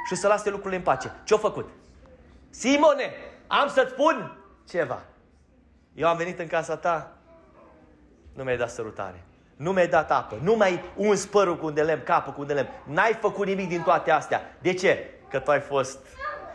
și 0.08 0.16
să 0.16 0.28
lase 0.28 0.50
lucrurile 0.50 0.76
în 0.76 0.84
pace? 0.84 1.12
Ce-a 1.24 1.38
făcut? 1.38 1.70
Simone, 2.50 3.14
am 3.48 3.68
să-ți 3.68 3.92
spun 3.92 4.38
ceva. 4.70 5.02
Eu 5.94 6.08
am 6.08 6.18
venit 6.18 6.40
în 6.40 6.48
casa 6.48 6.78
ta, 6.78 7.12
nu 8.34 8.44
mi-ai 8.44 8.58
dat 8.58 8.70
sărutare. 8.70 9.24
Nu 9.56 9.72
mi-ai 9.72 9.88
dat 9.88 10.12
apă, 10.12 10.38
nu 10.42 10.54
mi-ai 10.54 10.84
uns 10.96 11.26
părul 11.26 11.58
cu 11.58 11.66
un 11.66 11.74
de 11.74 11.82
lemn, 11.82 12.04
capul 12.04 12.34
cu 12.34 12.42
un 12.42 12.48
de 12.48 12.54
lemn. 12.54 12.70
N-ai 12.84 13.18
făcut 13.20 13.46
nimic 13.46 13.68
din 13.68 13.82
toate 13.82 14.12
astea. 14.12 14.58
De 14.62 14.74
ce? 14.74 15.10
Că 15.30 15.40
tu 15.40 15.52
ai 15.52 15.60
fost 15.60 16.00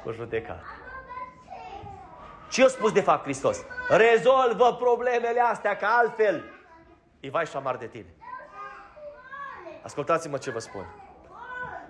cu 0.05 0.13
judecat. 0.13 0.63
Ce 2.51 2.65
a 2.65 2.69
spus 2.69 2.93
de 2.93 3.01
fapt 3.01 3.23
Hristos? 3.23 3.65
Rezolvă 3.89 4.75
problemele 4.75 5.41
astea, 5.41 5.77
că 5.77 5.87
altfel 5.89 6.45
îi 7.21 7.31
vai 7.31 7.45
și 7.45 7.51
șamar 7.51 7.77
de 7.77 7.87
tine. 7.87 8.15
Ascultați-mă 9.83 10.39
ce 10.39 10.51
vă 10.51 10.59
spun. 10.59 10.87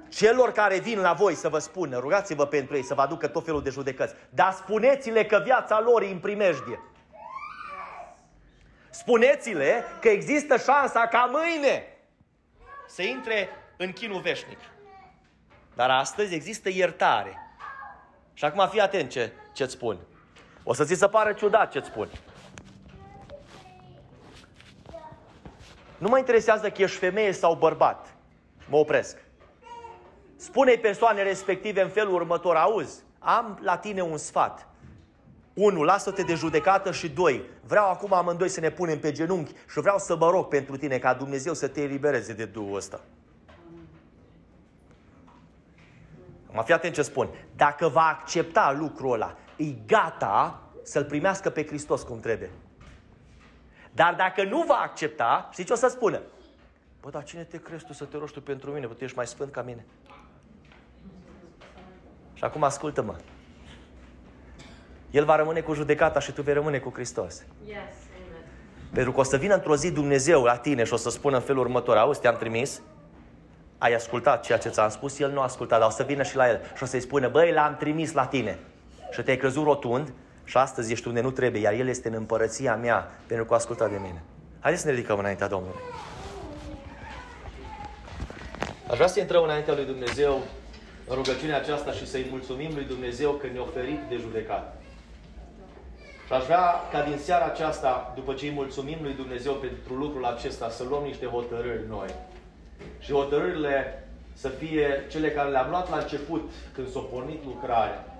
Celor 0.08 0.52
care 0.52 0.78
vin 0.78 1.00
la 1.00 1.12
voi 1.12 1.34
să 1.34 1.48
vă 1.48 1.58
spună, 1.58 1.98
rugați-vă 1.98 2.46
pentru 2.46 2.76
ei 2.76 2.82
să 2.82 2.94
vă 2.94 3.00
aducă 3.00 3.28
tot 3.28 3.44
felul 3.44 3.62
de 3.62 3.70
judecăți, 3.70 4.14
dar 4.30 4.52
spuneți-le 4.52 5.24
că 5.24 5.40
viața 5.44 5.80
lor 5.80 6.02
e 6.02 6.10
în 6.10 6.18
primejdie. 6.18 6.80
Spuneți-le 8.90 9.84
că 10.00 10.08
există 10.08 10.56
șansa 10.56 11.06
ca 11.06 11.30
mâine 11.32 11.86
să 12.86 13.02
intre 13.02 13.48
în 13.76 13.92
chinul 13.92 14.20
veșnic. 14.20 14.58
Dar 15.74 15.90
astăzi 15.90 16.34
există 16.34 16.68
iertare. 16.68 17.38
Și 18.32 18.44
acum 18.44 18.68
fii 18.68 18.80
atent 18.80 19.10
ce, 19.10 19.32
ce-ți 19.52 19.72
spun. 19.72 19.98
O 20.68 20.72
să 20.72 20.84
ți 20.84 20.94
se 20.94 21.06
pară 21.06 21.32
ciudat 21.32 21.70
ce-ți 21.70 21.88
spun. 21.88 22.08
Nu 25.98 26.08
mă 26.08 26.18
interesează 26.18 26.70
că 26.70 26.82
ești 26.82 26.98
femeie 26.98 27.32
sau 27.32 27.54
bărbat. 27.54 28.14
Mă 28.68 28.76
opresc. 28.76 29.16
Spune 30.36 30.72
persoane 30.74 31.22
respective 31.22 31.82
în 31.82 31.88
felul 31.88 32.14
următor, 32.14 32.56
auzi, 32.56 33.02
am 33.18 33.58
la 33.62 33.76
tine 33.76 34.00
un 34.00 34.16
sfat. 34.16 34.68
Unu, 35.54 35.82
lasă-te 35.82 36.22
de 36.22 36.34
judecată 36.34 36.92
și 36.92 37.08
doi, 37.08 37.42
vreau 37.66 37.90
acum 37.90 38.12
amândoi 38.12 38.48
să 38.48 38.60
ne 38.60 38.70
punem 38.70 38.98
pe 38.98 39.12
genunchi 39.12 39.52
și 39.70 39.80
vreau 39.80 39.98
să 39.98 40.16
mă 40.16 40.30
rog 40.30 40.46
pentru 40.46 40.76
tine 40.76 40.98
ca 40.98 41.14
Dumnezeu 41.14 41.54
să 41.54 41.68
te 41.68 41.82
elibereze 41.82 42.32
de 42.32 42.44
duul 42.44 42.76
ăsta. 42.76 43.00
Mă 46.50 46.62
fi 46.62 46.72
atent 46.72 46.94
ce 46.94 47.02
spun. 47.02 47.28
Dacă 47.56 47.88
va 47.88 48.18
accepta 48.20 48.76
lucrul 48.78 49.12
ăla, 49.12 49.36
e 49.56 49.64
gata 49.86 50.62
să-L 50.82 51.04
primească 51.04 51.50
pe 51.50 51.66
Hristos 51.66 52.02
cum 52.02 52.20
trebuie. 52.20 52.50
Dar 53.92 54.14
dacă 54.14 54.44
nu 54.44 54.62
va 54.62 54.80
accepta, 54.82 55.48
știți 55.52 55.66
ce 55.66 55.72
o 55.72 55.76
să 55.76 55.88
spună? 55.88 56.20
Bă, 57.00 57.10
dar 57.10 57.24
cine 57.24 57.42
te 57.42 57.58
crezi 57.58 57.84
tu 57.84 57.92
să 57.92 58.04
te 58.04 58.16
rogi 58.16 58.32
tu 58.32 58.40
pentru 58.40 58.70
mine? 58.70 58.86
Bă, 58.86 58.92
tu 58.92 59.04
ești 59.04 59.16
mai 59.16 59.26
sfânt 59.26 59.52
ca 59.52 59.62
mine. 59.62 59.84
Și 62.34 62.44
acum 62.44 62.62
ascultă-mă. 62.62 63.16
El 65.10 65.24
va 65.24 65.36
rămâne 65.36 65.60
cu 65.60 65.72
judecata 65.72 66.20
și 66.20 66.32
tu 66.32 66.42
vei 66.42 66.54
rămâne 66.54 66.78
cu 66.78 66.90
Hristos. 66.94 67.44
Yes, 67.64 67.76
Pentru 68.92 69.12
că 69.12 69.20
o 69.20 69.22
să 69.22 69.36
vină 69.36 69.54
într-o 69.54 69.76
zi 69.76 69.90
Dumnezeu 69.90 70.42
la 70.42 70.56
tine 70.56 70.84
și 70.84 70.92
o 70.92 70.96
să 70.96 71.10
spună 71.10 71.36
în 71.36 71.42
felul 71.42 71.60
următor, 71.60 71.96
auzi, 71.96 72.20
te-am 72.20 72.36
trimis, 72.36 72.80
ai 73.78 73.94
ascultat 73.94 74.44
ceea 74.44 74.58
ce 74.58 74.68
ți-am 74.68 74.88
spus, 74.88 75.18
el 75.18 75.30
nu 75.30 75.40
a 75.40 75.42
ascultat, 75.42 75.78
dar 75.78 75.88
o 75.88 75.90
să 75.90 76.02
vină 76.02 76.22
și 76.22 76.36
la 76.36 76.48
el 76.48 76.60
și 76.76 76.82
o 76.82 76.86
să-i 76.86 77.00
spună, 77.00 77.28
băi, 77.28 77.52
l-am 77.52 77.76
trimis 77.76 78.12
la 78.12 78.26
tine. 78.26 78.58
Și 79.16 79.22
te-ai 79.22 79.36
crezut 79.36 79.64
rotund 79.64 80.12
și 80.44 80.56
astăzi 80.56 80.92
ești 80.92 81.08
unde 81.08 81.20
nu 81.20 81.30
trebuie, 81.30 81.62
iar 81.62 81.72
el 81.72 81.88
este 81.88 82.08
în 82.08 82.14
împărăția 82.14 82.76
mea 82.76 83.10
pentru 83.26 83.46
că 83.46 83.52
a 83.52 83.56
ascultat 83.56 83.90
de 83.90 83.96
mine. 83.96 84.22
Haideți 84.60 84.82
să 84.82 84.88
ne 84.88 84.94
ridicăm 84.94 85.18
înaintea 85.18 85.48
Domnului. 85.48 85.80
Aș 88.90 88.96
vrea 88.96 89.06
să 89.06 89.20
intrăm 89.20 89.42
înaintea 89.42 89.74
lui 89.74 89.84
Dumnezeu 89.84 90.42
în 91.08 91.14
rugăciunea 91.14 91.56
aceasta 91.56 91.92
și 91.92 92.06
să-i 92.06 92.26
mulțumim 92.30 92.70
lui 92.74 92.84
Dumnezeu 92.84 93.30
că 93.30 93.46
ne-a 93.46 93.60
oferit 93.60 94.00
de 94.08 94.16
judecat. 94.16 94.80
Și 96.26 96.32
aș 96.32 96.44
vrea 96.44 96.64
ca 96.92 97.02
din 97.02 97.18
seara 97.18 97.44
aceasta, 97.44 98.12
după 98.14 98.32
ce 98.32 98.46
îi 98.46 98.52
mulțumim 98.52 98.98
lui 99.02 99.12
Dumnezeu 99.12 99.52
pentru 99.52 99.94
lucrul 99.94 100.24
acesta, 100.24 100.70
să 100.70 100.84
luăm 100.88 101.02
niște 101.02 101.26
hotărâri 101.26 101.88
noi. 101.88 102.08
Și 102.98 103.12
hotărârile 103.12 104.08
să 104.32 104.48
fie 104.48 105.04
cele 105.10 105.30
care 105.30 105.50
le-am 105.50 105.70
luat 105.70 105.90
la 105.90 105.96
început, 105.96 106.50
când 106.74 106.88
s-a 106.90 107.00
pornit 107.00 107.44
lucrarea. 107.44 108.15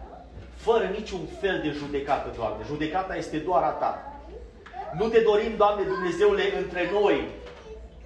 Fără 0.57 0.85
niciun 0.99 1.21
fel 1.41 1.61
de 1.63 1.71
judecată, 1.71 2.33
Doamne. 2.37 2.65
Judecata 2.67 3.17
este 3.17 3.37
doar 3.37 3.63
a 3.63 3.69
Ta. 3.69 4.21
Nu 4.99 5.09
te 5.09 5.21
dorim, 5.21 5.57
Doamne 5.57 5.85
Dumnezeule, 5.85 6.43
între 6.59 6.91
noi, 6.93 7.29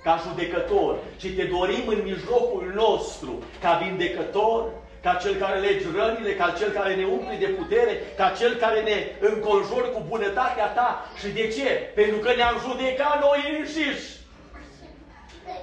ca 0.02 0.22
judecător, 0.28 0.98
ci 1.16 1.34
te 1.36 1.44
dorim 1.44 1.86
în 1.86 2.00
mijlocul 2.04 2.72
nostru, 2.74 3.42
ca 3.60 3.80
vindecător, 3.82 4.70
ca 5.02 5.14
cel 5.14 5.34
care 5.34 5.58
legi 5.58 5.86
rănile, 5.94 6.34
ca 6.34 6.54
cel 6.58 6.70
care 6.70 6.94
ne 6.94 7.04
umple 7.04 7.36
de 7.38 7.46
putere, 7.46 7.92
ca 8.16 8.32
cel 8.38 8.54
care 8.54 8.80
ne 8.80 9.28
înconjură 9.28 9.86
cu 9.86 10.02
bunătatea 10.08 10.66
ta. 10.66 11.04
Și 11.18 11.28
de 11.28 11.48
ce? 11.48 11.68
Pentru 11.94 12.18
că 12.18 12.32
ne-am 12.36 12.56
judecat 12.68 13.20
noi 13.20 13.56
înșiși. 13.58 14.19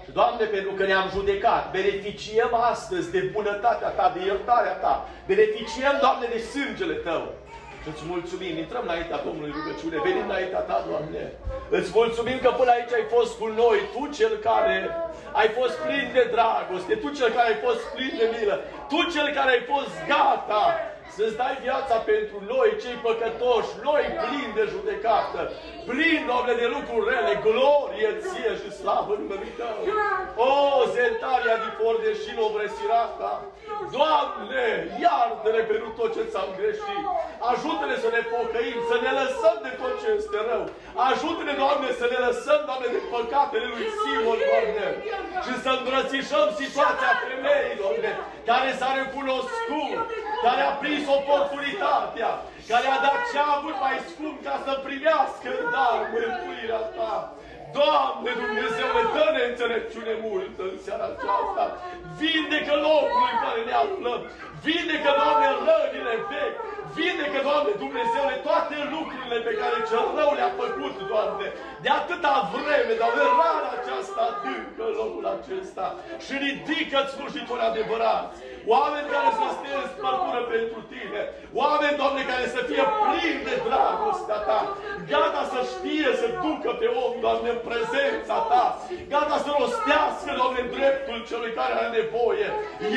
Și, 0.04 0.12
Doamne, 0.12 0.46
pentru 0.46 0.72
că 0.78 0.84
ne-am 0.86 1.08
judecat, 1.18 1.72
beneficiem 1.72 2.54
astăzi 2.72 3.12
de 3.12 3.20
bunătatea 3.36 3.90
Ta, 3.98 4.12
de 4.16 4.26
iertarea 4.26 4.76
Ta, 4.84 4.94
beneficiem, 5.28 5.96
Doamne, 6.04 6.26
de 6.34 6.40
sângele 6.52 6.94
Tău. 6.94 7.24
Și 7.82 7.90
îți 7.94 8.04
mulțumim, 8.14 8.54
intrăm 8.58 8.84
înaintea 8.86 9.24
Domnului 9.28 9.56
rugăciune, 9.58 10.06
venim 10.08 10.26
înaintea 10.30 10.64
Ta, 10.70 10.78
Doamne. 10.90 11.24
Îți 11.78 11.92
mulțumim 12.00 12.38
că 12.42 12.50
până 12.60 12.72
aici 12.74 12.94
ai 12.98 13.08
fost 13.16 13.32
cu 13.40 13.48
noi, 13.62 13.78
Tu 13.94 14.04
cel 14.18 14.34
care 14.50 14.76
ai 15.40 15.50
fost 15.58 15.76
plin 15.86 16.08
de 16.18 16.24
dragoste, 16.34 16.94
Tu 17.04 17.08
cel 17.18 17.30
care 17.36 17.48
ai 17.52 17.60
fost 17.66 17.82
plin 17.94 18.14
de 18.22 18.28
milă, 18.34 18.56
Tu 18.92 19.00
cel 19.14 19.28
care 19.38 19.50
ai 19.52 19.64
fost 19.74 19.94
gata 20.14 20.64
să-ți 21.18 21.39
dai 21.41 21.55
viața 21.68 21.97
pentru 22.11 22.38
noi, 22.53 22.70
cei 22.84 22.97
păcătoși, 23.07 23.72
noi 23.88 24.03
plini 24.22 24.57
de 24.59 24.65
judecată, 24.74 25.41
plini, 25.89 26.28
Doamne, 26.30 26.53
de 26.61 26.68
lucruri 26.76 27.07
rele, 27.11 27.34
glorie 27.45 28.11
ție 28.28 28.51
și 28.61 28.70
slavă 28.80 29.13
numele 29.20 29.49
Tău. 29.59 29.80
O, 30.49 30.51
zentaria 30.95 31.55
di 31.63 31.70
de 32.03 32.11
și 32.22 32.32
novresirata, 32.41 33.32
Doamne, 33.97 34.65
iartă-ne 35.05 35.61
pentru 35.72 35.89
tot 35.97 36.09
ce 36.15 36.24
ți-am 36.32 36.49
greșit. 36.59 37.03
Ajută-ne 37.51 37.95
să 38.03 38.09
ne 38.15 38.22
pocăim, 38.34 38.80
să 38.91 38.95
ne 39.05 39.11
lăsăm 39.20 39.55
de 39.65 39.72
tot 39.82 39.93
ce 40.01 40.07
este 40.20 40.39
rău. 40.49 40.63
Ajută-ne, 41.09 41.53
Doamne, 41.63 41.89
să 42.01 42.05
ne 42.13 42.20
lăsăm, 42.28 42.59
Doamne, 42.70 42.88
de 42.95 43.01
păcatele 43.13 43.68
lui 43.74 43.86
Simon, 43.99 44.39
Doamne. 44.49 44.88
Și 45.45 45.53
să 45.63 45.70
îmbrățișăm 45.74 46.47
situația 46.61 47.11
femeii, 47.24 47.80
Doamne, 47.82 48.11
care 48.49 48.70
s-a 48.80 48.89
recunoscut, 49.01 49.99
care 50.45 50.61
a 50.65 50.74
prins 50.82 51.05
oportunitatea, 51.20 52.32
care 52.72 52.88
a 52.95 52.97
dat 53.08 53.20
ce 53.32 53.38
a 53.39 53.55
avut 53.58 53.78
mai 53.86 53.97
scump 54.12 54.38
ca 54.47 54.55
să 54.66 54.72
primească 54.88 55.47
în 55.60 55.66
dar 55.76 55.97
mântuirea 56.14 56.84
ta. 56.97 57.14
Doamne 57.76 58.32
Dumnezeule, 58.43 59.03
dă-ne 59.15 59.43
înțelepciune 59.49 60.13
multă 60.28 60.61
în 60.72 60.78
seara 60.86 61.05
aceasta. 61.13 61.63
Vindecă 62.20 62.74
locul 62.88 63.26
în 63.32 63.38
care 63.43 63.61
ne 63.70 63.76
aflăm. 63.84 64.22
Vindecă, 64.63 65.11
Doamne, 65.20 65.49
rănile 65.68 66.15
vechi. 66.32 66.59
Vindecă, 66.95 67.39
Doamne 67.47 67.74
Dumnezeule, 67.84 68.36
toate 68.47 68.76
lucrurile 68.93 69.38
pe 69.47 69.53
care 69.61 69.78
cel 69.89 70.05
rău 70.18 70.32
le-a 70.38 70.51
făcut, 70.61 70.95
Doamne. 71.11 71.47
De 71.84 71.89
atâta 71.99 72.34
vreme, 72.53 72.93
Doamne, 73.01 73.24
rana 73.39 73.70
aceasta 73.78 74.22
adâncă 74.30 74.84
în 74.89 74.95
locul 75.01 75.26
acesta. 75.38 75.86
Și 76.26 76.34
ridică-ți 76.45 77.13
slujitori 77.15 77.68
adevărați. 77.70 78.38
Oameni 78.74 79.11
care 79.13 79.30
să 79.39 79.47
stea 79.57 79.78
în 79.84 79.88
spărtură 79.95 80.39
pentru 80.53 80.80
Tine. 80.91 81.22
Oameni, 81.61 81.99
Doamne, 82.01 82.22
care 82.32 82.45
să 82.55 82.61
fie 82.70 82.84
plini 83.01 83.45
de 83.47 83.55
dragostea 83.68 83.88
Ta. 83.88 83.95
Gata 83.97 84.22
să 84.22 84.26
știe 85.78 86.10
să 86.22 86.28
ducă 86.46 86.70
pe 86.80 86.88
om, 87.04 87.14
Doamne, 87.26 87.50
în 87.56 87.62
prezența 87.70 88.38
Ta. 88.52 88.66
Gata 89.14 89.38
să 89.46 89.50
rostească, 89.60 90.32
Doamne, 90.40 90.62
dreptul 90.76 91.20
celui 91.30 91.52
care 91.60 91.74
are 91.76 91.90
nevoie. 92.00 92.48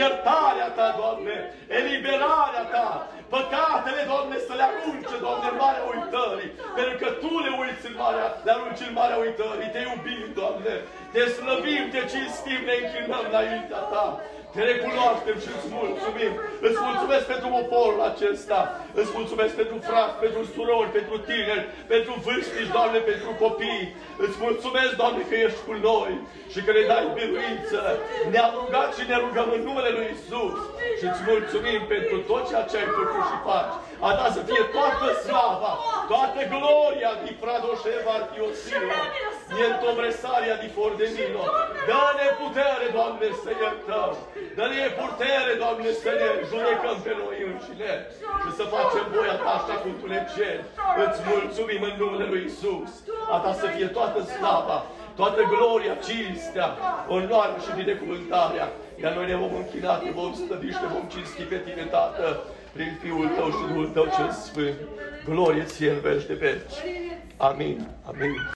Iertarea 0.01 0.69
Ta, 0.77 0.89
Doamne, 1.01 1.37
eliberarea 1.79 2.65
Ta, 2.75 2.91
păcatele, 3.35 4.03
Doamne, 4.13 4.37
să 4.47 4.53
le 4.59 4.65
arunce, 4.71 5.15
Doamne, 5.25 5.47
în 5.51 5.59
marea 5.63 5.85
uitării. 5.95 6.51
Pentru 6.79 6.97
că 7.01 7.09
Tu 7.23 7.33
le 7.45 7.51
uiți 7.61 7.87
în 7.91 7.97
marea, 8.03 8.29
le 8.47 8.51
arunci 8.57 8.87
în 8.89 8.95
marea 9.01 9.23
uitării. 9.27 9.73
Te 9.75 9.81
iubim, 9.89 10.27
Doamne, 10.41 10.75
te 11.13 11.23
slăvim, 11.37 11.85
te 11.95 12.01
cinstim, 12.11 12.61
ne 12.69 12.75
închinăm 12.81 13.25
înaintea 13.31 13.83
Ta. 13.93 14.07
Te 14.55 14.63
recunoaștem 14.73 15.37
și 15.45 15.51
îți 15.57 15.69
mulțumim. 15.81 16.33
Îți 16.67 16.81
mulțumesc 16.89 17.25
pentru 17.33 17.49
poporul 17.59 18.01
acesta. 18.11 18.59
Îți 19.01 19.13
mulțumesc 19.19 19.53
pentru 19.61 19.77
frați, 19.89 20.17
pentru 20.25 20.43
surori, 20.55 20.95
pentru 20.99 21.17
tineri, 21.31 21.65
pentru 21.93 22.13
vârstnici, 22.25 22.75
Doamne, 22.77 22.99
pentru 23.13 23.31
copii. 23.45 23.87
Îți 24.25 24.37
mulțumesc, 24.47 24.93
Doamne, 25.01 25.23
că 25.31 25.37
ești 25.47 25.63
cu 25.67 25.75
noi 25.89 26.13
și 26.53 26.61
că 26.65 26.71
ne 26.77 26.85
dai 26.93 27.07
biruință. 27.17 27.81
Ne-am 28.33 28.53
rugat 28.61 28.91
și 28.97 29.03
ne 29.11 29.17
rugăm 29.25 29.49
în 29.57 29.63
numele 29.69 29.91
Lui 29.97 30.09
Isus. 30.15 30.59
Și 30.99 31.05
îți 31.11 31.23
mulțumim 31.31 31.81
pentru 31.95 32.17
tot 32.31 32.43
ceea 32.49 32.65
ce 32.71 32.77
ai 32.77 32.91
făcut 32.99 33.25
și 33.31 33.37
faci. 33.49 33.75
A 34.09 34.11
ta 34.19 34.27
să 34.37 34.41
fie 34.49 34.63
toată 34.77 35.07
slava, 35.25 35.73
toată 36.13 36.41
gloria 36.55 37.13
di 37.25 37.33
Fradoșeva 37.41 38.13
Artiosino, 38.21 38.99
nientovresaria 39.57 40.57
di 40.63 40.69
Fordenino. 40.77 41.43
Dă-ne 41.89 42.29
putere, 42.43 42.87
Doamne, 42.97 43.29
să 43.43 43.51
iertăm. 43.65 44.13
Dă-ne 44.59 44.87
putere, 45.01 45.53
Doamne, 45.63 45.89
să 46.03 46.11
ne 46.21 46.29
judecăm 46.51 46.97
pe 47.05 47.13
noi 47.21 47.37
înșine 47.49 47.93
și 48.43 48.51
să 48.59 48.65
facem 48.75 49.05
voia 49.15 49.37
Ta 49.45 49.53
așa 49.59 49.77
cum 49.83 49.93
Tu 50.01 50.07
ne 50.15 50.21
ceri. 50.35 50.65
Îți 51.05 51.21
mulțumim 51.33 51.83
în 51.89 51.95
numele 52.01 52.27
Lui 52.33 52.43
Isus. 52.51 52.91
A 53.35 53.37
Ta 53.43 53.53
să 53.63 53.67
fie 53.75 53.89
toată 53.97 54.19
slava, 54.37 54.79
toată 55.21 55.41
gloria, 55.55 55.95
cinstea, 56.07 56.69
onoarea 57.17 57.61
și 57.65 57.71
binecuvântarea. 57.81 58.67
Iar 59.03 59.13
noi 59.17 59.27
ne 59.31 59.37
vom 59.43 59.53
închina, 59.63 59.93
te 60.05 60.11
vom 60.21 60.33
stădi 60.43 60.71
și 60.75 60.83
te 60.83 60.89
vom 60.95 61.05
cinsti 61.13 61.43
pe 61.51 61.59
Tine, 61.67 61.85
Tată, 61.95 62.27
prin 62.73 62.99
Fiul 63.03 63.29
Tău 63.29 63.51
și 63.51 63.67
Duhul 63.69 63.89
Tău 63.89 64.05
cel 64.17 64.31
Sfânt. 64.31 64.77
Glorie 65.25 65.63
ție 65.65 65.91
în 65.91 66.01
veci 66.01 66.27
de 66.27 66.35
veci. 66.35 66.75
Amin. 67.37 67.89
Amin. 68.05 68.51